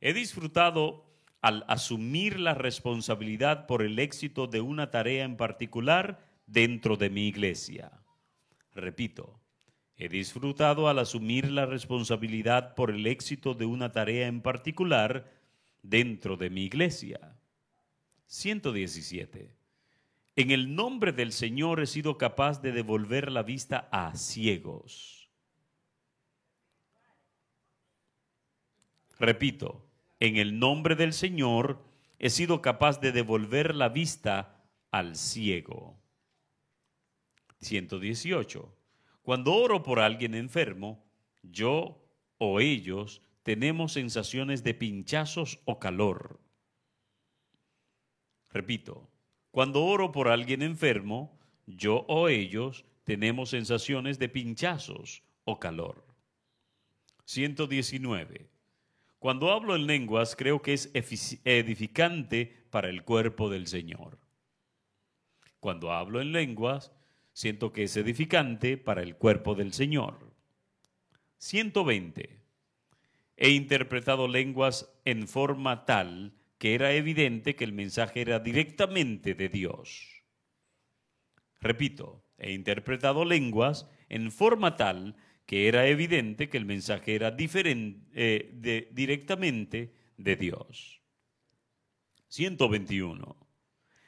He 0.00 0.12
disfrutado 0.12 1.07
al 1.40 1.64
asumir 1.68 2.40
la 2.40 2.54
responsabilidad 2.54 3.66
por 3.66 3.82
el 3.82 3.98
éxito 3.98 4.46
de 4.46 4.60
una 4.60 4.90
tarea 4.90 5.24
en 5.24 5.36
particular 5.36 6.20
dentro 6.46 6.96
de 6.96 7.10
mi 7.10 7.28
iglesia. 7.28 7.92
Repito, 8.74 9.40
He 10.00 10.08
disfrutado 10.08 10.88
al 10.88 11.00
asumir 11.00 11.50
la 11.50 11.66
responsabilidad 11.66 12.76
por 12.76 12.92
el 12.92 13.04
éxito 13.08 13.54
de 13.54 13.66
una 13.66 13.90
tarea 13.90 14.28
en 14.28 14.42
particular 14.42 15.28
dentro 15.82 16.36
de 16.36 16.50
mi 16.50 16.62
iglesia. 16.62 17.36
117. 18.26 19.56
En 20.36 20.52
el 20.52 20.76
nombre 20.76 21.10
del 21.10 21.32
Señor 21.32 21.80
he 21.80 21.86
sido 21.86 22.16
capaz 22.16 22.62
de 22.62 22.70
devolver 22.70 23.32
la 23.32 23.42
vista 23.42 23.88
a 23.90 24.14
ciegos. 24.14 25.28
Repito, 29.18 29.87
en 30.20 30.36
el 30.36 30.58
nombre 30.58 30.96
del 30.96 31.12
Señor 31.12 31.84
he 32.18 32.30
sido 32.30 32.62
capaz 32.62 33.00
de 33.00 33.12
devolver 33.12 33.74
la 33.74 33.88
vista 33.88 34.64
al 34.90 35.16
ciego. 35.16 35.98
118 37.60 38.78
cuando 39.28 39.52
oro 39.52 39.82
por 39.82 40.00
alguien 40.00 40.34
enfermo, 40.34 41.04
yo 41.42 42.02
o 42.38 42.60
ellos 42.60 43.20
tenemos 43.42 43.92
sensaciones 43.92 44.64
de 44.64 44.72
pinchazos 44.72 45.60
o 45.66 45.78
calor. 45.78 46.40
Repito, 48.48 49.06
cuando 49.50 49.84
oro 49.84 50.12
por 50.12 50.28
alguien 50.28 50.62
enfermo, 50.62 51.38
yo 51.66 52.06
o 52.08 52.30
ellos 52.30 52.86
tenemos 53.04 53.50
sensaciones 53.50 54.18
de 54.18 54.30
pinchazos 54.30 55.22
o 55.44 55.60
calor. 55.60 56.06
119. 57.26 58.48
Cuando 59.18 59.50
hablo 59.50 59.74
en 59.74 59.86
lenguas 59.86 60.36
creo 60.36 60.62
que 60.62 60.74
es 60.74 60.90
edificante 60.94 62.66
para 62.70 62.88
el 62.88 63.02
cuerpo 63.04 63.50
del 63.50 63.66
Señor. 63.66 64.18
Cuando 65.60 65.92
hablo 65.92 66.20
en 66.20 66.32
lenguas 66.32 66.92
Siento 67.38 67.72
que 67.72 67.84
es 67.84 67.96
edificante 67.96 68.76
para 68.76 69.00
el 69.00 69.14
cuerpo 69.14 69.54
del 69.54 69.72
Señor. 69.72 70.34
120. 71.36 72.42
He 73.36 73.50
interpretado 73.50 74.26
lenguas 74.26 74.92
en 75.04 75.28
forma 75.28 75.84
tal 75.84 76.34
que 76.58 76.74
era 76.74 76.94
evidente 76.94 77.54
que 77.54 77.62
el 77.62 77.72
mensaje 77.72 78.22
era 78.22 78.40
directamente 78.40 79.34
de 79.34 79.48
Dios. 79.48 80.24
Repito, 81.60 82.24
he 82.38 82.50
interpretado 82.50 83.24
lenguas 83.24 83.88
en 84.08 84.32
forma 84.32 84.74
tal 84.74 85.14
que 85.48 85.66
era 85.66 85.86
evidente 85.86 86.50
que 86.50 86.58
el 86.58 86.66
mensaje 86.66 87.14
era 87.14 87.30
diferente, 87.30 88.00
eh, 88.12 88.90
directamente 88.92 89.94
de 90.18 90.36
Dios. 90.36 91.00
121. 92.28 93.34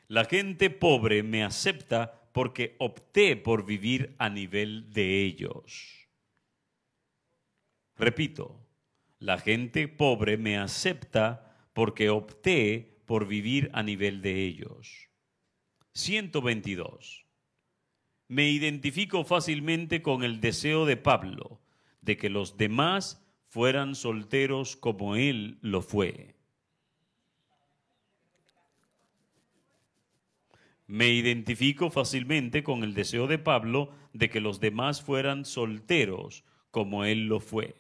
La 0.07 0.27
gente 0.27 0.69
pobre 0.69 1.23
me 1.23 1.43
acepta 1.43 2.29
porque 2.33 2.77
opté 2.79 3.37
por 3.37 3.65
vivir 3.65 4.15
a 4.19 4.29
nivel 4.29 4.93
de 4.93 5.23
ellos. 5.23 6.11
Repito, 7.97 8.69
la 9.19 9.39
gente 9.39 9.89
pobre 9.89 10.37
me 10.37 10.59
acepta 10.59 11.71
porque 11.73 12.11
opté 12.11 13.01
por 13.07 13.27
vivir 13.27 13.71
a 13.73 13.83
nivel 13.83 14.21
de 14.21 14.45
ellos. 14.45 15.09
122. 15.95 17.30
Me 18.31 18.49
identifico 18.49 19.25
fácilmente 19.25 20.03
con 20.03 20.23
el 20.23 20.41
deseo 20.41 20.87
de 20.87 20.97
Pablo 20.97 21.61
de 22.01 22.17
que 22.17 22.31
los 22.31 22.57
demás 22.57 23.27
fueran 23.49 23.97
solteros 23.97 24.77
como 24.77 25.17
él 25.17 25.59
lo 25.63 25.83
fue. 25.83 26.37
Me 30.87 31.09
identifico 31.09 31.91
fácilmente 31.91 32.63
con 32.63 32.85
el 32.85 32.95
deseo 32.95 33.27
de 33.27 33.39
Pablo 33.39 33.91
de 34.13 34.31
que 34.31 34.41
los 34.41 34.61
demás 34.61 35.03
fueran 35.03 35.45
solteros 35.45 36.45
como 36.71 37.05
él 37.05 37.27
lo 37.27 37.41
fue. 37.41 37.75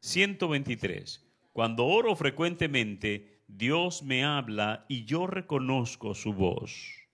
123. 0.00 1.22
Cuando 1.52 1.84
oro 1.84 2.16
frecuentemente, 2.16 3.42
Dios 3.48 4.02
me 4.02 4.24
habla 4.24 4.86
y 4.88 5.04
yo 5.04 5.26
reconozco 5.26 6.14
su 6.14 6.32
voz. 6.32 7.05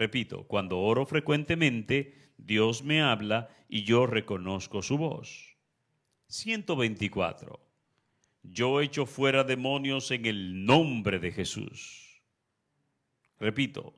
Repito, 0.00 0.44
cuando 0.44 0.78
oro 0.78 1.04
frecuentemente, 1.04 2.32
Dios 2.38 2.82
me 2.82 3.02
habla 3.02 3.50
y 3.68 3.82
yo 3.82 4.06
reconozco 4.06 4.80
su 4.80 4.96
voz. 4.96 5.58
124. 6.28 7.60
Yo 8.42 8.80
echo 8.80 9.04
fuera 9.04 9.44
demonios 9.44 10.10
en 10.10 10.24
el 10.24 10.64
nombre 10.64 11.18
de 11.18 11.32
Jesús. 11.32 12.22
Repito, 13.38 13.94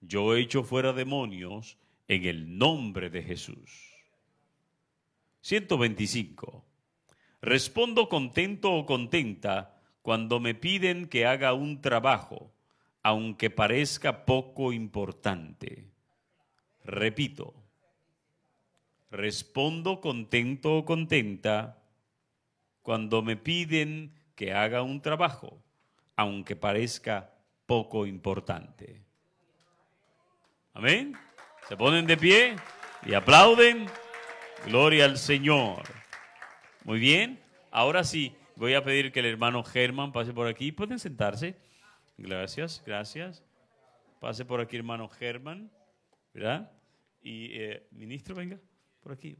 yo 0.00 0.34
echo 0.34 0.64
fuera 0.64 0.92
demonios 0.92 1.78
en 2.08 2.24
el 2.24 2.58
nombre 2.58 3.08
de 3.08 3.22
Jesús. 3.22 3.92
125. 5.42 6.64
Respondo 7.42 8.08
contento 8.08 8.72
o 8.72 8.86
contenta 8.86 9.80
cuando 10.02 10.40
me 10.40 10.56
piden 10.56 11.06
que 11.06 11.26
haga 11.26 11.52
un 11.52 11.80
trabajo, 11.80 12.52
aunque 13.04 13.50
parezca 13.50 14.24
poco 14.24 14.72
importante. 14.72 15.84
Repito, 16.84 17.54
respondo 19.10 20.00
contento 20.00 20.78
o 20.78 20.84
contenta 20.84 21.78
cuando 22.82 23.20
me 23.20 23.36
piden 23.36 24.10
que 24.34 24.54
haga 24.54 24.82
un 24.82 25.02
trabajo, 25.02 25.62
aunque 26.16 26.56
parezca 26.56 27.30
poco 27.66 28.06
importante. 28.06 29.02
Amén. 30.72 31.14
Se 31.68 31.76
ponen 31.76 32.06
de 32.06 32.16
pie 32.16 32.56
y 33.04 33.12
aplauden. 33.12 33.86
Gloria 34.66 35.04
al 35.04 35.18
Señor. 35.18 35.82
Muy 36.84 36.98
bien. 36.98 37.38
Ahora 37.70 38.02
sí, 38.02 38.34
voy 38.56 38.72
a 38.72 38.82
pedir 38.82 39.12
que 39.12 39.20
el 39.20 39.26
hermano 39.26 39.62
Germán 39.62 40.10
pase 40.10 40.32
por 40.32 40.46
aquí. 40.46 40.72
Pueden 40.72 40.98
sentarse. 40.98 41.54
Gracias, 42.16 42.82
gracias. 42.84 43.42
Pase 44.20 44.44
por 44.44 44.60
aquí, 44.60 44.76
hermano 44.76 45.08
Germán. 45.08 45.70
¿Verdad? 46.32 46.72
Y 47.22 47.58
eh, 47.58 47.86
ministro, 47.90 48.34
venga 48.34 48.60
por 49.00 49.12
aquí. 49.12 49.36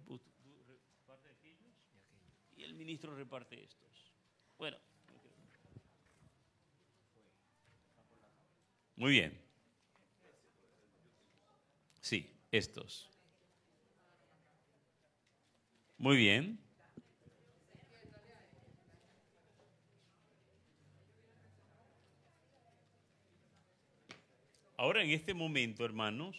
Y 2.57 2.63
el 2.63 2.75
ministro 2.75 3.15
reparte 3.15 3.63
estos. 3.63 4.13
Bueno. 4.59 4.77
Muy 8.97 9.13
bien. 9.13 9.41
Sí, 12.01 12.31
estos. 12.53 13.11
Muy 15.99 16.17
bien. 16.17 16.64
Ahora 24.85 25.03
en 25.03 25.13
este 25.13 25.33
momento, 25.33 25.83
hermanos, 25.83 26.37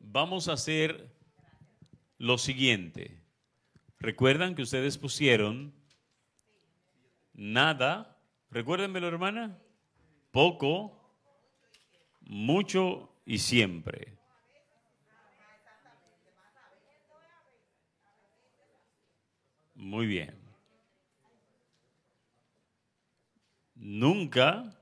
vamos 0.00 0.48
a 0.48 0.54
hacer 0.54 1.14
lo 2.16 2.38
siguiente. 2.38 3.20
Recuerdan 3.98 4.54
que 4.54 4.62
ustedes 4.62 4.96
pusieron 4.96 5.74
nada, 7.34 8.18
recuérdenmelo 8.50 9.06
hermana, 9.06 9.58
poco, 10.30 11.14
mucho 12.22 13.14
y 13.26 13.40
siempre. 13.40 14.16
Muy 19.74 20.06
bien. 20.06 20.40
Nunca. 23.74 24.77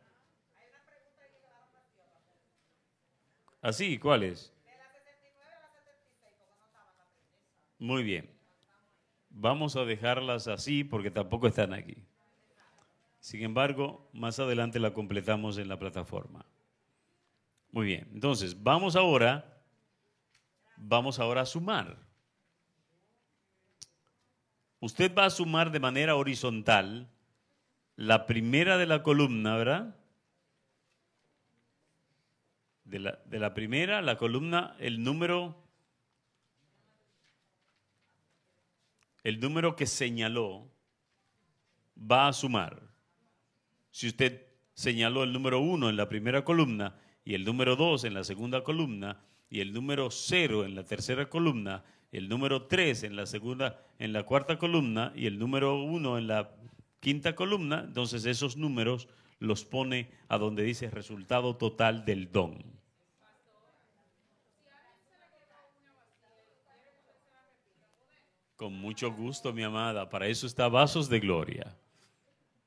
¿Así? 3.66 3.98
¿Cuál 3.98 4.22
es? 4.22 4.52
Muy 7.80 8.04
bien. 8.04 8.30
Vamos 9.28 9.74
a 9.74 9.84
dejarlas 9.84 10.46
así 10.46 10.84
porque 10.84 11.10
tampoco 11.10 11.48
están 11.48 11.72
aquí. 11.72 11.96
Sin 13.18 13.42
embargo, 13.42 14.08
más 14.12 14.38
adelante 14.38 14.78
la 14.78 14.94
completamos 14.94 15.58
en 15.58 15.68
la 15.68 15.80
plataforma. 15.80 16.46
Muy 17.72 17.86
bien. 17.86 18.08
Entonces, 18.14 18.62
vamos 18.62 18.94
ahora, 18.94 19.60
vamos 20.76 21.18
ahora 21.18 21.40
a 21.40 21.46
sumar. 21.46 21.98
Usted 24.78 25.12
va 25.12 25.24
a 25.24 25.30
sumar 25.30 25.72
de 25.72 25.80
manera 25.80 26.14
horizontal 26.14 27.10
la 27.96 28.26
primera 28.26 28.78
de 28.78 28.86
la 28.86 29.02
columna, 29.02 29.56
¿verdad? 29.56 29.96
De 32.86 32.98
la, 32.98 33.18
de 33.26 33.38
la 33.38 33.52
primera, 33.52 34.00
la 34.00 34.16
columna, 34.16 34.74
el 34.78 35.02
número 35.02 35.66
el 39.26 39.40
número 39.40 39.74
que 39.74 39.86
señaló 39.86 40.70
va 41.98 42.28
a 42.28 42.32
sumar. 42.32 42.80
Si 43.90 44.06
usted 44.06 44.46
señaló 44.72 45.24
el 45.24 45.32
número 45.32 45.58
1 45.58 45.90
en 45.90 45.96
la 45.96 46.08
primera 46.08 46.44
columna 46.44 46.94
y 47.24 47.34
el 47.34 47.44
número 47.44 47.74
2 47.74 48.04
en 48.04 48.14
la 48.14 48.22
segunda 48.22 48.62
columna 48.62 49.20
y 49.50 49.58
el 49.58 49.72
número 49.72 50.12
0 50.12 50.64
en 50.64 50.76
la 50.76 50.84
tercera 50.84 51.28
columna, 51.28 51.82
el 52.12 52.28
número 52.28 52.66
3 52.66 53.02
en 53.02 53.16
la 53.16 53.26
segunda 53.26 53.82
en 53.98 54.12
la 54.12 54.22
cuarta 54.22 54.60
columna 54.60 55.12
y 55.16 55.26
el 55.26 55.40
número 55.40 55.82
1 55.82 56.18
en 56.18 56.28
la 56.28 56.52
quinta 57.00 57.34
columna, 57.34 57.82
entonces 57.84 58.26
esos 58.26 58.56
números 58.56 59.08
los 59.40 59.64
pone 59.64 60.08
a 60.28 60.38
donde 60.38 60.62
dice 60.62 60.88
resultado 60.88 61.56
total 61.56 62.04
del 62.04 62.30
don. 62.30 62.75
Con 68.56 68.72
mucho 68.72 69.12
gusto, 69.12 69.52
mi 69.52 69.62
amada. 69.62 70.08
Para 70.08 70.26
eso 70.26 70.46
está 70.46 70.68
Vasos 70.68 71.08
de 71.08 71.20
Gloria. 71.20 71.76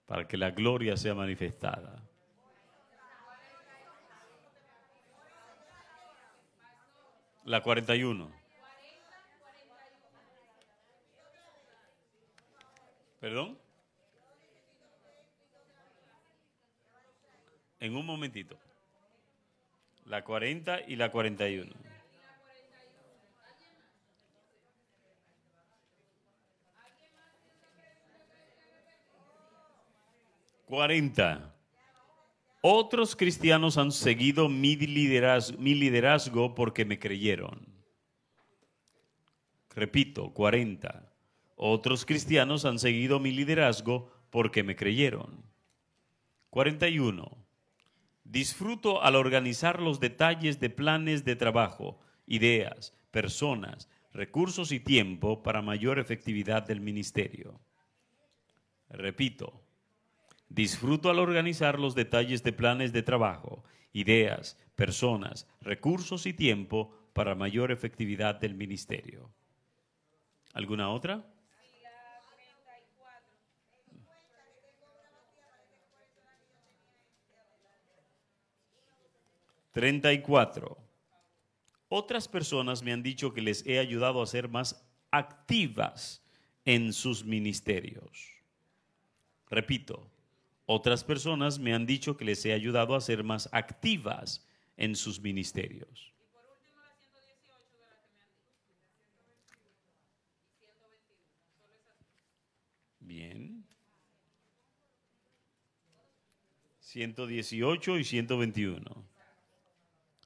Para 0.06 0.28
que 0.28 0.38
la 0.38 0.52
gloria 0.52 0.96
sea 0.98 1.16
manifestada. 1.16 2.04
La 7.46 7.64
41. 7.64 8.32
¿Perdón? 13.20 13.58
En 17.80 17.96
un 17.96 18.06
momentito. 18.06 18.58
La 20.06 20.24
40 20.24 20.82
y 20.88 20.96
la 20.96 21.12
41. 21.12 21.89
40. 30.70 31.56
Otros 32.62 33.16
cristianos 33.16 33.80
han 33.80 33.92
seguido 33.92 34.50
mi 34.50 34.76
liderazgo, 34.76 36.54
porque 36.54 36.86
me 36.86 37.00
creyeron. 37.00 37.66
Repito, 39.74 40.32
40. 40.32 41.12
Otros 41.56 42.06
cristianos 42.06 42.66
han 42.66 42.78
seguido 42.78 43.20
mi 43.20 43.32
liderazgo 43.32 44.12
porque 44.30 44.62
me 44.62 44.76
creyeron. 44.76 45.44
41. 46.52 47.36
Disfruto 48.24 49.02
al 49.02 49.16
organizar 49.16 49.82
los 49.82 50.00
detalles 50.00 50.60
de 50.60 50.70
planes 50.70 51.26
de 51.26 51.36
trabajo, 51.36 52.00
ideas, 52.28 52.94
personas, 53.10 53.90
recursos 54.14 54.72
y 54.72 54.80
tiempo 54.80 55.42
para 55.42 55.64
mayor 55.64 55.98
efectividad 55.98 56.62
del 56.62 56.80
ministerio. 56.80 57.60
Repito, 58.90 59.64
Disfruto 60.50 61.10
al 61.10 61.20
organizar 61.20 61.80
los 61.80 61.95
detalles 61.95 62.43
de 62.43 62.54
planes 62.54 62.91
de 62.91 63.04
trabajo, 63.04 63.64
ideas, 63.93 64.58
personas, 64.76 65.47
recursos 65.62 66.26
y 66.26 66.34
tiempo 66.34 66.91
para 67.14 67.36
mayor 67.36 67.72
efectividad 67.72 68.36
del 68.36 68.56
ministerio. 68.56 69.30
¿Alguna 70.54 70.89
otra? 70.89 71.24
34. 79.72 80.78
Otras 81.89 82.28
personas 82.28 82.84
me 82.84 82.91
han 82.91 83.04
dicho 83.04 83.34
que 83.34 83.41
les 83.41 83.66
he 83.66 83.80
ayudado 83.80 84.22
a 84.22 84.28
ser 84.28 84.50
más 84.50 84.86
activas 85.12 86.24
en 86.66 86.93
sus 86.93 87.24
ministerios. 87.24 88.28
Repito, 89.50 90.09
otras 90.72 91.04
personas 91.04 91.58
me 91.58 91.74
han 91.74 91.88
dicho 91.88 92.16
que 92.16 92.24
les 92.24 92.46
he 92.46 92.54
ayudado 92.54 92.94
a 92.94 93.02
ser 93.02 93.24
más 93.24 93.50
activas 93.52 94.46
en 94.78 94.96
sus 94.96 95.20
ministerios. 95.20 96.14
Bien. 103.00 103.66
118 106.82 107.98
y 107.98 108.04
121. 108.04 109.10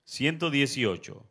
118. 0.03 1.25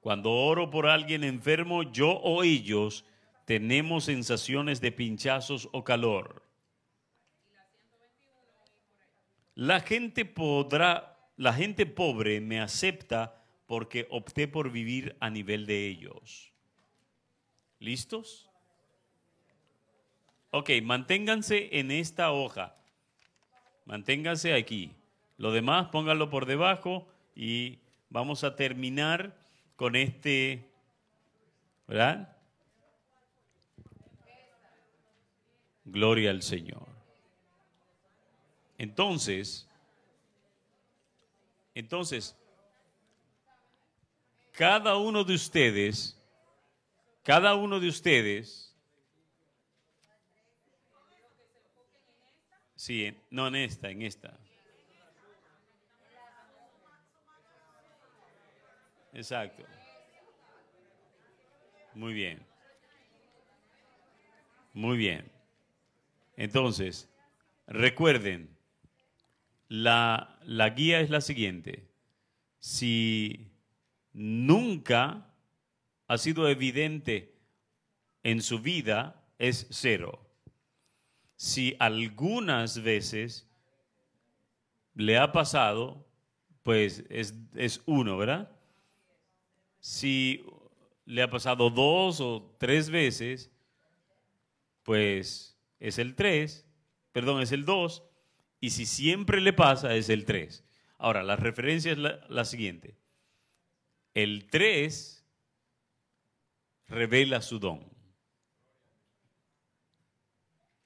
Cuando 0.00 0.32
oro 0.32 0.70
por 0.70 0.88
alguien 0.88 1.22
enfermo, 1.22 1.84
yo 1.84 2.10
o 2.10 2.42
ellos 2.42 3.04
tenemos 3.44 4.06
sensaciones 4.06 4.80
de 4.80 4.90
pinchazos 4.90 5.68
o 5.70 5.84
calor. 5.84 6.45
La 9.56 9.80
gente 9.80 10.26
podrá, 10.26 11.18
la 11.38 11.54
gente 11.54 11.86
pobre 11.86 12.42
me 12.42 12.60
acepta 12.60 13.42
porque 13.66 14.06
opté 14.10 14.46
por 14.46 14.70
vivir 14.70 15.16
a 15.18 15.30
nivel 15.30 15.64
de 15.64 15.86
ellos. 15.86 16.52
¿Listos? 17.78 18.50
Ok, 20.50 20.70
manténganse 20.82 21.70
en 21.72 21.90
esta 21.90 22.32
hoja. 22.32 22.76
Manténganse 23.86 24.52
aquí. 24.52 24.92
Lo 25.38 25.52
demás 25.52 25.88
pónganlo 25.88 26.28
por 26.28 26.44
debajo 26.44 27.08
y 27.34 27.78
vamos 28.10 28.44
a 28.44 28.56
terminar 28.56 29.38
con 29.76 29.96
este, 29.96 30.68
¿verdad? 31.86 32.36
Gloria 35.86 36.30
al 36.30 36.42
Señor. 36.42 36.95
Entonces, 38.78 39.66
entonces, 41.74 42.34
cada 44.52 44.96
uno 44.96 45.24
de 45.24 45.34
ustedes, 45.34 46.18
cada 47.22 47.54
uno 47.54 47.78
de 47.78 47.88
ustedes, 47.88 48.74
sí, 52.74 53.14
no 53.30 53.46
en 53.48 53.56
esta, 53.56 53.90
en 53.90 54.02
esta. 54.02 54.38
Exacto. 59.12 59.62
Muy 61.94 62.12
bien. 62.14 62.44
Muy 64.72 64.96
bien. 64.96 65.30
Entonces, 66.36 67.08
recuerden, 67.66 68.55
la, 69.68 70.38
la, 70.44 70.70
guía 70.70 71.00
es 71.00 71.10
la 71.10 71.20
siguiente. 71.20 71.88
Si 72.58 73.50
nunca 74.12 75.34
ha 76.06 76.18
sido 76.18 76.48
evidente 76.48 77.34
en 78.22 78.42
su 78.42 78.60
vida, 78.60 79.22
es 79.38 79.66
cero. 79.70 80.20
Si 81.36 81.76
algunas 81.78 82.82
veces 82.82 83.48
le 84.94 85.18
ha 85.18 85.32
pasado, 85.32 86.06
pues 86.62 87.04
es, 87.10 87.34
es 87.54 87.82
uno, 87.86 88.16
¿verdad? 88.16 88.50
Si 89.80 90.44
le 91.04 91.22
ha 91.22 91.30
pasado 91.30 91.70
dos 91.70 92.20
o 92.20 92.56
tres 92.58 92.90
veces, 92.90 93.50
pues 94.82 95.56
es 95.78 95.98
el 95.98 96.14
tres, 96.14 96.66
perdón, 97.12 97.42
es 97.42 97.52
el 97.52 97.64
dos, 97.64 98.02
y 98.66 98.70
si 98.70 98.84
siempre 98.84 99.40
le 99.40 99.52
pasa, 99.52 99.94
es 99.94 100.08
el 100.08 100.24
tres. 100.24 100.64
Ahora, 100.98 101.22
la 101.22 101.36
referencia 101.36 101.92
es 101.92 101.98
la, 101.98 102.44
siguiente. 102.44 102.96
El 104.12 104.48
tres 104.50 105.24
revela 106.88 107.42
su 107.42 107.60
don. 107.60 107.88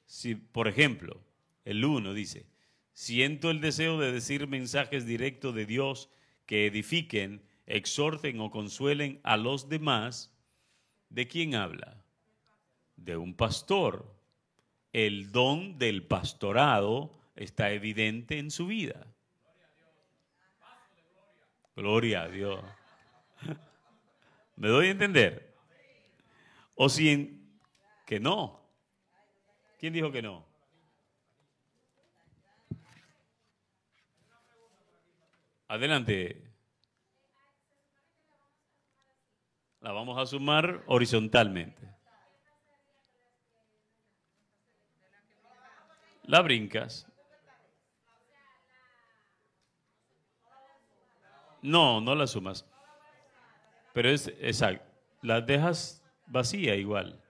Si, 0.04 0.34
por 0.34 0.68
ejemplo, 0.68 1.22
el 1.64 1.82
uno 1.82 2.12
dice, 2.12 2.44
siento 2.92 3.50
el 3.50 3.62
deseo 3.62 3.98
de 3.98 4.12
decir 4.12 4.46
mensajes 4.46 5.06
directos 5.06 5.54
de 5.54 5.64
Dios 5.64 6.10
que 6.44 6.66
edifiquen 6.66 7.42
exhorten 7.64 8.40
o 8.40 8.50
consuelen 8.50 9.20
a 9.22 9.38
los 9.38 9.70
demás, 9.70 10.36
¿de 11.08 11.26
quién 11.28 11.54
habla? 11.54 12.04
De 12.96 13.16
un 13.16 13.32
pastor. 13.32 14.20
El 14.92 15.32
don 15.32 15.78
del 15.78 16.02
pastorado 16.02 17.19
está 17.40 17.70
evidente 17.70 18.38
en 18.38 18.50
su 18.50 18.66
vida. 18.66 19.06
Gloria 21.74 22.22
a 22.22 22.28
Dios. 22.28 22.62
¿Me 24.56 24.68
doy 24.68 24.88
a 24.88 24.90
entender? 24.90 25.56
O 26.74 26.90
si 26.90 27.42
que 28.06 28.20
no. 28.20 28.60
¿Quién 29.78 29.94
dijo 29.94 30.12
que 30.12 30.20
no? 30.20 30.46
Adelante. 35.68 36.52
La 39.80 39.92
vamos 39.92 40.18
a 40.18 40.26
sumar 40.26 40.84
horizontalmente. 40.88 41.88
La 46.24 46.42
brincas. 46.42 47.09
No, 51.62 52.00
no 52.00 52.14
la 52.14 52.26
sumas. 52.26 52.66
Pero 53.92 54.10
es 54.10 54.28
exacto. 54.40 54.84
La 55.22 55.40
dejas 55.40 56.02
vacía 56.26 56.76
igual. 56.76 57.20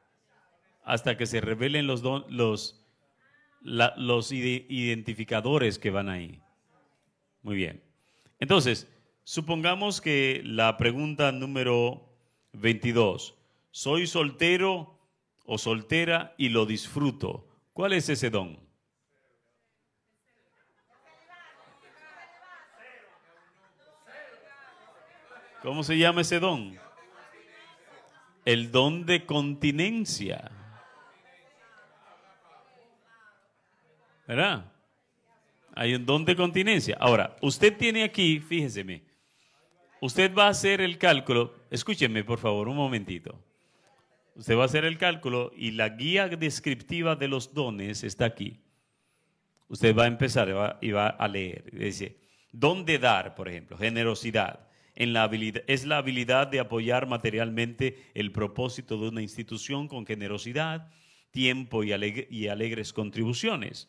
Hasta 0.84 1.16
que 1.16 1.26
se 1.26 1.40
revelen 1.40 1.86
los, 1.86 2.02
los, 2.28 2.84
los 3.62 4.32
identificadores 4.32 5.78
que 5.78 5.90
van 5.90 6.08
ahí. 6.08 6.40
Muy 7.42 7.56
bien. 7.56 7.82
Entonces, 8.38 8.88
supongamos 9.24 10.00
que 10.00 10.42
la 10.44 10.76
pregunta 10.76 11.32
número 11.32 12.08
22. 12.52 13.34
Soy 13.70 14.06
soltero 14.06 14.98
o 15.44 15.58
soltera 15.58 16.34
y 16.36 16.48
lo 16.48 16.66
disfruto. 16.66 17.46
¿Cuál 17.72 17.92
es 17.92 18.08
ese 18.08 18.30
don? 18.30 18.58
¿Cómo 25.62 25.82
se 25.82 25.98
llama 25.98 26.22
ese 26.22 26.40
don? 26.40 26.78
El 28.44 28.70
don 28.70 29.04
de 29.04 29.26
continencia. 29.26 30.50
¿Verdad? 34.26 34.72
Hay 35.74 35.94
un 35.94 36.06
don 36.06 36.24
de 36.24 36.36
continencia. 36.36 36.96
Ahora, 37.00 37.36
usted 37.40 37.76
tiene 37.76 38.02
aquí, 38.02 38.40
fíjese, 38.40 39.02
usted 40.00 40.34
va 40.34 40.46
a 40.46 40.50
hacer 40.50 40.80
el 40.80 40.98
cálculo 40.98 41.60
Escúcheme, 41.70 42.24
por 42.24 42.38
favor, 42.40 42.68
un 42.68 42.76
momentito. 42.76 43.38
Usted 44.34 44.56
va 44.56 44.62
a 44.62 44.66
hacer 44.66 44.84
el 44.84 44.98
cálculo 44.98 45.52
y 45.56 45.70
la 45.70 45.90
guía 45.90 46.28
descriptiva 46.28 47.14
de 47.14 47.28
los 47.28 47.54
dones 47.54 48.02
está 48.02 48.24
aquí. 48.24 48.60
Usted 49.68 49.96
va 49.96 50.04
a 50.04 50.08
empezar 50.08 50.78
y 50.80 50.90
va, 50.90 51.08
a 51.08 51.28
leer. 51.28 51.70
Dice, 51.70 52.16
¿dónde 52.50 52.98
dar, 52.98 53.36
por 53.36 53.48
ejemplo? 53.48 53.78
Generosidad. 53.78 54.68
Es 54.94 55.84
la 55.86 55.96
habilidad 55.98 56.46
de 56.48 56.60
apoyar 56.60 57.06
materialmente 57.06 58.10
el 58.14 58.32
propósito 58.32 58.98
de 58.98 59.08
una 59.08 59.22
institución 59.22 59.88
con 59.88 60.06
generosidad, 60.06 60.90
tiempo 61.30 61.84
y 61.84 61.92
alegres 61.92 62.92
contribuciones 62.92 63.88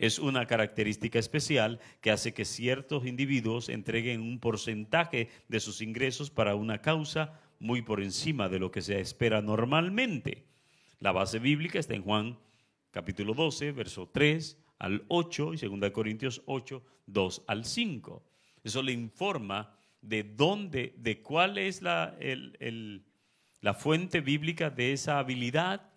es 0.00 0.18
una 0.18 0.46
característica 0.46 1.18
especial 1.18 1.78
que 2.00 2.10
hace 2.10 2.32
que 2.32 2.46
ciertos 2.46 3.04
individuos 3.04 3.68
entreguen 3.68 4.22
un 4.22 4.40
porcentaje 4.40 5.28
de 5.48 5.60
sus 5.60 5.82
ingresos 5.82 6.30
para 6.30 6.54
una 6.54 6.80
causa 6.80 7.38
muy 7.58 7.82
por 7.82 8.02
encima 8.02 8.48
de 8.48 8.58
lo 8.58 8.70
que 8.70 8.80
se 8.80 8.98
espera 8.98 9.42
normalmente. 9.42 10.46
La 11.00 11.12
base 11.12 11.38
bíblica 11.38 11.78
está 11.78 11.94
en 11.94 12.02
Juan 12.02 12.38
capítulo 12.90 13.34
12, 13.34 13.72
verso 13.72 14.08
3 14.10 14.56
al 14.78 15.04
8 15.08 15.52
y 15.52 15.58
2 15.58 15.90
Corintios 15.90 16.40
8, 16.46 16.82
2 17.04 17.42
al 17.46 17.66
5. 17.66 18.24
Eso 18.64 18.82
le 18.82 18.92
informa 18.92 19.76
de 20.02 20.22
dónde, 20.22 20.94
de 20.96 21.22
cuál 21.22 21.58
es 21.58 21.82
la, 21.82 22.16
la 23.60 23.74
fuente 23.74 24.20
bíblica 24.20 24.70
de 24.70 24.92
esa 24.92 25.18
habilidad 25.18 25.90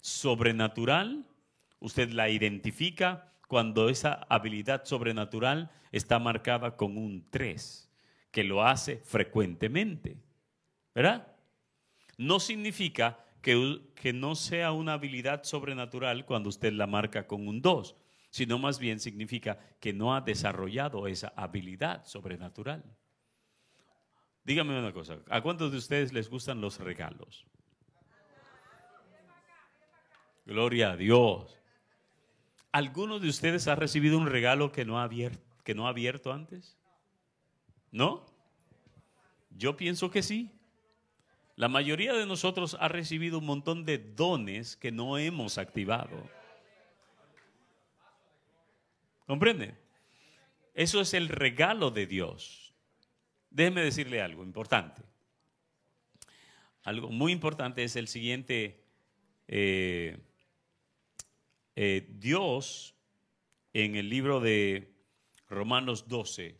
sobrenatural. 0.00 1.26
Usted 1.80 2.10
la 2.10 2.28
identifica 2.28 3.32
cuando 3.48 3.88
esa 3.88 4.26
habilidad 4.28 4.84
sobrenatural 4.84 5.70
está 5.90 6.18
marcada 6.18 6.76
con 6.76 6.96
un 6.96 7.28
3, 7.30 7.90
que 8.30 8.44
lo 8.44 8.62
hace 8.62 8.98
frecuentemente. 8.98 10.18
¿Verdad? 10.94 11.28
No 12.16 12.40
significa 12.40 13.24
que, 13.40 13.80
que, 13.94 14.12
no 14.12 14.34
sea 14.34 14.72
una 14.72 14.94
habilidad 14.94 15.44
sobrenatural 15.44 16.26
cuando 16.26 16.48
usted 16.48 16.72
la 16.72 16.86
marca 16.86 17.26
con 17.26 17.46
un 17.46 17.62
2, 17.62 17.96
sino 18.30 18.58
más 18.58 18.78
bien 18.78 19.00
significa 19.00 19.58
que 19.80 19.92
no 19.92 20.14
ha 20.14 20.20
desarrollado 20.20 21.06
esa 21.06 21.32
habilidad 21.36 22.04
sobrenatural. 22.04 22.84
Dígame 24.48 24.78
una 24.78 24.94
cosa, 24.94 25.18
¿a 25.28 25.42
cuántos 25.42 25.72
de 25.72 25.76
ustedes 25.76 26.10
les 26.14 26.30
gustan 26.30 26.62
los 26.62 26.80
regalos? 26.80 27.44
Gloria 30.46 30.92
a 30.92 30.96
Dios. 30.96 31.54
¿Alguno 32.72 33.18
de 33.18 33.28
ustedes 33.28 33.68
ha 33.68 33.74
recibido 33.74 34.16
un 34.16 34.26
regalo 34.26 34.72
que 34.72 34.86
no 34.86 35.00
ha 35.00 35.02
abierto, 35.02 35.44
que 35.64 35.74
no 35.74 35.86
ha 35.86 35.90
abierto 35.90 36.32
antes? 36.32 36.78
¿No? 37.92 38.24
Yo 39.50 39.76
pienso 39.76 40.10
que 40.10 40.22
sí. 40.22 40.50
La 41.54 41.68
mayoría 41.68 42.14
de 42.14 42.24
nosotros 42.24 42.74
ha 42.80 42.88
recibido 42.88 43.40
un 43.40 43.44
montón 43.44 43.84
de 43.84 43.98
dones 43.98 44.76
que 44.76 44.90
no 44.90 45.18
hemos 45.18 45.58
activado. 45.58 46.26
¿Comprende? 49.26 49.76
Eso 50.72 51.02
es 51.02 51.12
el 51.12 51.28
regalo 51.28 51.90
de 51.90 52.06
Dios. 52.06 52.67
Déjeme 53.50 53.82
decirle 53.82 54.20
algo 54.22 54.42
importante. 54.42 55.02
Algo 56.84 57.10
muy 57.10 57.32
importante 57.32 57.84
es 57.84 57.96
el 57.96 58.08
siguiente. 58.08 58.80
Eh, 59.46 60.18
eh, 61.76 62.06
Dios 62.10 62.94
en 63.72 63.96
el 63.96 64.08
libro 64.08 64.40
de 64.40 64.92
Romanos 65.48 66.08
12 66.08 66.58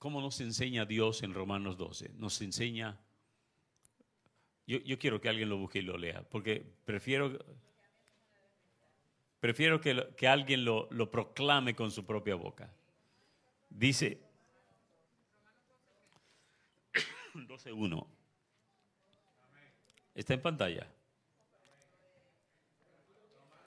¿Cómo 0.00 0.22
nos 0.22 0.40
enseña 0.40 0.86
Dios 0.86 1.22
en 1.22 1.34
Romanos 1.34 1.76
12? 1.76 2.12
Nos 2.16 2.40
enseña, 2.40 2.98
yo, 4.66 4.98
quiero 4.98 5.20
que 5.20 5.28
alguien 5.28 5.50
lo 5.50 5.58
busque 5.58 5.80
y 5.80 5.82
lo 5.82 5.98
lea, 5.98 6.22
porque 6.22 6.64
prefiero, 6.86 7.38
prefiero 9.40 9.78
que, 9.78 10.08
que 10.16 10.26
alguien 10.26 10.64
lo, 10.64 10.88
lo 10.90 11.10
proclame 11.10 11.74
con 11.74 11.90
su 11.90 12.06
propia 12.06 12.34
boca. 12.34 12.74
Dice 13.70 14.20
12.1. 17.32 18.06
Está 20.14 20.34
en 20.34 20.42
pantalla. 20.42 20.86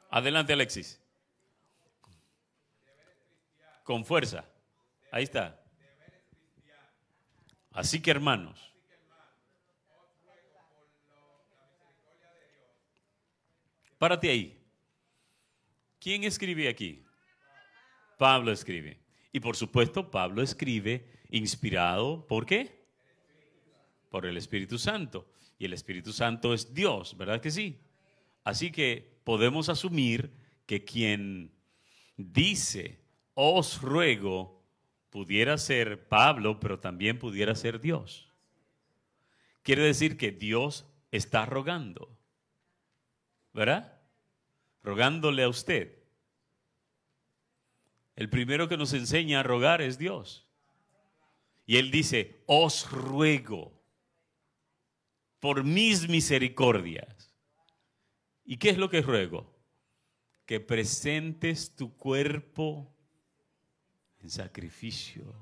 Adelante, 0.10 0.54
Alexis. 0.54 1.02
Con 3.84 4.06
fuerza. 4.06 4.46
Ahí 5.12 5.24
está. 5.24 5.60
Así 7.72 8.00
que 8.00 8.12
hermanos, 8.12 8.72
párate 13.98 14.30
ahí. 14.30 14.64
¿Quién 16.00 16.24
escribe 16.24 16.70
aquí? 16.70 17.04
Pablo 18.20 18.52
escribe. 18.52 19.03
Y 19.34 19.40
por 19.40 19.58
supuesto, 19.58 20.12
Pablo 20.12 20.44
escribe 20.44 21.08
inspirado, 21.32 22.26
¿por 22.28 22.46
qué? 22.46 22.86
Por 24.10 24.28
el 24.28 24.38
Espíritu 24.38 24.78
Santo. 24.78 25.28
Y 25.58 25.66
el 25.66 25.74
Espíritu 25.74 26.14
Santo 26.14 26.54
es 26.54 26.74
Dios, 26.74 27.18
¿verdad 27.18 27.42
que 27.42 27.50
sí? 27.50 27.80
Así 28.44 28.72
que 28.72 29.18
podemos 29.24 29.70
asumir 29.70 30.32
que 30.68 30.86
quien 30.86 31.52
dice, 32.16 33.00
os 33.34 33.82
ruego 33.82 34.62
pudiera 35.10 35.58
ser 35.58 36.08
Pablo, 36.08 36.60
pero 36.60 36.80
también 36.80 37.18
pudiera 37.18 37.56
ser 37.56 37.82
Dios. 37.82 38.30
Quiere 39.64 39.82
decir 39.82 40.16
que 40.16 40.32
Dios 40.32 40.86
está 41.12 41.48
rogando, 41.48 42.16
¿verdad? 43.52 44.00
Rogándole 44.84 45.42
a 45.42 45.50
usted. 45.50 46.03
El 48.16 48.30
primero 48.30 48.68
que 48.68 48.78
nos 48.78 48.94
enseña 48.94 49.40
a 49.40 49.44
rogar 49.44 49.82
es 49.82 49.98
Dios. 49.98 50.48
Y 51.66 51.78
Él 51.78 51.92
dice, 51.92 52.44
os 52.46 52.92
ruego 52.92 53.82
por 55.40 55.64
mis 55.64 56.08
misericordias. 56.08 57.34
¿Y 58.46 58.58
qué 58.58 58.70
es 58.70 58.78
lo 58.78 58.90
que 58.90 59.02
ruego? 59.02 59.54
Que 60.46 60.60
presentes 60.60 61.76
tu 61.76 61.96
cuerpo 61.96 62.94
en 64.22 64.30
sacrificio. 64.30 65.34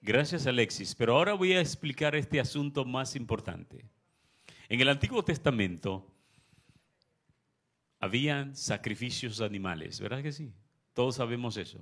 Gracias 0.00 0.46
Alexis, 0.46 0.94
pero 0.94 1.16
ahora 1.16 1.32
voy 1.32 1.54
a 1.54 1.60
explicar 1.60 2.14
este 2.14 2.38
asunto 2.38 2.84
más 2.84 3.16
importante. 3.16 3.86
En 4.68 4.80
el 4.80 4.90
Antiguo 4.90 5.24
Testamento 5.24 6.13
habían 8.04 8.54
sacrificios 8.54 9.40
animales, 9.40 10.00
¿verdad 10.00 10.22
que 10.22 10.32
sí? 10.32 10.52
Todos 10.92 11.16
sabemos 11.16 11.56
eso. 11.56 11.78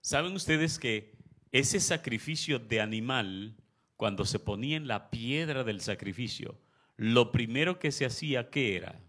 ¿Saben 0.00 0.34
ustedes 0.34 0.78
que 0.78 1.12
ese 1.52 1.80
sacrificio 1.80 2.58
de 2.58 2.80
animal, 2.80 3.56
cuando 3.96 4.24
se 4.24 4.38
ponía 4.38 4.76
en 4.76 4.88
la 4.88 5.10
piedra 5.10 5.64
del 5.64 5.80
sacrificio, 5.80 6.58
lo 6.96 7.32
primero 7.32 7.78
que 7.78 7.92
se 7.92 8.06
hacía, 8.06 8.50
¿qué 8.50 8.76
era? 8.76 9.00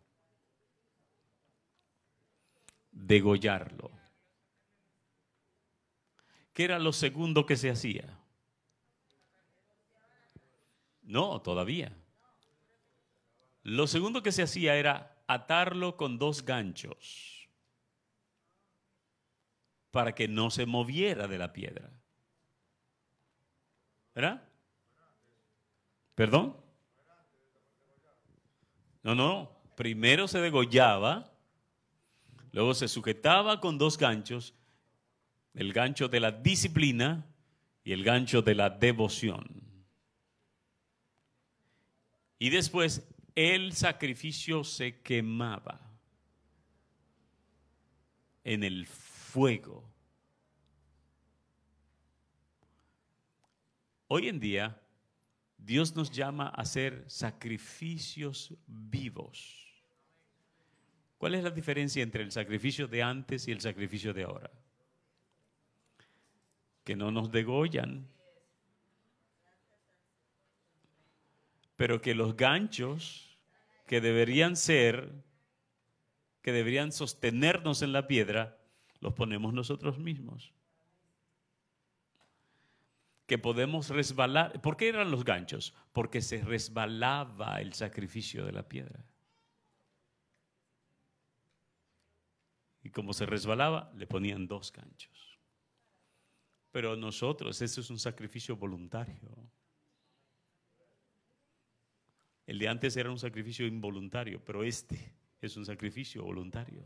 degollarlo. 2.92 3.92
¿Qué 6.54 6.66
era 6.66 6.80
lo 6.80 6.94
segundo 6.94 7.46
que 7.46 7.58
se 7.58 7.70
hacía? 7.70 8.18
No, 11.04 11.42
todavía. 11.42 11.96
Lo 13.64 13.88
segundo 13.88 14.22
que 14.22 14.32
se 14.32 14.44
hacía 14.44 14.76
era 14.76 15.11
atarlo 15.34 15.98
con 15.98 16.18
dos 16.18 16.44
ganchos 16.44 17.50
para 19.92 20.14
que 20.16 20.28
no 20.28 20.50
se 20.50 20.66
moviera 20.66 21.28
de 21.28 21.38
la 21.38 21.52
piedra. 21.54 21.90
¿Verdad? 24.16 24.44
¿Perdón? 26.16 26.58
No, 29.04 29.16
no. 29.16 29.52
Primero 29.76 30.28
se 30.28 30.40
degollaba 30.40 31.32
Luego 32.52 32.74
se 32.74 32.88
sujetaba 32.88 33.62
con 33.62 33.78
dos 33.78 33.98
ganchos, 33.98 34.54
el 35.54 35.74
gancho 35.74 36.10
de 36.10 36.20
la 36.20 36.32
disciplina 36.32 37.26
y 37.84 37.94
el 37.94 38.04
gancho 38.04 38.42
de 38.42 38.56
la 38.56 38.70
devoción. 38.70 39.64
Y 42.40 42.50
después 42.50 43.08
el 43.36 43.74
sacrificio 43.74 44.64
se 44.64 45.02
quemaba 45.02 45.80
en 48.44 48.64
el 48.64 48.86
fuego. 48.86 49.90
Hoy 54.08 54.28
en 54.28 54.40
día, 54.40 54.82
Dios 55.58 55.96
nos 55.96 56.12
llama 56.12 56.48
a 56.48 56.62
hacer 56.62 57.06
sacrificios 57.08 58.54
vivos. 58.68 59.62
¿Cuál 61.18 61.36
es 61.36 61.44
la 61.44 61.52
diferencia 61.52 62.02
entre 62.02 62.24
el 62.24 62.32
sacrificio 62.32 62.88
de 62.88 63.04
antes 63.04 63.48
y 63.48 63.52
el 63.52 63.62
sacrificio 63.62 64.12
de 64.12 64.24
ahora? 64.24 64.52
Que 66.84 66.96
no 66.96 67.12
nos 67.12 67.32
degollan, 67.32 68.08
pero 71.82 72.00
que 72.00 72.14
los 72.14 72.38
ganchos 72.38 73.40
que 73.88 74.02
deberían 74.02 74.56
ser, 74.56 75.12
que 76.44 76.52
deberían 76.52 76.92
sostenernos 76.92 77.82
en 77.82 77.92
la 77.92 78.06
piedra, 78.06 78.60
los 79.00 79.16
ponemos 79.16 79.52
nosotros 79.52 79.98
mismos. 79.98 80.54
Que 83.26 83.40
podemos 83.40 83.90
resbalar. 83.90 84.62
¿Por 84.62 84.78
qué 84.78 84.90
eran 84.90 85.10
los 85.10 85.26
ganchos? 85.26 85.74
Porque 85.92 86.22
se 86.22 86.44
resbalaba 86.44 87.60
el 87.62 87.74
sacrificio 87.74 88.46
de 88.46 88.52
la 88.52 88.70
piedra. 88.70 89.04
Y 92.84 92.92
como 92.92 93.12
se 93.12 93.26
resbalaba, 93.26 93.92
le 93.96 94.06
ponían 94.06 94.46
dos 94.46 94.72
ganchos. 94.72 95.40
Pero 96.72 96.96
nosotros, 96.96 97.60
eso 97.60 97.82
es 97.82 97.90
un 97.90 97.98
sacrificio 97.98 98.56
voluntario. 98.56 99.52
El 102.52 102.60
de 102.60 102.68
antes 102.68 102.98
era 102.98 103.10
un 103.10 103.18
sacrificio 103.18 103.66
involuntario, 103.66 104.42
pero 104.44 104.62
este 104.62 105.14
es 105.40 105.56
un 105.56 105.66
sacrificio 105.66 106.22
voluntario. 106.22 106.84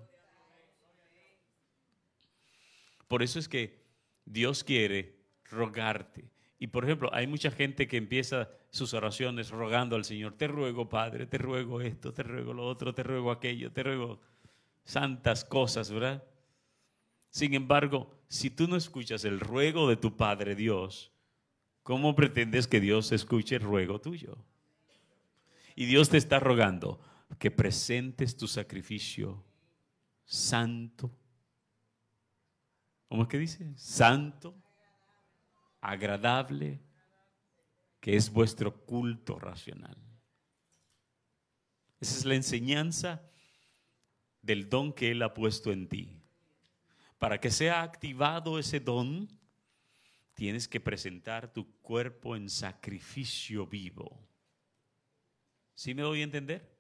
Por 3.08 3.24
eso 3.24 3.40
es 3.40 3.50
que 3.50 3.82
Dios 4.26 4.64
quiere 4.64 5.16
rogarte. 5.46 6.30
Y 6.60 6.68
por 6.68 6.84
ejemplo, 6.84 7.10
hay 7.12 7.26
mucha 7.26 7.50
gente 7.50 7.88
que 7.88 7.98
empieza 7.98 8.48
sus 8.70 8.94
oraciones 8.94 9.50
rogando 9.50 9.96
al 9.96 10.06
Señor, 10.06 10.34
te 10.34 10.48
ruego 10.48 10.88
Padre, 10.88 11.26
te 11.26 11.40
ruego 11.40 11.82
esto, 11.82 12.14
te 12.14 12.22
ruego 12.22 12.54
lo 12.54 12.68
otro, 12.68 12.94
te 12.94 13.02
ruego 13.02 13.32
aquello, 13.32 13.72
te 13.72 13.82
ruego 13.82 14.22
santas 14.84 15.44
cosas, 15.44 15.90
¿verdad? 15.90 16.24
Sin 17.32 17.56
embargo, 17.56 18.14
si 18.28 18.52
tú 18.52 18.68
no 18.68 18.76
escuchas 18.76 19.26
el 19.26 19.40
ruego 19.40 19.90
de 19.90 19.96
tu 19.96 20.16
Padre 20.16 20.54
Dios, 20.54 21.12
¿cómo 21.82 22.16
pretendes 22.16 22.68
que 22.68 22.80
Dios 22.80 23.12
escuche 23.12 23.56
el 23.56 23.64
ruego 23.64 24.00
tuyo? 24.00 24.38
Y 25.76 25.86
Dios 25.86 26.10
te 26.10 26.18
está 26.18 26.40
rogando 26.40 27.02
que 27.38 27.52
presentes 27.52 28.38
tu 28.38 28.48
sacrificio 28.48 29.44
santo. 30.24 31.12
¿Cómo 33.10 33.24
es 33.24 33.28
que 33.28 33.38
dice? 33.38 33.74
Santo, 33.78 34.56
agradable, 35.82 36.82
que 38.00 38.16
es 38.16 38.32
vuestro 38.32 38.86
culto 38.86 39.38
racional. 39.38 39.98
Esa 42.00 42.18
es 42.18 42.26
la 42.26 42.36
enseñanza 42.36 43.22
del 44.42 44.70
don 44.70 44.94
que 44.94 45.12
Él 45.12 45.24
ha 45.24 45.34
puesto 45.34 45.72
en 45.72 45.88
ti. 45.88 46.22
Para 47.20 47.40
que 47.40 47.50
sea 47.50 47.82
activado 47.82 48.60
ese 48.60 48.80
don, 48.80 49.28
tienes 50.34 50.68
que 50.68 50.80
presentar 50.80 51.52
tu 51.52 51.80
cuerpo 51.82 52.36
en 52.36 52.50
sacrificio 52.50 53.66
vivo. 53.66 54.26
¿Sí 55.76 55.94
me 55.94 56.04
doy 56.04 56.22
a 56.22 56.24
entender? 56.24 56.74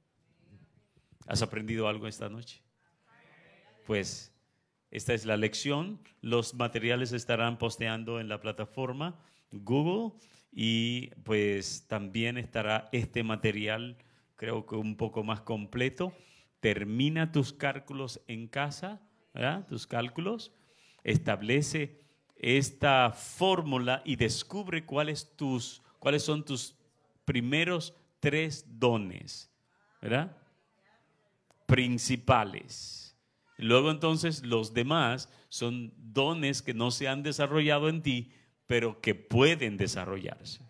¿Has 1.27 1.41
aprendido 1.41 1.89
algo 1.89 2.07
esta 2.07 2.29
noche? 2.29 2.61
Pues 3.85 4.33
esta 4.89 5.13
es 5.13 5.25
la 5.25 5.35
lección. 5.35 5.99
Los 6.21 6.53
materiales 6.53 7.11
estarán 7.11 7.57
posteando 7.57 8.21
en 8.21 8.29
la 8.29 8.39
plataforma 8.39 9.19
Google 9.51 10.17
y 10.49 11.07
pues 11.23 11.87
también 11.87 12.37
estará 12.37 12.87
este 12.93 13.21
material, 13.21 13.97
creo 14.37 14.65
que 14.65 14.75
un 14.75 14.95
poco 14.95 15.25
más 15.25 15.41
completo. 15.41 16.13
Termina 16.61 17.33
tus 17.33 17.51
cálculos 17.51 18.21
en 18.27 18.47
casa, 18.47 19.01
¿verdad? 19.33 19.67
Tus 19.67 19.87
cálculos. 19.87 20.53
Establece 21.03 21.99
esta 22.37 23.11
fórmula 23.11 24.01
y 24.05 24.15
descubre 24.15 24.85
cuáles, 24.85 25.35
tus, 25.35 25.83
cuáles 25.99 26.23
son 26.23 26.45
tus 26.45 26.77
primeros 27.25 27.93
tres 28.25 28.65
dones, 28.79 29.51
¿verdad? 30.01 30.35
Principales. 31.67 33.15
Luego 33.59 33.91
entonces 33.91 34.41
los 34.41 34.73
demás 34.73 35.31
son 35.49 35.93
dones 35.95 36.63
que 36.63 36.73
no 36.73 36.89
se 36.89 37.07
han 37.07 37.21
desarrollado 37.21 37.87
en 37.87 38.01
ti, 38.01 38.31
pero 38.65 38.99
que 38.99 39.13
pueden 39.13 39.77
desarrollarse. 39.77 40.67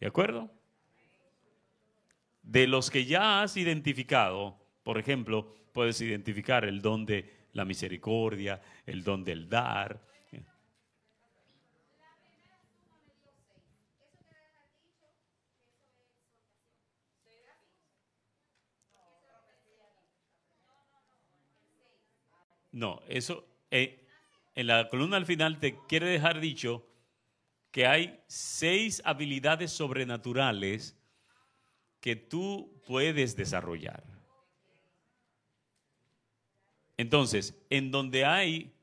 ¿De 0.00 0.06
acuerdo? 0.06 0.50
De 2.42 2.66
los 2.66 2.90
que 2.90 3.06
ya 3.06 3.40
has 3.40 3.56
identificado, 3.56 4.58
por 4.82 4.98
ejemplo, 4.98 5.56
puedes 5.72 5.98
identificar 6.02 6.66
el 6.66 6.82
don 6.82 7.06
de 7.06 7.46
la 7.54 7.64
misericordia, 7.64 8.60
el 8.84 9.02
don 9.02 9.24
del 9.24 9.48
dar, 9.48 9.98
No, 22.76 23.00
eso 23.08 23.48
eh, 23.70 24.06
en 24.54 24.66
la 24.66 24.90
columna 24.90 25.16
al 25.16 25.24
final 25.24 25.58
te 25.58 25.78
quiere 25.88 26.10
dejar 26.10 26.40
dicho 26.40 26.86
que 27.70 27.86
hay 27.86 28.20
seis 28.26 29.00
habilidades 29.02 29.72
sobrenaturales 29.72 30.94
que 32.00 32.16
tú 32.16 32.78
puedes 32.86 33.34
desarrollar. 33.34 34.04
Entonces, 36.98 37.58
en 37.70 37.90
donde 37.90 38.26
hay, 38.26 38.74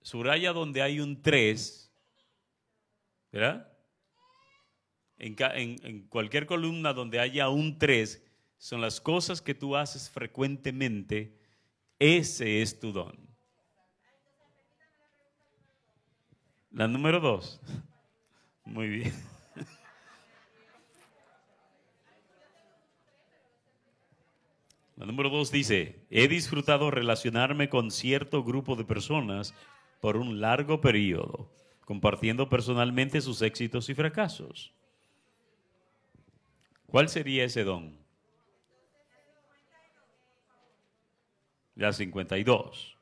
subraya 0.00 0.54
donde 0.54 0.80
hay 0.80 0.98
un 0.98 1.20
3, 1.20 1.92
¿verdad? 3.30 3.70
En, 5.18 5.36
en, 5.38 6.08
cualquier 6.08 6.46
columna 6.46 6.94
donde 6.94 7.20
haya 7.20 7.50
un 7.50 7.78
3, 7.78 8.24
son 8.56 8.80
las 8.80 9.02
cosas 9.02 9.42
que 9.42 9.54
tú 9.54 9.76
haces 9.76 10.08
frecuentemente 10.08 11.41
ese 12.02 12.62
es 12.62 12.80
tu 12.80 12.90
don. 12.90 13.16
La 16.72 16.88
número 16.88 17.20
dos. 17.20 17.60
Muy 18.64 18.88
bien. 18.88 19.12
La 24.96 25.06
número 25.06 25.30
dos 25.30 25.52
dice, 25.52 26.04
he 26.10 26.26
disfrutado 26.26 26.90
relacionarme 26.90 27.68
con 27.68 27.92
cierto 27.92 28.42
grupo 28.42 28.74
de 28.74 28.84
personas 28.84 29.54
por 30.00 30.16
un 30.16 30.40
largo 30.40 30.80
periodo, 30.80 31.52
compartiendo 31.84 32.48
personalmente 32.48 33.20
sus 33.20 33.42
éxitos 33.42 33.88
y 33.88 33.94
fracasos. 33.94 34.74
¿Cuál 36.86 37.08
sería 37.08 37.44
ese 37.44 37.62
don? 37.62 38.01
La 41.74 41.92
52. 41.92 42.98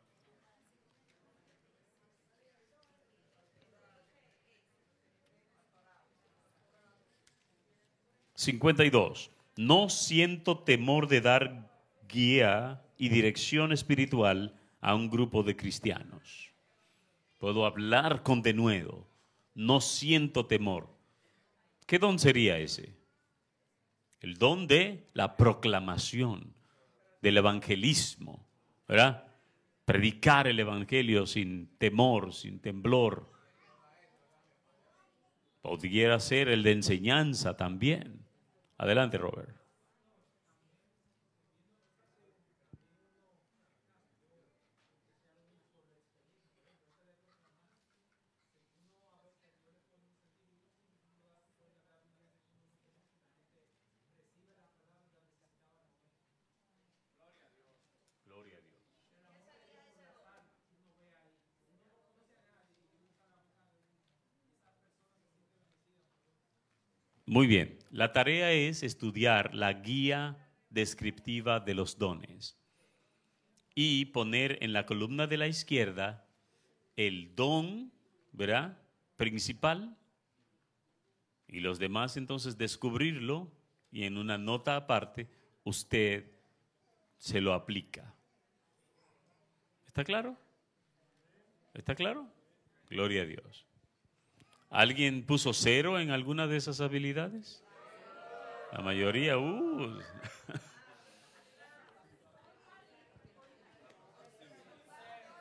Cincuenta 8.34 8.84
y 8.84 8.90
dos. 8.90 9.30
No 9.56 9.90
siento 9.90 10.60
temor 10.60 11.08
de 11.08 11.20
dar 11.20 11.70
guía 12.08 12.82
y 12.96 13.10
dirección 13.10 13.72
espiritual 13.72 14.58
a 14.80 14.94
un 14.94 15.10
grupo 15.10 15.42
de 15.42 15.56
cristianos. 15.56 16.50
Puedo 17.38 17.66
hablar 17.66 18.22
con 18.22 18.40
denuedo. 18.40 19.06
No 19.54 19.80
siento 19.80 20.46
temor. 20.46 20.88
¿Qué 21.86 21.98
don 21.98 22.18
sería 22.18 22.58
ese? 22.58 22.94
El 24.20 24.36
don 24.36 24.66
de 24.66 25.06
la 25.12 25.36
proclamación, 25.36 26.54
del 27.20 27.38
evangelismo, 27.38 28.46
¿verdad? 28.90 29.22
Predicar 29.84 30.48
el 30.48 30.58
Evangelio 30.58 31.24
sin 31.24 31.68
temor, 31.78 32.34
sin 32.34 32.58
temblor. 32.58 33.30
Podría 35.62 36.18
ser 36.18 36.48
el 36.48 36.64
de 36.64 36.72
enseñanza 36.72 37.56
también. 37.56 38.26
Adelante, 38.78 39.16
Robert. 39.16 39.59
Muy 67.30 67.46
bien, 67.46 67.78
la 67.92 68.12
tarea 68.12 68.50
es 68.50 68.82
estudiar 68.82 69.54
la 69.54 69.72
guía 69.72 70.36
descriptiva 70.68 71.60
de 71.60 71.74
los 71.74 71.96
dones 71.96 72.58
y 73.72 74.06
poner 74.06 74.58
en 74.62 74.72
la 74.72 74.84
columna 74.84 75.28
de 75.28 75.36
la 75.36 75.46
izquierda 75.46 76.26
el 76.96 77.36
don, 77.36 77.92
¿verdad? 78.32 78.82
Principal 79.16 79.96
y 81.46 81.60
los 81.60 81.78
demás 81.78 82.16
entonces 82.16 82.58
descubrirlo 82.58 83.52
y 83.92 84.06
en 84.06 84.18
una 84.18 84.36
nota 84.36 84.74
aparte 84.74 85.28
usted 85.62 86.32
se 87.16 87.40
lo 87.40 87.54
aplica. 87.54 88.12
¿Está 89.86 90.02
claro? 90.02 90.36
¿Está 91.74 91.94
claro? 91.94 92.26
Gloria 92.88 93.22
a 93.22 93.26
Dios. 93.26 93.69
¿Alguien 94.70 95.26
puso 95.26 95.52
cero 95.52 95.98
en 95.98 96.12
alguna 96.12 96.46
de 96.46 96.56
esas 96.56 96.80
habilidades? 96.80 97.62
La 98.72 98.80
mayoría, 98.80 99.36
uh. 99.36 99.98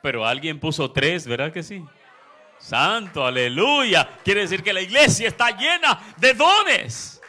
Pero 0.02 0.26
alguien 0.26 0.58
puso 0.58 0.90
tres, 0.90 1.28
¿verdad 1.28 1.52
que 1.52 1.62
sí? 1.62 1.84
Santo, 2.58 3.24
aleluya. 3.24 4.18
Quiere 4.24 4.40
decir 4.40 4.62
que 4.62 4.72
la 4.72 4.80
iglesia 4.80 5.28
está 5.28 5.50
llena 5.56 6.00
de 6.16 6.34
dones. 6.34 7.22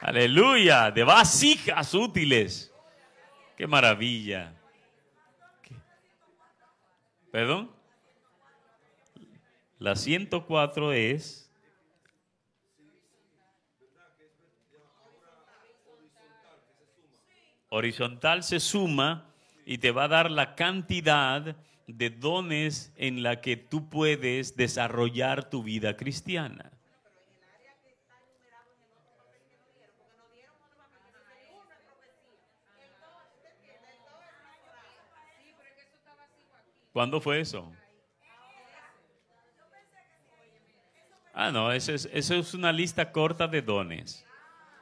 Aleluya, 0.00 0.90
de 0.90 1.04
vasijas 1.04 1.94
útiles. 1.94 2.74
Qué 3.56 3.68
maravilla. 3.68 4.52
¿Perdón? 7.30 7.70
La 9.82 9.96
104 9.96 10.92
es... 10.92 11.50
Horizontal 17.68 18.44
se 18.44 18.60
suma 18.60 19.34
y 19.66 19.78
te 19.78 19.90
va 19.90 20.04
a 20.04 20.08
dar 20.08 20.30
la 20.30 20.54
cantidad 20.54 21.56
de 21.88 22.10
dones 22.10 22.92
en 22.94 23.24
la 23.24 23.40
que 23.40 23.56
tú 23.56 23.88
puedes 23.88 24.54
desarrollar 24.54 25.50
tu 25.50 25.64
vida 25.64 25.96
cristiana. 25.96 26.70
¿Cuándo 36.92 37.20
fue 37.20 37.40
eso? 37.40 37.72
Ah, 41.32 41.50
no, 41.50 41.72
eso 41.72 41.92
es, 41.92 42.08
eso 42.12 42.34
es 42.34 42.54
una 42.54 42.72
lista 42.72 43.10
corta 43.10 43.48
de 43.48 43.62
dones. 43.62 44.24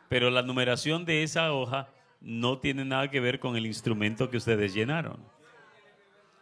Pero 0.08 0.30
la 0.30 0.42
numeración 0.42 1.04
de 1.04 1.22
esa 1.22 1.52
hoja 1.52 1.88
no 2.20 2.58
tiene 2.58 2.84
nada 2.84 3.08
que 3.08 3.20
ver 3.20 3.38
con 3.38 3.56
el 3.56 3.66
instrumento 3.66 4.28
que 4.30 4.36
ustedes 4.36 4.74
llenaron. 4.74 5.24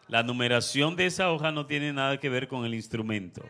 La 0.08 0.22
numeración 0.22 0.96
de 0.96 1.06
esa 1.06 1.30
hoja 1.30 1.52
no 1.52 1.66
tiene 1.66 1.92
nada 1.92 2.18
que 2.18 2.30
ver 2.30 2.48
con 2.48 2.64
el 2.64 2.74
instrumento. 2.74 3.44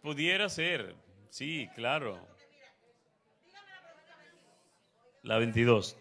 Pudiera 0.00 0.48
ser, 0.48 0.94
sí, 1.30 1.68
claro. 1.74 2.18
La 5.22 5.38
22. 5.38 5.96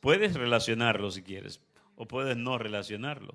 Puedes 0.00 0.34
relacionarlo 0.34 1.10
si 1.10 1.22
quieres, 1.22 1.60
o 1.96 2.06
puedes 2.06 2.36
no 2.36 2.58
relacionarlo. 2.58 3.34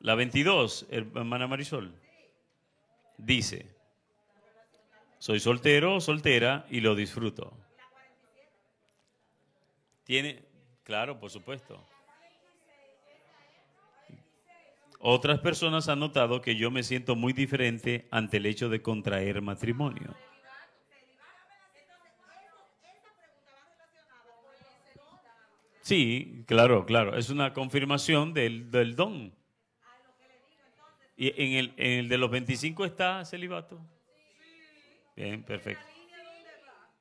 La 0.00 0.14
22, 0.14 0.86
hermana 0.90 1.46
Marisol, 1.46 1.94
dice, 3.16 3.74
soy 5.18 5.40
soltero 5.40 5.94
o 5.94 6.00
soltera 6.00 6.66
y 6.68 6.80
lo 6.80 6.94
disfruto. 6.94 7.56
Tiene, 10.04 10.42
claro, 10.82 11.18
por 11.18 11.30
supuesto. 11.30 11.82
Otras 14.98 15.40
personas 15.40 15.88
han 15.88 16.00
notado 16.00 16.40
que 16.40 16.56
yo 16.56 16.70
me 16.70 16.82
siento 16.82 17.16
muy 17.16 17.32
diferente 17.32 18.06
ante 18.10 18.38
el 18.38 18.46
hecho 18.46 18.68
de 18.68 18.82
contraer 18.82 19.40
matrimonio. 19.40 20.14
Sí, 25.84 26.44
claro, 26.46 26.86
claro. 26.86 27.14
Es 27.14 27.28
una 27.28 27.52
confirmación 27.52 28.32
del, 28.32 28.96
don. 28.96 29.34
¿Y 31.14 31.28
en 31.28 31.52
el, 31.58 31.74
en 31.76 31.98
el 32.00 32.08
de 32.08 32.16
los 32.16 32.30
25 32.30 32.86
está 32.86 33.22
celibato? 33.26 33.78
Bien, 35.14 35.42
perfecto. 35.42 35.84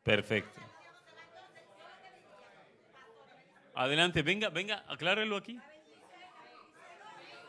Perfecto. 0.03 0.60
Adelante, 3.73 4.22
venga, 4.22 4.49
venga, 4.49 4.84
aclárelo 4.89 5.38
aquí. 5.38 5.57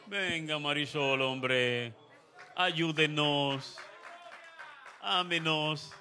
Venga, 0.06 0.56
Marisol, 0.60 1.20
hombre. 1.20 1.92
Ayúdenos. 2.54 3.76
Ámenos. 5.00 5.92